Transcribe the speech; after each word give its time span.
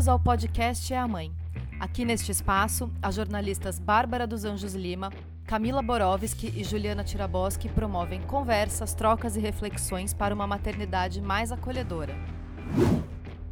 Bem-vindos 0.00 0.08
ao 0.08 0.18
podcast 0.18 0.94
É 0.94 0.98
a 0.98 1.06
Mãe. 1.06 1.30
Aqui 1.78 2.06
neste 2.06 2.32
espaço, 2.32 2.90
as 3.02 3.16
jornalistas 3.16 3.78
Bárbara 3.78 4.26
dos 4.26 4.46
Anjos 4.46 4.74
Lima, 4.74 5.10
Camila 5.46 5.82
Borowski 5.82 6.50
e 6.56 6.64
Juliana 6.64 7.04
Tiraboski 7.04 7.68
promovem 7.68 8.22
conversas, 8.22 8.94
trocas 8.94 9.36
e 9.36 9.40
reflexões 9.40 10.14
para 10.14 10.34
uma 10.34 10.46
maternidade 10.46 11.20
mais 11.20 11.52
acolhedora. 11.52 12.14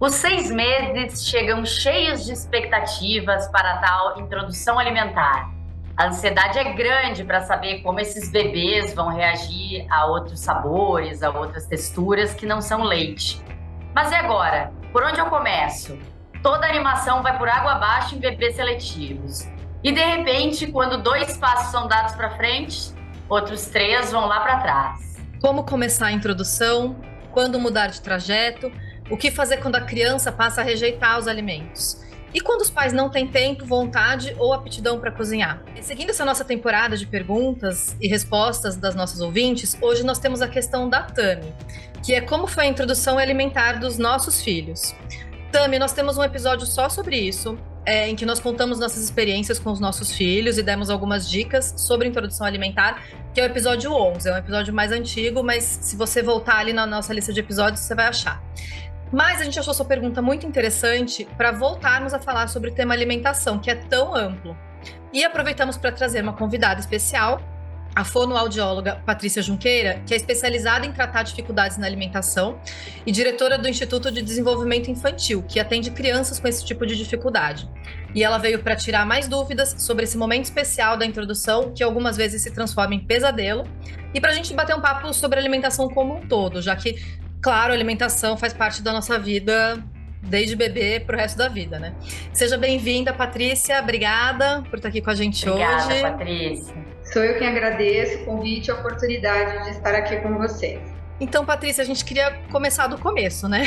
Os 0.00 0.14
seis 0.14 0.50
meses 0.50 1.28
chegam 1.28 1.66
cheios 1.66 2.24
de 2.24 2.32
expectativas 2.32 3.46
para 3.48 3.74
a 3.74 3.78
tal 3.80 4.18
introdução 4.18 4.78
alimentar. 4.78 5.52
A 5.98 6.06
ansiedade 6.06 6.58
é 6.58 6.72
grande 6.72 7.24
para 7.24 7.42
saber 7.42 7.82
como 7.82 8.00
esses 8.00 8.32
bebês 8.32 8.94
vão 8.94 9.08
reagir 9.14 9.86
a 9.90 10.06
outros 10.06 10.40
sabores, 10.40 11.22
a 11.22 11.28
outras 11.28 11.66
texturas 11.66 12.32
que 12.32 12.46
não 12.46 12.62
são 12.62 12.84
leite. 12.84 13.38
Mas 13.94 14.10
e 14.10 14.14
agora? 14.14 14.72
Por 14.90 15.02
onde 15.02 15.20
eu 15.20 15.26
começo? 15.26 15.98
Toda 16.42 16.66
animação 16.66 17.22
vai 17.22 17.36
por 17.36 17.48
água 17.48 17.72
abaixo 17.72 18.14
em 18.14 18.18
bebês 18.18 18.54
seletivos. 18.54 19.48
E 19.82 19.92
de 19.92 20.00
repente, 20.00 20.66
quando 20.68 21.02
dois 21.02 21.36
passos 21.36 21.70
são 21.70 21.88
dados 21.88 22.14
para 22.14 22.30
frente, 22.36 22.92
outros 23.28 23.66
três 23.66 24.12
vão 24.12 24.26
lá 24.26 24.40
para 24.40 24.58
trás. 24.58 25.16
Como 25.40 25.64
começar 25.64 26.06
a 26.06 26.12
introdução? 26.12 26.96
Quando 27.32 27.58
mudar 27.58 27.88
de 27.88 28.00
trajeto? 28.00 28.72
O 29.10 29.16
que 29.16 29.30
fazer 29.30 29.58
quando 29.58 29.76
a 29.76 29.80
criança 29.80 30.30
passa 30.30 30.60
a 30.60 30.64
rejeitar 30.64 31.18
os 31.18 31.26
alimentos? 31.26 32.04
E 32.32 32.40
quando 32.40 32.60
os 32.60 32.70
pais 32.70 32.92
não 32.92 33.08
têm 33.08 33.26
tempo, 33.26 33.64
vontade 33.64 34.36
ou 34.38 34.52
aptidão 34.52 35.00
para 35.00 35.10
cozinhar? 35.10 35.62
Seguindo 35.80 36.10
essa 36.10 36.24
nossa 36.24 36.44
temporada 36.44 36.96
de 36.96 37.06
perguntas 37.06 37.96
e 38.00 38.06
respostas 38.06 38.76
das 38.76 38.94
nossas 38.94 39.20
ouvintes, 39.20 39.78
hoje 39.80 40.04
nós 40.04 40.18
temos 40.18 40.42
a 40.42 40.48
questão 40.48 40.88
da 40.88 41.02
Tami, 41.02 41.54
que 42.04 42.14
é 42.14 42.20
como 42.20 42.46
foi 42.46 42.66
a 42.66 42.68
introdução 42.68 43.18
alimentar 43.18 43.80
dos 43.80 43.96
nossos 43.96 44.42
filhos. 44.42 44.94
Tami, 45.50 45.78
nós 45.78 45.92
temos 45.94 46.18
um 46.18 46.22
episódio 46.22 46.66
só 46.66 46.90
sobre 46.90 47.16
isso, 47.16 47.58
é, 47.86 48.06
em 48.06 48.14
que 48.14 48.26
nós 48.26 48.38
contamos 48.38 48.78
nossas 48.78 49.02
experiências 49.02 49.58
com 49.58 49.70
os 49.70 49.80
nossos 49.80 50.12
filhos 50.12 50.58
e 50.58 50.62
demos 50.62 50.90
algumas 50.90 51.28
dicas 51.28 51.72
sobre 51.74 52.06
introdução 52.06 52.46
alimentar, 52.46 53.02
que 53.32 53.40
é 53.40 53.44
o 53.44 53.46
episódio 53.46 53.90
11. 53.90 54.28
É 54.28 54.34
um 54.34 54.36
episódio 54.36 54.74
mais 54.74 54.92
antigo, 54.92 55.42
mas 55.42 55.64
se 55.64 55.96
você 55.96 56.22
voltar 56.22 56.58
ali 56.58 56.74
na 56.74 56.84
nossa 56.84 57.14
lista 57.14 57.32
de 57.32 57.40
episódios, 57.40 57.80
você 57.80 57.94
vai 57.94 58.08
achar. 58.08 58.42
Mas 59.10 59.40
a 59.40 59.44
gente 59.44 59.58
achou 59.58 59.72
sua 59.72 59.86
pergunta 59.86 60.20
muito 60.20 60.46
interessante 60.46 61.26
para 61.38 61.50
voltarmos 61.50 62.12
a 62.12 62.18
falar 62.18 62.48
sobre 62.48 62.68
o 62.68 62.74
tema 62.74 62.92
alimentação, 62.92 63.58
que 63.58 63.70
é 63.70 63.74
tão 63.74 64.14
amplo. 64.14 64.54
E 65.14 65.24
aproveitamos 65.24 65.78
para 65.78 65.90
trazer 65.90 66.22
uma 66.22 66.34
convidada 66.34 66.78
especial, 66.78 67.40
a 67.98 68.04
fonoaudióloga 68.04 69.02
Patrícia 69.04 69.42
Junqueira, 69.42 70.00
que 70.06 70.14
é 70.14 70.16
especializada 70.16 70.86
em 70.86 70.92
tratar 70.92 71.24
dificuldades 71.24 71.76
na 71.78 71.84
alimentação 71.84 72.60
e 73.04 73.10
diretora 73.10 73.58
do 73.58 73.68
Instituto 73.68 74.08
de 74.12 74.22
Desenvolvimento 74.22 74.88
Infantil, 74.88 75.42
que 75.42 75.58
atende 75.58 75.90
crianças 75.90 76.38
com 76.38 76.46
esse 76.46 76.64
tipo 76.64 76.86
de 76.86 76.96
dificuldade. 76.96 77.68
E 78.14 78.22
ela 78.22 78.38
veio 78.38 78.60
para 78.60 78.76
tirar 78.76 79.04
mais 79.04 79.26
dúvidas 79.26 79.74
sobre 79.78 80.04
esse 80.04 80.16
momento 80.16 80.44
especial 80.44 80.96
da 80.96 81.04
introdução, 81.04 81.72
que 81.74 81.82
algumas 81.82 82.16
vezes 82.16 82.40
se 82.40 82.52
transforma 82.52 82.94
em 82.94 83.00
pesadelo, 83.00 83.64
e 84.14 84.20
para 84.20 84.30
a 84.30 84.32
gente 84.32 84.54
bater 84.54 84.76
um 84.76 84.80
papo 84.80 85.12
sobre 85.12 85.40
alimentação 85.40 85.88
como 85.88 86.18
um 86.18 86.28
todo, 86.28 86.62
já 86.62 86.76
que 86.76 87.02
claro, 87.42 87.72
a 87.72 87.74
alimentação 87.74 88.36
faz 88.36 88.52
parte 88.52 88.80
da 88.80 88.92
nossa 88.92 89.18
vida 89.18 89.82
desde 90.22 90.54
bebê 90.54 91.00
para 91.00 91.16
o 91.16 91.18
resto 91.18 91.36
da 91.36 91.48
vida, 91.48 91.80
né? 91.80 91.96
Seja 92.32 92.56
bem-vinda, 92.56 93.12
Patrícia. 93.12 93.80
Obrigada 93.80 94.62
por 94.70 94.76
estar 94.76 94.88
aqui 94.88 95.00
com 95.00 95.10
a 95.10 95.16
gente 95.16 95.48
Obrigada, 95.48 95.76
hoje. 95.76 95.86
Obrigada, 95.86 96.16
Patrícia. 96.16 96.87
Sou 97.12 97.24
eu 97.24 97.38
quem 97.38 97.48
agradeço 97.48 98.22
o 98.22 98.24
convite 98.26 98.68
e 98.68 98.70
a 98.70 98.74
oportunidade 98.74 99.64
de 99.64 99.70
estar 99.70 99.94
aqui 99.94 100.16
com 100.18 100.36
vocês. 100.36 100.80
Então, 101.18 101.44
Patrícia, 101.44 101.82
a 101.82 101.86
gente 101.86 102.04
queria 102.04 102.38
começar 102.50 102.86
do 102.86 102.98
começo, 102.98 103.48
né? 103.48 103.62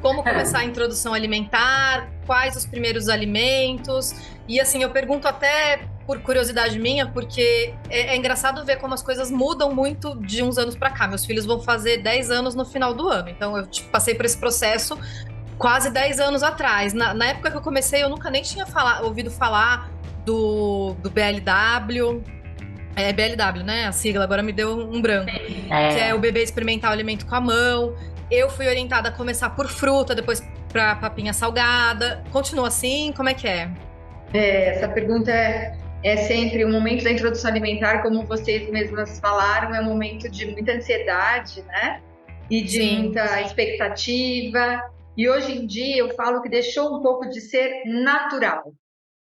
Como 0.00 0.22
começar 0.22 0.60
a 0.60 0.64
introdução 0.64 1.12
alimentar, 1.12 2.10
quais 2.26 2.56
os 2.56 2.64
primeiros 2.64 3.10
alimentos. 3.10 4.14
E 4.48 4.58
assim, 4.58 4.82
eu 4.82 4.88
pergunto 4.88 5.28
até 5.28 5.80
por 6.06 6.20
curiosidade 6.22 6.78
minha, 6.78 7.06
porque 7.06 7.74
é, 7.90 8.14
é, 8.14 8.16
engraçado 8.16 8.64
ver 8.64 8.76
como 8.76 8.94
as 8.94 9.02
coisas 9.02 9.30
mudam 9.30 9.74
muito 9.74 10.18
de 10.18 10.42
uns 10.42 10.56
anos 10.56 10.74
para 10.74 10.90
cá. 10.90 11.06
Meus 11.06 11.26
filhos 11.26 11.44
vão 11.44 11.60
fazer 11.60 11.98
10 11.98 12.30
anos 12.30 12.54
no 12.54 12.64
final 12.64 12.94
do 12.94 13.08
ano, 13.08 13.28
então 13.28 13.56
eu 13.58 13.66
tipo, 13.66 13.90
passei 13.90 14.14
por 14.14 14.24
esse 14.24 14.38
processo 14.38 14.98
quase 15.58 15.90
10 15.90 16.18
anos 16.18 16.42
atrás. 16.42 16.94
Na, 16.94 17.12
na, 17.12 17.26
época 17.26 17.50
que 17.50 17.56
eu 17.58 17.60
comecei, 17.60 18.02
eu 18.02 18.08
nunca 18.08 18.30
nem 18.30 18.40
tinha 18.40 18.64
falar, 18.64 19.02
ouvido 19.02 19.30
falar 19.30 19.90
do, 20.24 20.96
do 21.02 21.10
BLW. 21.10 22.39
É 23.00 23.12
BLW, 23.12 23.62
né? 23.64 23.86
A 23.86 23.92
sigla 23.92 24.24
agora 24.24 24.42
me 24.42 24.52
deu 24.52 24.78
um 24.78 25.00
branco. 25.00 25.30
É. 25.70 25.94
Que 25.94 26.00
é 26.00 26.14
o 26.14 26.18
bebê 26.18 26.42
experimentar 26.42 26.90
o 26.90 26.92
alimento 26.92 27.26
com 27.26 27.34
a 27.34 27.40
mão. 27.40 27.96
Eu 28.30 28.48
fui 28.50 28.68
orientada 28.68 29.08
a 29.08 29.12
começar 29.12 29.50
por 29.50 29.68
fruta, 29.68 30.14
depois 30.14 30.42
para 30.72 30.94
papinha 30.96 31.32
salgada. 31.32 32.22
Continua 32.30 32.68
assim? 32.68 33.12
Como 33.16 33.28
é 33.28 33.34
que 33.34 33.48
é? 33.48 33.70
é 34.32 34.76
essa 34.76 34.88
pergunta 34.88 35.30
é, 35.30 35.76
é 36.04 36.16
sempre 36.16 36.64
o 36.64 36.68
um 36.68 36.72
momento 36.72 37.04
da 37.04 37.10
introdução 37.10 37.50
alimentar, 37.50 38.02
como 38.02 38.24
vocês 38.24 38.68
mesmas 38.70 39.18
falaram, 39.18 39.74
é 39.74 39.80
um 39.80 39.84
momento 39.84 40.28
de 40.28 40.46
muita 40.46 40.72
ansiedade, 40.72 41.62
né? 41.62 42.00
E 42.48 42.62
de 42.62 42.78
sim, 42.78 43.02
muita 43.02 43.26
sim. 43.26 43.44
expectativa. 43.44 44.82
E 45.16 45.28
hoje 45.28 45.52
em 45.52 45.66
dia 45.66 45.98
eu 45.98 46.14
falo 46.14 46.40
que 46.42 46.48
deixou 46.48 46.96
um 46.96 47.02
pouco 47.02 47.28
de 47.28 47.40
ser 47.40 47.82
natural. 47.86 48.72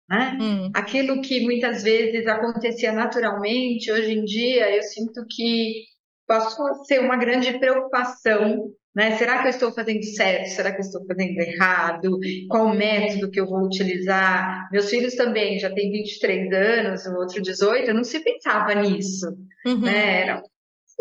Né? 0.09 0.39
Hum. 0.41 0.71
Aquilo 0.75 1.21
que 1.21 1.41
muitas 1.41 1.83
vezes 1.83 2.27
acontecia 2.27 2.93
naturalmente, 2.93 3.91
hoje 3.91 4.13
em 4.13 4.25
dia 4.25 4.77
eu 4.77 4.83
sinto 4.83 5.27
que 5.29 5.85
passou 6.27 6.67
a 6.69 6.75
ser 6.85 7.01
uma 7.01 7.17
grande 7.17 7.59
preocupação 7.59 8.73
né? 8.97 9.15
Será 9.19 9.43
que 9.43 9.49
eu 9.49 9.51
estou 9.51 9.71
fazendo 9.73 10.03
certo? 10.03 10.49
Será 10.49 10.73
que 10.73 10.79
eu 10.79 10.87
estou 10.87 11.05
fazendo 11.07 11.39
errado? 11.39 12.19
Qual 12.49 12.65
o 12.65 12.75
método 12.75 13.31
que 13.31 13.39
eu 13.39 13.47
vou 13.47 13.67
utilizar? 13.67 14.71
Meus 14.73 14.89
filhos 14.89 15.15
também 15.15 15.59
já 15.59 15.71
têm 15.71 15.93
23 15.93 16.51
anos, 16.55 17.05
o 17.05 17.15
outro 17.17 17.43
18, 17.43 17.91
eu 17.91 17.95
não 17.95 18.03
se 18.03 18.21
pensava 18.21 18.75
nisso. 18.75 19.27
Uhum. 19.67 19.83
Né? 19.83 20.23
Era 20.23 20.43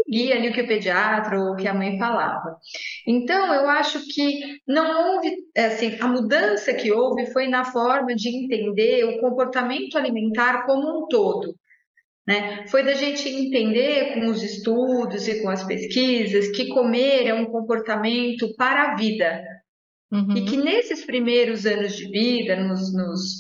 seguia 0.06 0.36
ali 0.36 0.50
o 0.50 0.54
que 0.54 0.62
o 0.62 0.68
pediatra 0.68 1.40
ou 1.40 1.54
o 1.54 1.56
que 1.56 1.68
a 1.68 1.74
mãe 1.74 1.98
falava. 1.98 2.58
Então, 3.08 3.54
eu 3.54 3.68
acho 3.68 4.00
que 4.08 4.60
não 4.68 5.16
houve, 5.16 5.36
assim, 5.58 5.98
a 6.00 6.08
mudança 6.08 6.74
que 6.74 6.92
houve 6.92 7.26
foi 7.32 7.48
na 7.48 7.66
forma 7.66 8.16
de 8.16 8.30
entender 8.30 9.04
o 9.06 9.20
comportamento 9.20 9.98
alimentar 9.98 10.66
como 10.66 11.06
um 11.06 11.08
todo. 11.08 11.56
Né? 12.28 12.66
Foi 12.68 12.84
da 12.84 12.94
gente 12.94 13.28
entender 13.30 14.16
com 14.16 14.28
os 14.28 14.42
estudos 14.42 15.28
e 15.28 15.42
com 15.42 15.50
as 15.50 15.64
pesquisas 15.64 16.50
que 16.50 16.70
comer 16.70 17.28
é 17.28 17.34
um 17.34 17.46
comportamento 17.46 18.56
para 18.56 18.92
a 18.92 18.96
vida. 18.96 19.44
Uhum. 20.12 20.38
E 20.38 20.46
que 20.46 20.58
nesses 20.58 21.06
primeiros 21.06 21.66
anos 21.66 21.96
de 21.96 22.10
vida, 22.10 22.56
nos, 22.56 22.92
nos, 22.94 23.40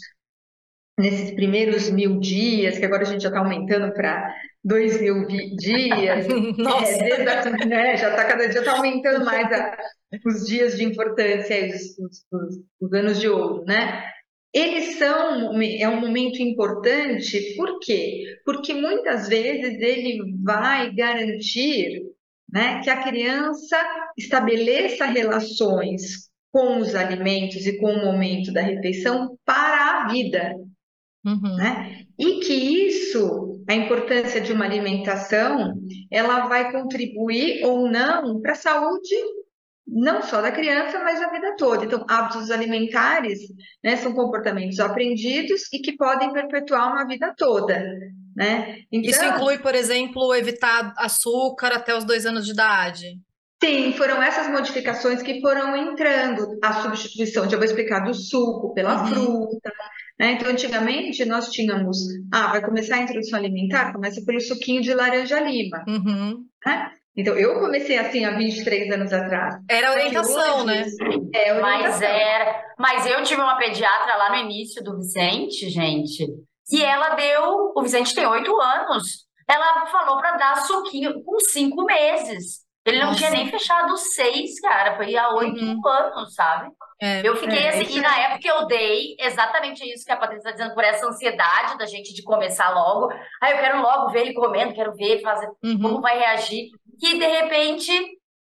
nesses 0.99 1.31
primeiros 1.31 1.89
mil 1.89 2.19
dias, 2.19 2.77
que 2.77 2.85
agora 2.85 3.03
a 3.03 3.05
gente 3.05 3.21
já 3.21 3.29
está 3.29 3.39
aumentando 3.39 3.91
para 3.93 4.35
dois 4.65 4.99
mil 4.99 5.25
dias, 5.27 6.25
é, 6.27 7.65
né, 7.65 7.95
já 7.95 8.09
está 8.09 8.25
cada 8.25 8.47
dia 8.47 8.63
tá 8.63 8.75
aumentando 8.75 9.23
mais 9.23 9.49
a, 9.51 9.77
os 10.25 10.45
dias 10.45 10.75
de 10.75 10.83
importância, 10.83 11.67
os, 11.67 11.97
os, 11.99 12.25
os, 12.31 12.55
os 12.81 12.93
anos 12.93 13.19
de 13.19 13.29
ouro, 13.29 13.63
né? 13.65 14.03
eles 14.55 14.97
são 14.97 15.61
é 15.61 15.89
um 15.89 15.99
momento 15.99 16.41
importante, 16.41 17.55
por 17.57 17.77
quê? 17.79 18.23
Porque 18.45 18.73
muitas 18.73 19.27
vezes 19.27 19.81
ele 19.81 20.33
vai 20.41 20.95
garantir 20.95 22.03
né, 22.49 22.81
que 22.81 22.89
a 22.89 23.03
criança 23.03 23.77
estabeleça 24.17 25.07
relações 25.07 26.29
com 26.53 26.77
os 26.77 26.95
alimentos 26.95 27.67
e 27.67 27.77
com 27.77 27.91
o 27.91 28.05
momento 28.05 28.53
da 28.53 28.61
refeição 28.61 29.37
para 29.43 30.03
a 30.03 30.07
vida. 30.07 30.55
Uhum. 31.25 31.55
Né? 31.57 32.05
E 32.17 32.39
que 32.39 32.53
isso, 32.53 33.54
a 33.67 33.73
importância 33.73 34.39
de 34.41 34.53
uma 34.53 34.65
alimentação, 34.65 35.73
ela 36.11 36.47
vai 36.47 36.71
contribuir 36.71 37.63
ou 37.65 37.89
não 37.89 38.41
para 38.41 38.51
a 38.51 38.55
saúde 38.55 39.15
não 39.87 40.21
só 40.21 40.41
da 40.41 40.51
criança, 40.51 40.99
mas 41.03 41.19
da 41.19 41.29
vida 41.29 41.55
toda. 41.57 41.85
Então, 41.85 42.03
hábitos 42.09 42.49
alimentares 42.49 43.39
né, 43.83 43.95
são 43.97 44.13
comportamentos 44.13 44.79
aprendidos 44.79 45.71
e 45.71 45.79
que 45.79 45.95
podem 45.95 46.33
perpetuar 46.33 46.91
uma 46.91 47.05
vida 47.07 47.33
toda. 47.37 47.79
Né? 48.35 48.79
Então, 48.91 49.09
Isso 49.09 49.23
inclui, 49.23 49.59
por 49.59 49.75
exemplo, 49.75 50.33
evitar 50.33 50.93
açúcar 50.97 51.67
até 51.67 51.95
os 51.95 52.03
dois 52.03 52.25
anos 52.25 52.45
de 52.45 52.51
idade? 52.51 53.19
Sim, 53.63 53.93
foram 53.93 54.21
essas 54.21 54.49
modificações 54.49 55.21
que 55.21 55.39
foram 55.39 55.75
entrando. 55.77 56.59
A 56.61 56.81
substituição, 56.81 57.49
já 57.49 57.55
vou 57.55 57.65
explicar, 57.65 58.01
do 58.01 58.13
suco 58.13 58.73
pela 58.73 59.03
uhum. 59.03 59.07
fruta. 59.07 59.71
Né? 60.19 60.33
Então, 60.33 60.49
antigamente, 60.49 61.25
nós 61.25 61.49
tínhamos, 61.49 61.97
ah, 62.33 62.47
vai 62.47 62.61
começar 62.61 62.95
a 62.95 63.01
introdução 63.01 63.37
alimentar, 63.37 63.91
começa 63.91 64.23
pelo 64.25 64.39
suquinho 64.39 64.81
de 64.81 64.93
laranja-lima. 64.93 65.83
Uhum. 65.87 66.45
Né? 66.65 66.91
Então, 67.17 67.33
eu 67.35 67.59
comecei 67.59 67.97
assim 67.97 68.25
há 68.25 68.31
23 68.37 68.93
anos 68.93 69.13
atrás. 69.13 69.55
Era 69.69 69.91
orientação, 69.91 70.65
né? 70.65 70.85
É, 71.33 71.53
orientação. 71.53 71.61
Mas 71.61 72.01
era. 72.01 72.63
Mas 72.77 73.05
eu 73.05 73.23
tive 73.23 73.41
uma 73.41 73.57
pediatra 73.57 74.17
lá 74.17 74.29
no 74.31 74.35
início 74.43 74.83
do 74.83 74.97
Vicente, 74.97 75.69
gente, 75.69 76.27
e 76.69 76.83
ela 76.83 77.15
deu. 77.15 77.71
O 77.75 77.81
Vicente 77.81 78.13
tem 78.13 78.25
oito 78.25 78.53
anos. 78.59 79.25
Ela 79.47 79.85
falou 79.85 80.17
para 80.17 80.35
dar 80.35 80.55
suquinho 80.57 81.23
com 81.23 81.39
cinco 81.39 81.85
meses. 81.85 82.64
Ele 82.85 82.99
não 82.99 83.07
Nossa. 83.07 83.17
tinha 83.17 83.31
nem 83.31 83.49
fechado 83.49 83.97
seis, 83.97 84.59
cara, 84.59 84.95
foi 84.95 85.17
há 85.17 85.33
oito 85.33 85.59
uhum. 85.59 85.81
anos, 85.87 86.35
sabe? 86.35 86.71
É, 87.01 87.27
eu 87.27 87.35
fiquei 87.35 87.57
é, 87.57 87.69
assim, 87.69 87.97
e 87.97 87.99
na 87.99 88.17
época 88.19 88.47
eu 88.47 88.67
dei 88.67 89.15
exatamente 89.19 89.83
isso 89.83 90.05
que 90.05 90.11
a 90.11 90.17
Patrícia 90.17 90.49
está 90.49 90.51
dizendo, 90.51 90.75
por 90.75 90.83
essa 90.83 91.07
ansiedade 91.07 91.77
da 91.79 91.85
gente 91.87 92.13
de 92.13 92.23
começar 92.23 92.69
logo. 92.69 93.11
Aí 93.41 93.53
eu 93.53 93.59
quero 93.59 93.81
logo 93.81 94.11
ver 94.11 94.21
ele 94.21 94.33
comendo, 94.35 94.75
quero 94.75 94.93
ver, 94.93 95.21
fazer 95.21 95.49
uhum. 95.63 95.81
como 95.81 96.01
vai 96.01 96.19
reagir. 96.19 96.69
E 97.01 97.17
de 97.17 97.25
repente, 97.25 97.91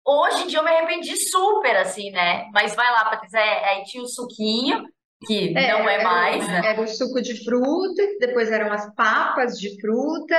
hoje 0.06 0.44
em 0.44 0.47
dia 0.47 0.59
eu 0.59 0.63
me 0.63 0.71
arrependi 0.71 1.18
super, 1.18 1.75
assim, 1.75 2.09
né? 2.12 2.47
Mas 2.53 2.74
vai 2.74 2.89
lá, 2.91 3.06
Patrícia, 3.06 3.39
é, 3.39 3.69
aí 3.71 3.83
tinha 3.83 4.01
o 4.01 4.07
suquinho, 4.07 4.86
que 5.25 5.57
é, 5.57 5.71
não 5.74 5.89
é 5.89 6.01
mais, 6.01 6.48
era, 6.48 6.62
né? 6.62 6.68
Era 6.69 6.81
o 6.81 6.88
suco 6.88 7.21
de 7.21 7.44
fruta, 7.44 8.01
depois 8.19 8.50
eram 8.51 8.71
as 8.71 8.94
papas 8.95 9.60
de 9.60 9.80
fruta, 9.81 10.36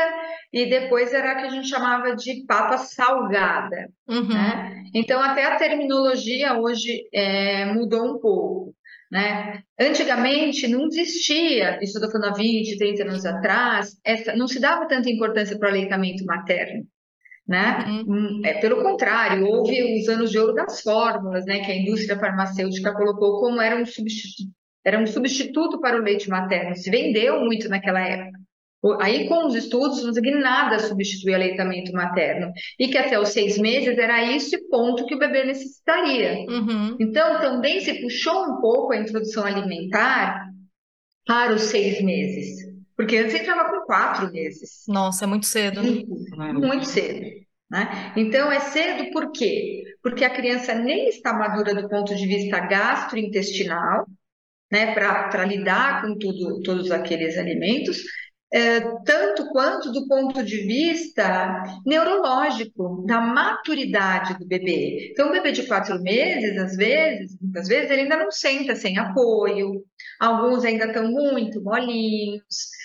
e 0.53 0.71
depois 0.71 1.13
era 1.13 1.35
o 1.35 1.37
que 1.37 1.47
a 1.47 1.51
gente 1.51 1.69
chamava 1.69 2.17
de 2.17 2.45
papa 2.47 2.79
salgada. 2.79 3.91
Uhum. 4.09 4.29
Né? 4.29 4.85
Então, 4.95 5.21
até 5.21 5.45
a 5.45 5.57
terminologia 5.57 6.59
hoje 6.59 7.03
é, 7.13 7.67
mudou 7.67 8.17
um 8.17 8.19
pouco. 8.21 8.75
Né? 9.13 9.63
Antigamente 9.79 10.69
não 10.69 10.87
existia, 10.87 11.79
isso 11.83 11.99
eu 11.99 12.05
estou 12.05 12.13
falando 12.13 12.33
há 12.33 12.39
20, 12.39 12.79
30 12.79 13.03
anos 13.03 13.27
atrás, 13.27 13.97
essa, 14.05 14.37
não 14.37 14.47
se 14.47 14.61
dava 14.61 14.87
tanta 14.87 15.11
importância 15.11 15.59
para 15.59 15.67
o 15.67 15.71
aleitamento 15.71 16.25
materno. 16.25 16.85
Né? 17.47 17.85
Uhum. 17.87 18.05
Hum, 18.09 18.43
é, 18.45 18.55
pelo 18.61 18.81
contrário, 18.81 19.45
houve 19.45 20.01
os 20.01 20.09
anos 20.09 20.31
de 20.31 20.39
ouro 20.39 20.55
das 20.55 20.81
fórmulas, 20.81 21.45
né, 21.45 21.59
que 21.59 21.73
a 21.73 21.77
indústria 21.77 22.17
farmacêutica 22.17 22.95
colocou 22.95 23.41
como 23.41 23.61
era 23.61 23.75
um 23.75 23.85
substituto, 23.85 24.53
era 24.85 24.99
um 24.99 25.07
substituto 25.07 25.81
para 25.81 25.99
o 25.99 26.03
leite 26.03 26.29
materno. 26.29 26.77
Se 26.77 26.91
vendeu 26.91 27.41
muito 27.41 27.69
naquela 27.69 28.01
época. 28.01 28.39
Aí, 28.99 29.29
com 29.29 29.47
os 29.47 29.55
estudos, 29.55 30.03
não 30.03 30.13
que 30.13 30.31
nada 30.31 30.79
substitui 30.79 31.35
aleitamento 31.35 31.93
materno. 31.93 32.51
E 32.79 32.89
que 32.89 32.97
até 32.97 33.21
os 33.21 33.29
seis 33.29 33.59
meses 33.59 33.99
era 33.99 34.25
esse 34.33 34.57
ponto 34.69 35.05
que 35.05 35.15
o 35.15 35.19
bebê 35.19 35.45
necessitaria. 35.45 36.47
Uhum. 36.49 36.97
Então, 36.99 37.41
também 37.41 37.81
se 37.81 38.01
puxou 38.01 38.43
um 38.45 38.61
pouco 38.61 38.93
a 38.93 38.97
introdução 38.97 39.45
alimentar 39.45 40.47
para 41.27 41.53
os 41.55 41.63
seis 41.63 42.03
meses. 42.03 42.71
Porque 42.97 43.19
antes 43.19 43.35
entrava 43.35 43.69
com 43.71 43.85
quatro 43.85 44.33
meses. 44.33 44.85
Nossa, 44.89 45.25
é 45.25 45.29
muito 45.29 45.47
cedo. 45.47 45.83
Muito, 45.83 46.61
muito 46.61 46.87
cedo. 46.87 47.21
Né? 47.71 48.13
Então, 48.17 48.51
é 48.51 48.61
cedo 48.61 49.11
por 49.11 49.31
quê? 49.31 49.85
Porque 50.03 50.25
a 50.25 50.31
criança 50.31 50.75
nem 50.75 51.09
está 51.09 51.35
madura 51.35 51.75
do 51.75 51.87
ponto 51.87 52.17
de 52.17 52.27
vista 52.27 52.59
gastrointestinal, 52.61 54.07
né, 54.71 54.95
para 54.95 55.45
lidar 55.45 56.03
com 56.03 56.17
tudo, 56.17 56.63
todos 56.63 56.91
aqueles 56.91 57.37
alimentos, 57.37 58.03
é, 58.53 58.81
tanto 59.05 59.49
quanto 59.53 59.93
do 59.93 60.09
ponto 60.09 60.43
de 60.43 60.57
vista 60.67 61.63
neurológico, 61.87 63.05
da 63.07 63.21
maturidade 63.21 64.37
do 64.39 64.47
bebê. 64.47 65.11
Então, 65.13 65.29
o 65.29 65.33
bebê 65.33 65.53
de 65.53 65.63
quatro 65.65 66.01
meses, 66.03 66.59
às 66.59 66.77
vezes, 66.77 67.37
muitas 67.41 67.69
vezes, 67.69 67.91
ele 67.91 68.03
ainda 68.03 68.17
não 68.17 68.31
senta 68.31 68.75
sem 68.75 68.99
apoio, 68.99 69.85
alguns 70.19 70.65
ainda 70.65 70.87
estão 70.87 71.09
muito 71.09 71.63
molinhos, 71.63 72.43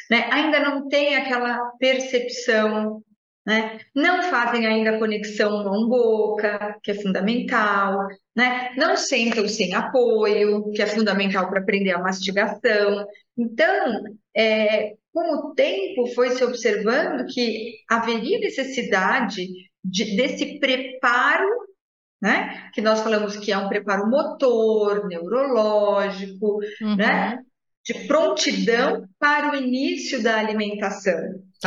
né? 0.10 0.28
ainda 0.32 0.60
não 0.60 0.88
tem 0.88 1.16
aquela 1.16 1.58
percepção 1.80 3.02
né? 3.46 3.80
Não 3.94 4.24
fazem 4.24 4.66
ainda 4.66 4.92
a 4.92 5.00
conexão 5.00 5.64
mão-boca, 5.64 6.78
que 6.82 6.92
é 6.92 6.96
fundamental, 6.96 8.08
né? 8.36 8.74
Não 8.76 8.98
sentam 8.98 9.48
sem 9.48 9.74
apoio, 9.76 10.72
que 10.72 10.82
é 10.82 10.88
fundamental 10.88 11.48
para 11.50 11.60
aprender 11.60 11.92
a 11.92 12.00
mastigação. 12.00 13.06
Então, 13.38 14.04
é, 14.36 14.96
com 15.14 15.36
o 15.36 15.54
tempo, 15.54 16.08
foi 16.08 16.32
se 16.32 16.44
observando 16.44 17.26
que 17.28 17.76
haveria 17.90 18.40
necessidade 18.40 19.48
de, 19.84 20.16
desse 20.18 20.60
preparo, 20.60 21.48
né? 22.20 22.70
Que 22.74 22.82
nós 22.82 23.02
falamos 23.02 23.38
que 23.38 23.52
é 23.52 23.58
um 23.58 23.70
preparo 23.70 24.10
motor, 24.10 25.08
neurológico, 25.08 26.60
uhum. 26.82 26.96
né? 26.96 27.38
De 27.86 27.94
prontidão 28.08 29.06
para 29.20 29.52
o 29.52 29.56
início 29.56 30.24
da 30.24 30.40
alimentação. 30.40 31.20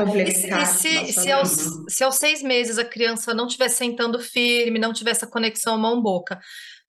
E 0.04 0.32
se, 0.32 0.48
e 0.48 0.66
se, 0.66 1.12
se, 1.12 1.32
aos, 1.32 1.50
se 1.88 2.04
aos 2.04 2.16
seis 2.16 2.42
meses 2.42 2.78
a 2.78 2.84
criança 2.84 3.34
não 3.34 3.46
estiver 3.46 3.68
sentando 3.68 4.18
firme, 4.18 4.78
não 4.78 4.92
tiver 4.92 5.10
essa 5.10 5.26
conexão 5.26 5.78
mão-boca, 5.78 6.38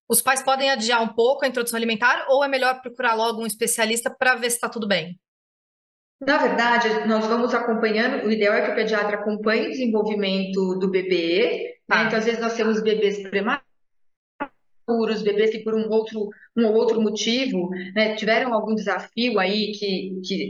os 0.10 0.22
pais 0.22 0.42
podem 0.42 0.72
adiar 0.72 1.04
um 1.04 1.14
pouco 1.14 1.46
a 1.46 1.48
introdução 1.48 1.78
alimentar 1.78 2.26
ou 2.30 2.44
é 2.44 2.48
melhor 2.48 2.82
procurar 2.82 3.14
logo 3.14 3.42
um 3.42 3.46
especialista 3.46 4.10
para 4.10 4.36
ver 4.36 4.50
se 4.50 4.56
está 4.56 4.68
tudo 4.68 4.88
bem? 4.88 5.20
Na 6.20 6.38
verdade, 6.38 7.08
nós 7.08 7.26
vamos 7.28 7.54
acompanhando, 7.54 8.26
o 8.26 8.32
ideal 8.32 8.54
é 8.54 8.66
que 8.66 8.72
o 8.72 8.76
pediatra 8.76 9.18
acompanhe 9.18 9.68
o 9.68 9.70
desenvolvimento 9.70 10.78
do 10.78 10.90
bebê, 10.90 11.78
né? 11.88 11.96
ah. 11.98 12.04
então 12.04 12.20
às 12.20 12.26
vezes 12.26 12.42
nós 12.42 12.56
temos 12.56 12.82
bebês 12.82 13.24
prematuros, 13.24 13.62
bebês 15.22 15.52
que 15.52 15.60
por 15.60 15.76
um 15.76 15.88
outro, 15.90 16.30
um 16.58 16.66
ou 16.66 16.74
outro 16.74 17.00
motivo 17.00 17.70
né, 17.96 18.16
tiveram 18.16 18.54
algum 18.54 18.76
desafio 18.76 19.40
aí 19.40 19.72
que, 19.72 20.20
que 20.26 20.50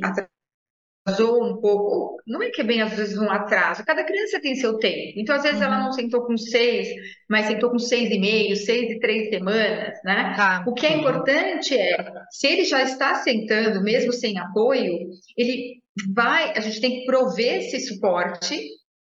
atrasou 1.09 1.44
um 1.44 1.57
pouco, 1.59 2.21
não 2.25 2.41
é 2.41 2.50
que 2.50 2.61
é 2.61 2.63
bem 2.63 2.81
às 2.81 2.94
vezes 2.94 3.17
um 3.17 3.29
atraso, 3.29 3.85
cada 3.85 4.03
criança 4.03 4.39
tem 4.39 4.56
seu 4.56 4.77
tempo. 4.77 5.13
Então, 5.17 5.35
às 5.35 5.44
vezes, 5.44 5.59
uhum. 5.59 5.65
ela 5.65 5.79
não 5.79 5.91
sentou 5.91 6.25
com 6.25 6.38
seis, 6.38 6.88
mas 7.29 7.47
sentou 7.47 7.69
com 7.69 7.79
seis 7.79 8.09
e 8.11 8.19
meio, 8.19 8.56
seis 8.56 8.91
e 8.91 9.00
três 9.00 9.29
semanas, 9.29 9.97
né? 10.03 10.33
Tá. 10.35 10.63
O 10.67 10.73
que 10.73 10.85
é 10.85 10.97
importante 10.97 11.77
é, 11.77 11.97
se 12.31 12.47
ele 12.47 12.65
já 12.65 12.83
está 12.83 13.15
sentando, 13.15 13.81
mesmo 13.81 14.13
sem 14.13 14.38
apoio, 14.38 15.09
ele 15.38 15.81
vai, 16.13 16.53
a 16.56 16.59
gente 16.59 16.79
tem 16.79 17.00
que 17.00 17.06
prover 17.06 17.59
esse 17.59 17.79
suporte 17.81 18.59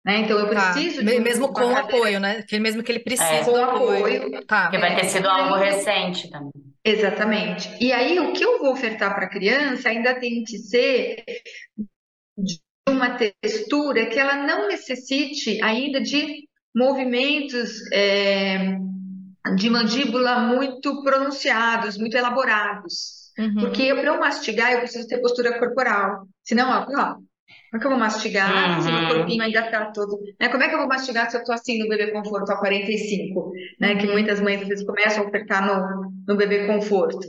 né? 0.05 0.21
Então 0.21 0.39
eu 0.39 0.49
tá. 0.49 0.73
preciso 0.73 1.05
tá. 1.05 1.11
de 1.11 1.21
mesmo 1.21 1.53
com 1.53 1.77
apoio, 1.77 2.19
né? 2.19 2.43
Que 2.43 2.59
mesmo 2.59 2.83
que 2.83 2.91
ele 2.91 3.01
precisa 3.01 3.31
é. 3.31 3.45
com 3.45 3.55
apoio. 3.55 3.99
apoio. 3.99 4.47
Tá. 4.47 4.63
Porque 4.63 4.79
vai 4.79 4.97
ter 4.97 5.05
sido 5.05 5.29
algo 5.29 5.57
recente 5.57 6.31
também. 6.31 6.70
Exatamente. 6.85 7.69
E 7.81 7.93
aí, 7.93 8.19
o 8.19 8.33
que 8.33 8.45
eu 8.45 8.59
vou 8.59 8.73
ofertar 8.73 9.15
para 9.15 9.27
a 9.27 9.31
criança 9.31 9.89
ainda 9.89 10.19
tem 10.19 10.43
que 10.45 10.59
ser 10.59 11.23
de 12.37 12.59
uma 12.89 13.17
textura 13.17 14.07
que 14.07 14.19
ela 14.19 14.47
não 14.47 14.69
necessite 14.69 15.63
ainda 15.63 16.01
de 16.01 16.49
movimentos 16.75 17.81
é, 17.93 18.77
de 19.57 19.69
mandíbula 19.69 20.39
muito 20.41 21.03
pronunciados, 21.03 21.99
muito 21.99 22.17
elaborados. 22.17 23.21
Uhum. 23.39 23.55
Porque 23.61 23.95
para 23.95 24.07
eu 24.07 24.19
mastigar, 24.19 24.73
eu 24.73 24.81
preciso 24.81 25.07
ter 25.07 25.21
postura 25.21 25.59
corporal. 25.59 26.27
Senão, 26.43 26.71
ó, 26.71 26.87
ó 26.99 27.17
como 27.71 27.77
é 27.77 27.81
que 27.81 27.87
eu 27.87 27.91
vou 27.91 28.01
mastigar 28.01 28.77
uhum. 28.77 28.83
se 28.83 28.93
meu 28.93 29.09
corpinho 29.09 29.43
ainda 29.43 29.61
está 29.61 29.87
todo. 29.93 30.19
Né? 30.41 30.49
Como 30.49 30.63
é 30.63 30.69
que 30.69 30.75
eu 30.75 30.79
vou 30.79 30.89
mastigar 30.89 31.31
se 31.31 31.37
eu 31.37 31.41
estou 31.41 31.55
assim 31.55 31.79
no 31.79 31.89
bebê 31.89 32.11
conforto 32.11 32.51
a 32.51 32.57
45? 32.57 33.53
Né? 33.81 33.93
Uhum. 33.93 33.99
Que 33.99 34.07
muitas 34.09 34.41
mães 34.41 34.61
às 34.63 34.69
vezes 34.69 34.85
começam 34.85 35.23
a 35.23 35.27
ofertar 35.29 35.65
no, 35.65 36.13
no 36.27 36.37
bebê 36.37 36.67
conforto. 36.67 37.21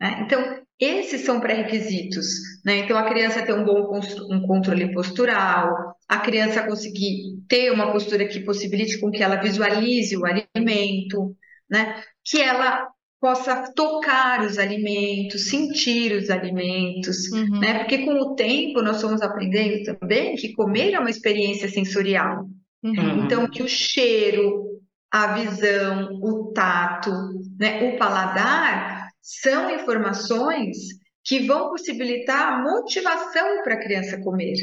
Né? 0.00 0.22
Então, 0.24 0.62
esses 0.80 1.20
são 1.20 1.40
pré-requisitos. 1.40 2.26
Né? 2.64 2.78
Então, 2.78 2.96
a 2.96 3.08
criança 3.08 3.42
ter 3.42 3.52
um 3.52 3.64
bom 3.64 4.00
um 4.30 4.46
controle 4.46 4.92
postural, 4.94 5.94
a 6.08 6.18
criança 6.18 6.66
conseguir 6.66 7.42
ter 7.46 7.70
uma 7.70 7.92
postura 7.92 8.26
que 8.26 8.40
possibilite 8.40 8.98
com 8.98 9.10
que 9.10 9.22
ela 9.22 9.36
visualize 9.36 10.16
o 10.16 10.24
alimento, 10.24 11.36
né? 11.70 12.02
que 12.24 12.40
ela 12.40 12.88
possa 13.22 13.72
tocar 13.72 14.44
os 14.44 14.58
alimentos, 14.58 15.48
sentir 15.48 16.10
os 16.10 16.28
alimentos, 16.28 17.30
uhum. 17.30 17.60
né? 17.60 17.78
Porque 17.78 17.98
com 17.98 18.14
o 18.14 18.34
tempo 18.34 18.82
nós 18.82 19.00
fomos 19.00 19.22
aprendendo 19.22 19.96
também 19.96 20.34
que 20.34 20.52
comer 20.54 20.94
é 20.94 20.98
uma 20.98 21.08
experiência 21.08 21.68
sensorial. 21.68 22.48
Uhum. 22.82 23.24
Então, 23.24 23.48
que 23.48 23.62
o 23.62 23.68
cheiro, 23.68 24.80
a 25.08 25.34
visão, 25.34 26.18
o 26.20 26.52
tato, 26.52 27.12
né, 27.60 27.84
o 27.84 27.96
paladar 27.96 29.06
são 29.22 29.70
informações 29.70 30.76
que 31.24 31.46
vão 31.46 31.70
possibilitar 31.70 32.54
a 32.54 32.58
motivação 32.60 33.62
para 33.62 33.74
a 33.74 33.80
criança 33.80 34.20
comer. 34.20 34.56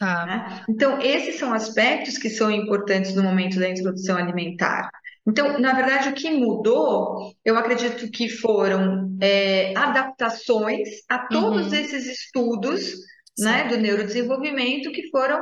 Ah. 0.00 0.26
Né? 0.26 0.64
Então, 0.68 1.00
esses 1.00 1.36
são 1.36 1.54
aspectos 1.54 2.18
que 2.18 2.28
são 2.28 2.50
importantes 2.50 3.14
no 3.14 3.22
momento 3.22 3.60
da 3.60 3.68
introdução 3.68 4.16
alimentar. 4.16 4.90
Então, 5.26 5.58
na 5.58 5.72
verdade, 5.72 6.10
o 6.10 6.14
que 6.14 6.30
mudou, 6.30 7.32
eu 7.44 7.56
acredito 7.56 8.10
que 8.10 8.28
foram 8.28 9.16
é, 9.20 9.76
adaptações 9.76 10.88
a 11.08 11.26
todos 11.26 11.68
uhum. 11.68 11.74
esses 11.74 12.06
estudos 12.06 12.92
né, 13.38 13.66
do 13.68 13.78
neurodesenvolvimento 13.78 14.92
que 14.92 15.08
foram 15.10 15.40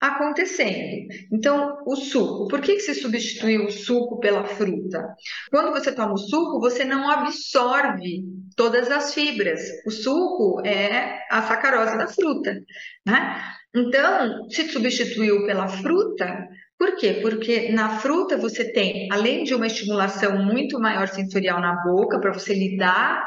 acontecendo. 0.00 1.06
Então, 1.30 1.76
o 1.86 1.94
suco, 1.94 2.48
por 2.48 2.60
que, 2.60 2.76
que 2.76 2.80
se 2.80 2.94
substituiu 2.94 3.66
o 3.66 3.70
suco 3.70 4.18
pela 4.18 4.44
fruta? 4.44 5.14
Quando 5.50 5.70
você 5.70 5.92
toma 5.92 6.14
o 6.14 6.18
suco, 6.18 6.58
você 6.58 6.84
não 6.84 7.08
absorve 7.10 8.24
todas 8.56 8.90
as 8.90 9.12
fibras. 9.12 9.60
O 9.86 9.90
suco 9.90 10.62
é 10.66 11.20
a 11.30 11.42
sacarose 11.42 11.98
da 11.98 12.08
fruta, 12.08 12.58
né? 13.06 13.42
Então, 13.74 14.48
se 14.48 14.68
substituiu 14.68 15.46
pela 15.46 15.68
fruta, 15.68 16.48
por 16.80 16.96
quê? 16.96 17.18
Porque 17.20 17.70
na 17.72 17.98
fruta 17.98 18.38
você 18.38 18.72
tem, 18.72 19.06
além 19.12 19.44
de 19.44 19.54
uma 19.54 19.66
estimulação 19.66 20.42
muito 20.42 20.80
maior 20.80 21.08
sensorial 21.08 21.60
na 21.60 21.74
boca, 21.84 22.18
para 22.18 22.32
você 22.32 22.54
lidar 22.54 23.22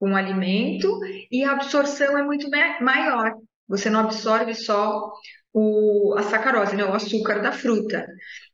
com 0.00 0.10
o 0.10 0.16
alimento, 0.16 0.98
e 1.30 1.44
a 1.44 1.52
absorção 1.52 2.18
é 2.18 2.24
muito 2.24 2.50
maior. 2.80 3.32
Você 3.68 3.88
não 3.88 4.00
absorve 4.00 4.54
só 4.54 5.12
o, 5.52 6.16
a 6.18 6.22
sacarose, 6.24 6.74
né, 6.74 6.84
o 6.84 6.92
açúcar 6.92 7.40
da 7.40 7.52
fruta. 7.52 8.04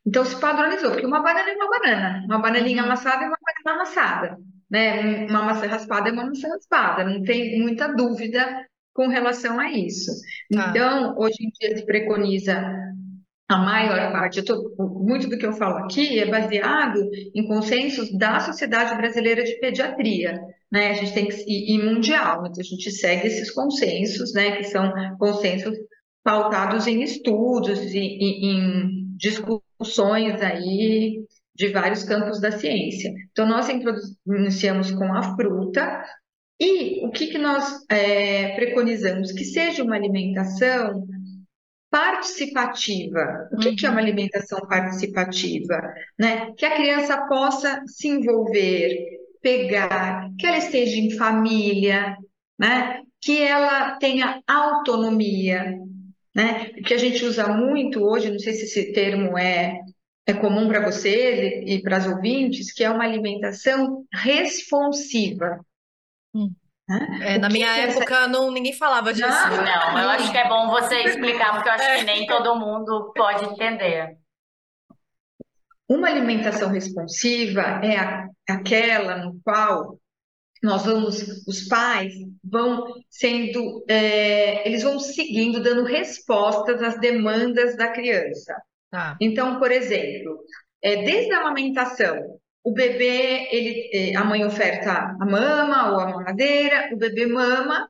Então 0.05 0.23
se 0.23 0.39
padronizou, 0.39 0.91
porque 0.91 1.07
uma 1.07 1.23
banana 1.23 1.49
é 1.49 1.55
uma 1.55 1.69
banana, 1.69 2.23
uma 2.25 2.37
bananinha 2.37 2.83
uhum. 2.83 2.89
amassada 2.89 3.23
é 3.23 3.27
uma 3.27 3.37
banana 3.41 3.81
amassada, 3.81 4.37
né? 4.69 5.25
Uma 5.25 5.41
maçã 5.45 5.65
raspada 5.65 6.09
é 6.09 6.11
uma 6.11 6.27
maçã 6.27 6.47
raspada, 6.49 7.03
não 7.03 7.23
tem 7.23 7.59
muita 7.59 7.87
dúvida 7.87 8.67
com 8.93 9.07
relação 9.07 9.59
a 9.59 9.71
isso. 9.71 10.11
Tá. 10.53 10.69
Então, 10.69 11.15
hoje 11.17 11.37
em 11.41 11.49
dia 11.49 11.75
se 11.75 11.83
preconiza 11.87 12.63
a 13.53 13.57
maior 13.57 14.11
parte, 14.11 14.41
tô, 14.41 14.73
muito 14.79 15.29
do 15.29 15.37
que 15.37 15.45
eu 15.45 15.53
falo 15.53 15.77
aqui 15.77 16.19
é 16.19 16.25
baseado 16.25 16.99
em 17.35 17.45
consensos 17.45 18.11
da 18.17 18.39
Sociedade 18.39 18.95
Brasileira 18.97 19.43
de 19.43 19.59
Pediatria, 19.59 20.41
né? 20.71 20.89
A 20.89 20.93
gente 20.93 21.13
tem 21.13 21.27
que 21.27 21.35
e, 21.47 21.77
mundial, 21.77 22.47
então 22.47 22.59
a 22.59 22.63
gente 22.63 22.89
segue 22.89 23.27
esses 23.27 23.51
consensos, 23.51 24.33
né? 24.33 24.57
Que 24.57 24.63
são 24.63 24.91
consensos 25.19 25.77
pautados 26.23 26.87
em 26.87 27.03
estudos 27.03 27.79
e, 27.93 27.99
e 27.99 28.45
em 28.47 29.15
discussões 29.17 30.41
aí 30.41 31.23
de 31.55 31.67
vários 31.69 32.03
campos 32.03 32.41
da 32.41 32.51
ciência. 32.51 33.13
Então 33.31 33.47
nós 33.47 33.67
iniciamos 34.25 34.91
com 34.91 35.13
a 35.13 35.35
fruta 35.35 36.03
e 36.59 37.05
o 37.05 37.11
que, 37.11 37.27
que 37.27 37.37
nós 37.37 37.85
é, 37.89 38.55
preconizamos 38.55 39.31
que 39.31 39.43
seja 39.43 39.83
uma 39.83 39.95
alimentação 39.95 41.05
participativa. 41.93 43.47
O 43.51 43.57
que, 43.57 43.75
que 43.75 43.85
é 43.85 43.89
uma 43.89 43.99
uhum. 43.99 44.07
alimentação 44.07 44.59
participativa? 44.67 45.93
Né? 46.17 46.51
Que 46.57 46.65
a 46.65 46.75
criança 46.75 47.27
possa 47.27 47.83
se 47.85 48.07
envolver, 48.07 48.97
pegar, 49.39 50.27
que 50.39 50.47
ela 50.47 50.57
esteja 50.57 50.97
em 50.97 51.11
família, 51.11 52.17
né? 52.57 53.03
que 53.21 53.43
ela 53.43 53.95
tenha 53.97 54.41
autonomia, 54.47 55.77
né? 56.35 56.69
que 56.83 56.95
a 56.95 56.97
gente 56.97 57.23
usa 57.23 57.47
muito 57.49 58.03
hoje, 58.03 58.31
não 58.31 58.39
sei 58.39 58.53
se 58.53 58.63
esse 58.63 58.91
termo 58.91 59.37
é, 59.37 59.79
é 60.25 60.33
comum 60.33 60.67
para 60.67 60.83
vocês 60.83 61.63
e, 61.67 61.75
e 61.75 61.81
para 61.83 61.97
as 61.97 62.07
ouvintes, 62.07 62.73
que 62.73 62.83
é 62.83 62.89
uma 62.89 63.03
alimentação 63.03 64.03
responsiva. 64.11 65.63
Hum. 66.33 66.51
É, 67.21 67.37
na 67.37 67.49
minha 67.49 67.77
época 67.77 68.13
essa... 68.13 68.27
não, 68.27 68.51
ninguém 68.51 68.73
falava 68.73 69.13
disso. 69.13 69.27
Não, 69.27 69.63
não, 69.63 69.99
eu 69.99 70.09
acho 70.09 70.31
que 70.31 70.37
é 70.37 70.47
bom 70.47 70.69
você 70.69 70.95
explicar, 71.03 71.53
porque 71.53 71.69
eu 71.69 71.73
acho 71.73 71.99
que 71.99 72.03
nem 72.03 72.27
todo 72.27 72.59
mundo 72.59 73.13
pode 73.15 73.45
entender. 73.45 74.17
Uma 75.87 76.09
alimentação 76.09 76.69
responsiva 76.69 77.61
é 77.83 77.97
a, 77.97 78.27
aquela 78.49 79.17
no 79.17 79.39
qual 79.43 79.97
nós 80.61 80.85
vamos, 80.85 81.45
os 81.45 81.67
pais 81.67 82.13
vão 82.41 82.85
sendo, 83.09 83.83
é, 83.89 84.65
eles 84.65 84.81
vão 84.81 84.97
seguindo, 84.97 85.61
dando 85.61 85.83
respostas 85.83 86.81
às 86.81 86.97
demandas 86.99 87.75
da 87.75 87.89
criança. 87.89 88.55
Tá. 88.89 89.17
Então, 89.19 89.59
por 89.59 89.71
exemplo, 89.71 90.39
é, 90.81 91.03
desde 91.03 91.33
a 91.33 91.39
amamentação, 91.39 92.39
o 92.63 92.71
bebê, 92.71 93.49
ele, 93.51 93.89
é, 93.93 94.15
a 94.15 94.23
mãe 94.23 94.45
oferta 94.45 94.91
a 94.91 95.25
mama 95.25 95.91
ou 95.91 95.99
a 95.99 96.09
mamadeira, 96.09 96.89
o 96.93 96.97
bebê 96.97 97.25
mama, 97.25 97.89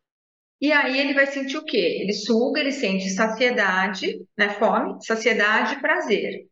e 0.60 0.72
aí 0.72 1.00
ele 1.00 1.13
vai 1.13 1.27
sentir 1.27 1.58
o 1.58 1.65
quê? 1.65 2.00
Ele 2.01 2.13
suga, 2.13 2.60
ele 2.60 2.72
sente 2.72 3.10
saciedade, 3.10 4.25
né, 4.38 4.50
fome, 4.50 4.98
saciedade 5.06 5.75
e 5.75 5.82
prazer. 5.82 6.48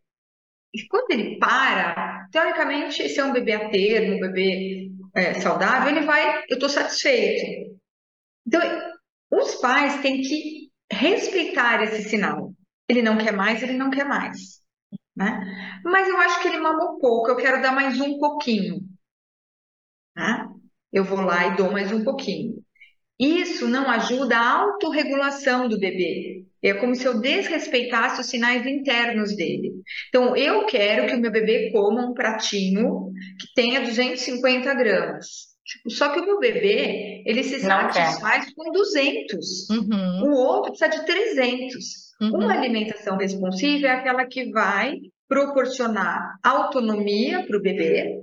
E 0.74 0.86
quando 0.86 1.10
ele 1.10 1.38
para, 1.38 2.28
teoricamente, 2.30 3.08
se 3.08 3.18
é 3.18 3.24
um 3.24 3.32
bebê 3.32 3.52
a 3.52 3.70
termo, 3.70 4.16
um 4.16 4.20
bebê 4.20 4.90
é, 5.14 5.34
saudável, 5.34 5.90
ele 5.90 6.06
vai, 6.06 6.44
eu 6.48 6.54
estou 6.54 6.68
satisfeito. 6.68 7.76
Então, 8.46 8.60
os 9.30 9.56
pais 9.56 10.00
têm 10.00 10.20
que 10.20 10.70
respeitar 10.90 11.82
esse 11.82 12.08
sinal. 12.08 12.52
Ele 12.88 13.02
não 13.02 13.18
quer 13.18 13.32
mais, 13.32 13.62
ele 13.62 13.74
não 13.74 13.90
quer 13.90 14.04
mais 14.04 14.61
né? 15.16 15.80
Mas 15.84 16.08
eu 16.08 16.16
acho 16.18 16.40
que 16.40 16.48
ele 16.48 16.58
mamou 16.58 16.98
pouco, 16.98 17.30
eu 17.30 17.36
quero 17.36 17.62
dar 17.62 17.72
mais 17.72 18.00
um 18.00 18.18
pouquinho, 18.18 18.80
né? 20.16 20.48
Eu 20.92 21.04
vou 21.04 21.20
lá 21.20 21.46
e 21.46 21.56
dou 21.56 21.70
mais 21.72 21.90
um 21.90 22.04
pouquinho. 22.04 22.62
Isso 23.18 23.68
não 23.68 23.88
ajuda 23.88 24.36
a 24.36 24.62
autorregulação 24.62 25.68
do 25.68 25.78
bebê. 25.78 26.44
É 26.62 26.74
como 26.74 26.94
se 26.94 27.04
eu 27.04 27.20
desrespeitasse 27.20 28.20
os 28.20 28.26
sinais 28.26 28.66
internos 28.66 29.34
dele. 29.34 29.72
Então, 30.08 30.36
eu 30.36 30.66
quero 30.66 31.06
que 31.06 31.14
o 31.14 31.20
meu 31.20 31.30
bebê 31.30 31.70
coma 31.72 32.06
um 32.06 32.14
pratinho 32.14 33.12
que 33.38 33.52
tenha 33.54 33.80
250 33.80 34.74
gramas. 34.74 35.52
Tipo, 35.64 35.90
só 35.90 36.08
que 36.10 36.20
o 36.20 36.24
meu 36.24 36.38
bebê, 36.38 37.22
ele 37.24 37.42
se 37.42 37.60
satisfaz 37.60 38.52
com 38.54 38.70
200. 38.70 39.70
Uhum. 39.70 40.24
O 40.24 40.34
outro 40.34 40.72
precisa 40.72 41.00
de 41.00 41.06
300. 41.06 42.01
Uhum. 42.20 42.44
Uma 42.44 42.52
alimentação 42.52 43.16
responsiva 43.16 43.88
é 43.88 43.90
aquela 43.90 44.26
que 44.26 44.50
vai 44.50 44.98
proporcionar 45.28 46.36
autonomia 46.42 47.46
para 47.46 47.56
o 47.56 47.62
bebê 47.62 48.22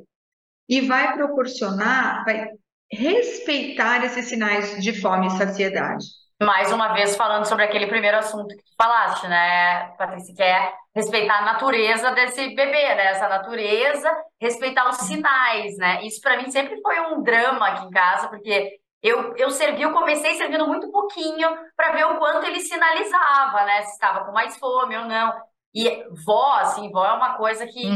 e 0.69 0.81
vai 0.81 1.13
proporcionar, 1.13 2.23
vai 2.23 2.47
respeitar 2.91 4.05
esses 4.05 4.25
sinais 4.25 4.81
de 4.81 4.99
fome 4.99 5.27
e 5.27 5.31
saciedade. 5.31 6.05
Mais 6.41 6.71
uma 6.71 6.93
vez 6.93 7.17
falando 7.17 7.45
sobre 7.45 7.65
aquele 7.65 7.87
primeiro 7.87 8.17
assunto 8.17 8.55
que 8.55 8.63
tu 8.63 8.71
falaste, 8.77 9.27
né, 9.27 9.89
Patrícia, 9.97 10.33
que 10.33 10.41
é 10.41 10.71
respeitar 10.95 11.39
a 11.39 11.45
natureza 11.45 12.11
desse 12.11 12.55
bebê, 12.55 12.95
né, 12.95 13.07
essa 13.07 13.27
natureza, 13.27 14.09
respeitar 14.39 14.87
os 14.89 14.97
sinais, 14.99 15.75
né, 15.77 16.01
isso 16.03 16.21
para 16.21 16.37
mim 16.37 16.49
sempre 16.49 16.79
foi 16.81 16.99
um 17.01 17.21
drama 17.21 17.67
aqui 17.67 17.87
em 17.87 17.89
casa, 17.89 18.29
porque 18.29 18.79
eu, 19.01 19.35
eu 19.35 19.49
servi, 19.49 19.81
eu 19.81 19.93
comecei 19.93 20.33
servindo 20.35 20.67
muito 20.67 20.91
pouquinho 20.91 21.49
para 21.75 21.91
ver 21.91 22.05
o 22.05 22.17
quanto 22.17 22.45
ele 22.45 22.59
sinalizava, 22.59 23.63
né? 23.65 23.81
Se 23.83 23.93
estava 23.93 24.25
com 24.25 24.31
mais 24.31 24.57
fome 24.57 24.97
ou 24.97 25.05
não. 25.05 25.33
E 25.73 26.03
vó, 26.25 26.53
assim, 26.55 26.89
vó 26.91 27.05
é 27.05 27.13
uma 27.13 27.35
coisa 27.35 27.65
que, 27.67 27.87
hum. 27.87 27.95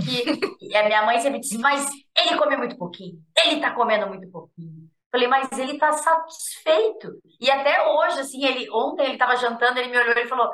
que 0.60 0.76
a 0.76 0.86
minha 0.86 1.06
mãe 1.06 1.20
sempre 1.20 1.40
disse, 1.40 1.58
mas 1.58 1.86
ele 2.18 2.38
come 2.38 2.56
muito 2.56 2.78
pouquinho, 2.78 3.18
ele 3.46 3.60
tá 3.60 3.72
comendo 3.72 4.08
muito 4.08 4.30
pouquinho. 4.32 4.84
Falei, 5.12 5.28
mas 5.28 5.52
ele 5.60 5.78
tá 5.78 5.92
satisfeito. 5.92 7.12
E 7.40 7.52
até 7.52 7.88
hoje, 7.88 8.22
assim, 8.22 8.44
ele 8.44 8.68
ontem 8.72 9.06
ele 9.06 9.18
tava 9.18 9.36
jantando, 9.36 9.78
ele 9.80 9.90
me 9.90 9.98
olhou 9.98 10.18
e 10.18 10.28
falou: 10.28 10.50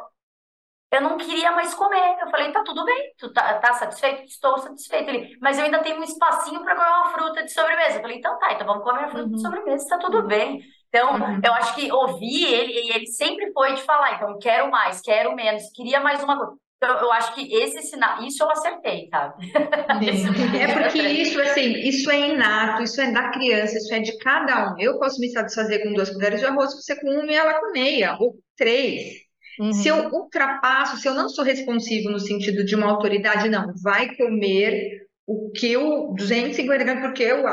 eu 0.92 1.02
não 1.02 1.18
queria 1.18 1.52
mais 1.52 1.74
comer. 1.74 2.18
Eu 2.20 2.30
falei, 2.30 2.52
tá 2.52 2.64
tudo 2.64 2.84
bem, 2.84 3.14
tu 3.18 3.32
tá, 3.32 3.60
tá 3.60 3.74
satisfeito? 3.74 4.24
Estou 4.24 4.58
satisfeito. 4.58 5.10
Ele, 5.10 5.38
mas 5.42 5.58
eu 5.58 5.66
ainda 5.66 5.80
tenho 5.80 6.00
um 6.00 6.04
espacinho 6.04 6.64
para 6.64 6.76
comer 6.76 6.90
uma 6.90 7.10
fruta 7.10 7.44
de 7.44 7.52
sobremesa. 7.52 7.98
Eu 7.98 8.02
falei, 8.02 8.18
então 8.18 8.38
tá, 8.40 8.54
então 8.54 8.66
vamos 8.66 8.84
comer 8.84 9.04
a 9.04 9.10
fruta 9.10 9.26
uhum. 9.26 9.36
de 9.36 9.42
sobremesa, 9.42 9.88
tá 9.88 9.98
tudo 10.00 10.24
bem. 10.24 10.62
Então, 10.88 11.14
uhum. 11.14 11.40
eu 11.44 11.54
acho 11.54 11.76
que 11.76 11.92
ouvir 11.92 12.52
ele, 12.52 12.92
ele 12.92 13.06
sempre 13.08 13.52
foi 13.54 13.76
de 13.76 13.82
falar, 13.84 14.16
então, 14.16 14.40
quero 14.40 14.72
mais, 14.72 15.00
quero 15.02 15.36
menos, 15.36 15.70
queria 15.76 16.00
mais 16.00 16.24
uma 16.24 16.36
coisa. 16.36 16.54
Então, 16.82 16.98
eu 16.98 17.12
acho 17.12 17.36
que 17.36 17.54
esse 17.54 17.82
sinal, 17.84 18.24
isso 18.24 18.42
eu 18.42 18.50
acertei, 18.50 19.08
sabe? 19.10 19.52
é 20.58 20.82
porque 20.82 21.02
isso, 21.02 21.40
assim, 21.42 21.74
isso 21.74 22.10
é 22.10 22.30
inato, 22.30 22.82
isso 22.84 23.02
é 23.02 23.12
da 23.12 23.30
criança, 23.32 23.78
isso 23.78 23.94
é 23.94 24.00
de 24.00 24.18
cada 24.18 24.72
um. 24.72 24.80
Eu 24.80 24.98
posso 24.98 25.20
me 25.20 25.30
satisfazer 25.30 25.84
com 25.84 25.94
duas 25.94 26.10
colheres 26.10 26.40
de 26.40 26.46
arroz, 26.46 26.74
você 26.74 27.00
com 27.00 27.10
uma 27.10 27.32
e 27.32 27.36
ela 27.36 27.60
com 27.60 27.72
meia, 27.74 28.18
ou 28.18 28.36
três. 28.58 29.29
Uhum. 29.60 29.74
Se 29.74 29.88
eu 29.88 30.10
ultrapasso, 30.10 30.98
se 30.98 31.08
eu 31.08 31.14
não 31.14 31.28
sou 31.28 31.44
responsivo 31.44 32.10
no 32.10 32.20
sentido 32.20 32.64
de 32.64 32.76
uma 32.76 32.90
autoridade, 32.90 33.50
não, 33.50 33.74
vai 33.84 34.16
comer 34.16 35.02
o 35.28 35.52
que 35.52 35.72
eu, 35.72 36.14
250 36.16 36.84
gramas, 36.84 37.04
porque 37.04 37.24
eu, 37.24 37.44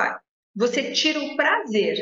você 0.55 0.93
tira 0.93 1.21
o 1.21 1.37
prazer 1.37 1.99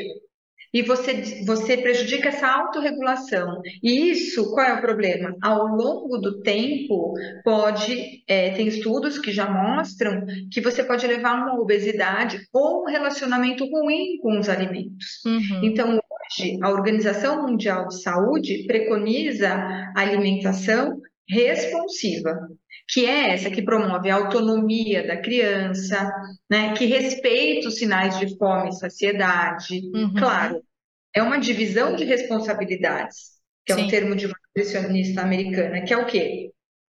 e 0.75 0.81
você, 0.81 1.43
você 1.45 1.77
prejudica 1.77 2.27
essa 2.27 2.47
autorregulação. 2.47 3.61
E 3.81 4.11
isso, 4.11 4.51
qual 4.51 4.65
é 4.65 4.73
o 4.73 4.81
problema? 4.81 5.33
Ao 5.41 5.67
longo 5.67 6.17
do 6.17 6.41
tempo, 6.41 7.13
pode, 7.45 8.23
é, 8.27 8.49
tem 8.49 8.67
estudos 8.67 9.17
que 9.17 9.31
já 9.31 9.49
mostram 9.49 10.25
que 10.51 10.59
você 10.59 10.83
pode 10.83 11.07
levar 11.07 11.29
a 11.29 11.43
uma 11.43 11.61
obesidade 11.61 12.41
ou 12.53 12.83
um 12.83 12.89
relacionamento 12.89 13.65
ruim 13.65 14.17
com 14.21 14.37
os 14.37 14.49
alimentos. 14.49 15.23
Uhum. 15.25 15.63
Então, 15.63 15.97
Hoje, 16.31 16.57
a 16.61 16.69
Organização 16.69 17.43
Mundial 17.43 17.87
de 17.87 18.01
Saúde 18.01 18.65
preconiza 18.65 19.53
a 19.95 20.01
alimentação 20.01 20.99
responsiva, 21.27 22.49
que 22.87 23.05
é 23.05 23.33
essa 23.33 23.49
que 23.49 23.61
promove 23.61 24.09
a 24.09 24.15
autonomia 24.15 25.05
da 25.05 25.17
criança, 25.17 26.11
né, 26.49 26.73
que 26.73 26.85
respeita 26.85 27.67
os 27.67 27.77
sinais 27.77 28.19
de 28.19 28.37
fome 28.37 28.69
e 28.69 28.73
saciedade. 28.73 29.81
Uhum. 29.93 30.13
Claro, 30.15 30.63
é 31.13 31.21
uma 31.21 31.39
divisão 31.39 31.95
de 31.95 32.03
responsabilidades, 32.03 33.35
que 33.65 33.73
é 33.73 33.75
Sim. 33.75 33.83
um 33.83 33.87
termo 33.87 34.15
de 34.15 34.27
uma 34.27 34.35
nutricionista 34.47 35.21
americana, 35.21 35.81
que 35.83 35.93
é 35.93 35.97
o 35.97 36.05
quê? 36.05 36.51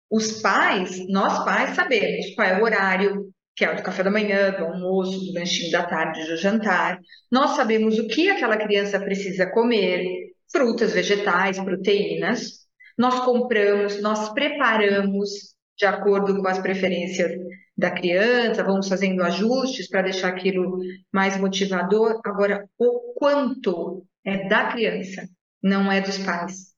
Os 0.10 0.42
pais, 0.42 1.08
nós 1.10 1.44
pais 1.44 1.76
sabemos 1.76 2.34
qual 2.36 2.48
é 2.48 2.60
o 2.60 2.64
horário, 2.64 3.33
que 3.56 3.66
é 3.66 3.72
o 3.72 3.76
do 3.76 3.84
café 3.84 4.04
da 4.04 4.12
manhã, 4.12 4.52
do 4.52 4.66
almoço, 4.66 5.20
do 5.26 5.34
lanchinho 5.34 5.72
da 5.72 5.86
tarde, 5.86 6.26
do 6.26 6.38
jantar. 6.38 7.00
Nós 7.32 7.52
sabemos 7.52 8.00
o 8.00 8.08
que 8.08 8.30
aquela 8.30 8.58
criança 8.58 9.00
precisa 9.00 9.46
comer, 9.52 10.06
frutas, 10.52 10.94
vegetais, 10.94 11.60
proteínas. 11.60 12.64
Nós 12.98 13.20
compramos, 13.22 14.02
nós 14.02 14.34
preparamos 14.34 15.30
de 15.78 15.86
acordo 15.86 16.42
com 16.42 16.48
as 16.48 16.60
preferências 16.60 17.32
da 17.76 17.90
criança, 17.92 18.64
vamos 18.64 18.88
fazendo 18.88 19.24
ajustes 19.24 19.90
para 19.90 20.04
deixar 20.04 20.30
aquilo 20.30 20.80
mais 21.12 21.38
motivador. 21.38 22.22
Agora, 22.26 22.68
o 22.78 23.14
quanto 23.16 24.06
é 24.24 24.48
da 24.48 24.68
criança, 24.68 25.28
não 25.62 25.92
é 25.92 26.02
dos 26.02 26.18
pais. 26.20 26.74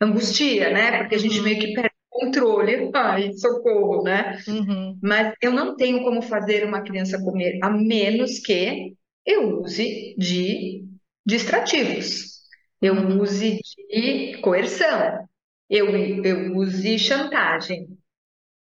Angustia, 0.00 0.70
né? 0.70 0.98
Porque 0.98 1.14
a 1.14 1.18
gente 1.18 1.40
meio 1.40 1.58
que 1.58 1.72
perde 1.74 1.93
controle, 2.14 2.90
ai, 2.94 3.32
socorro, 3.32 4.04
né? 4.04 4.38
Uhum. 4.46 4.96
Mas 5.02 5.34
eu 5.42 5.50
não 5.50 5.76
tenho 5.76 6.04
como 6.04 6.22
fazer 6.22 6.64
uma 6.64 6.82
criança 6.82 7.20
comer, 7.20 7.58
a 7.60 7.68
menos 7.68 8.38
que 8.38 8.94
eu 9.26 9.60
use 9.60 10.14
de 10.16 10.84
distrativos, 11.26 12.40
eu 12.80 12.94
use 13.20 13.58
de 13.90 14.38
coerção, 14.40 15.26
eu, 15.68 15.88
eu 16.24 16.56
use 16.56 16.98
chantagem. 17.00 17.88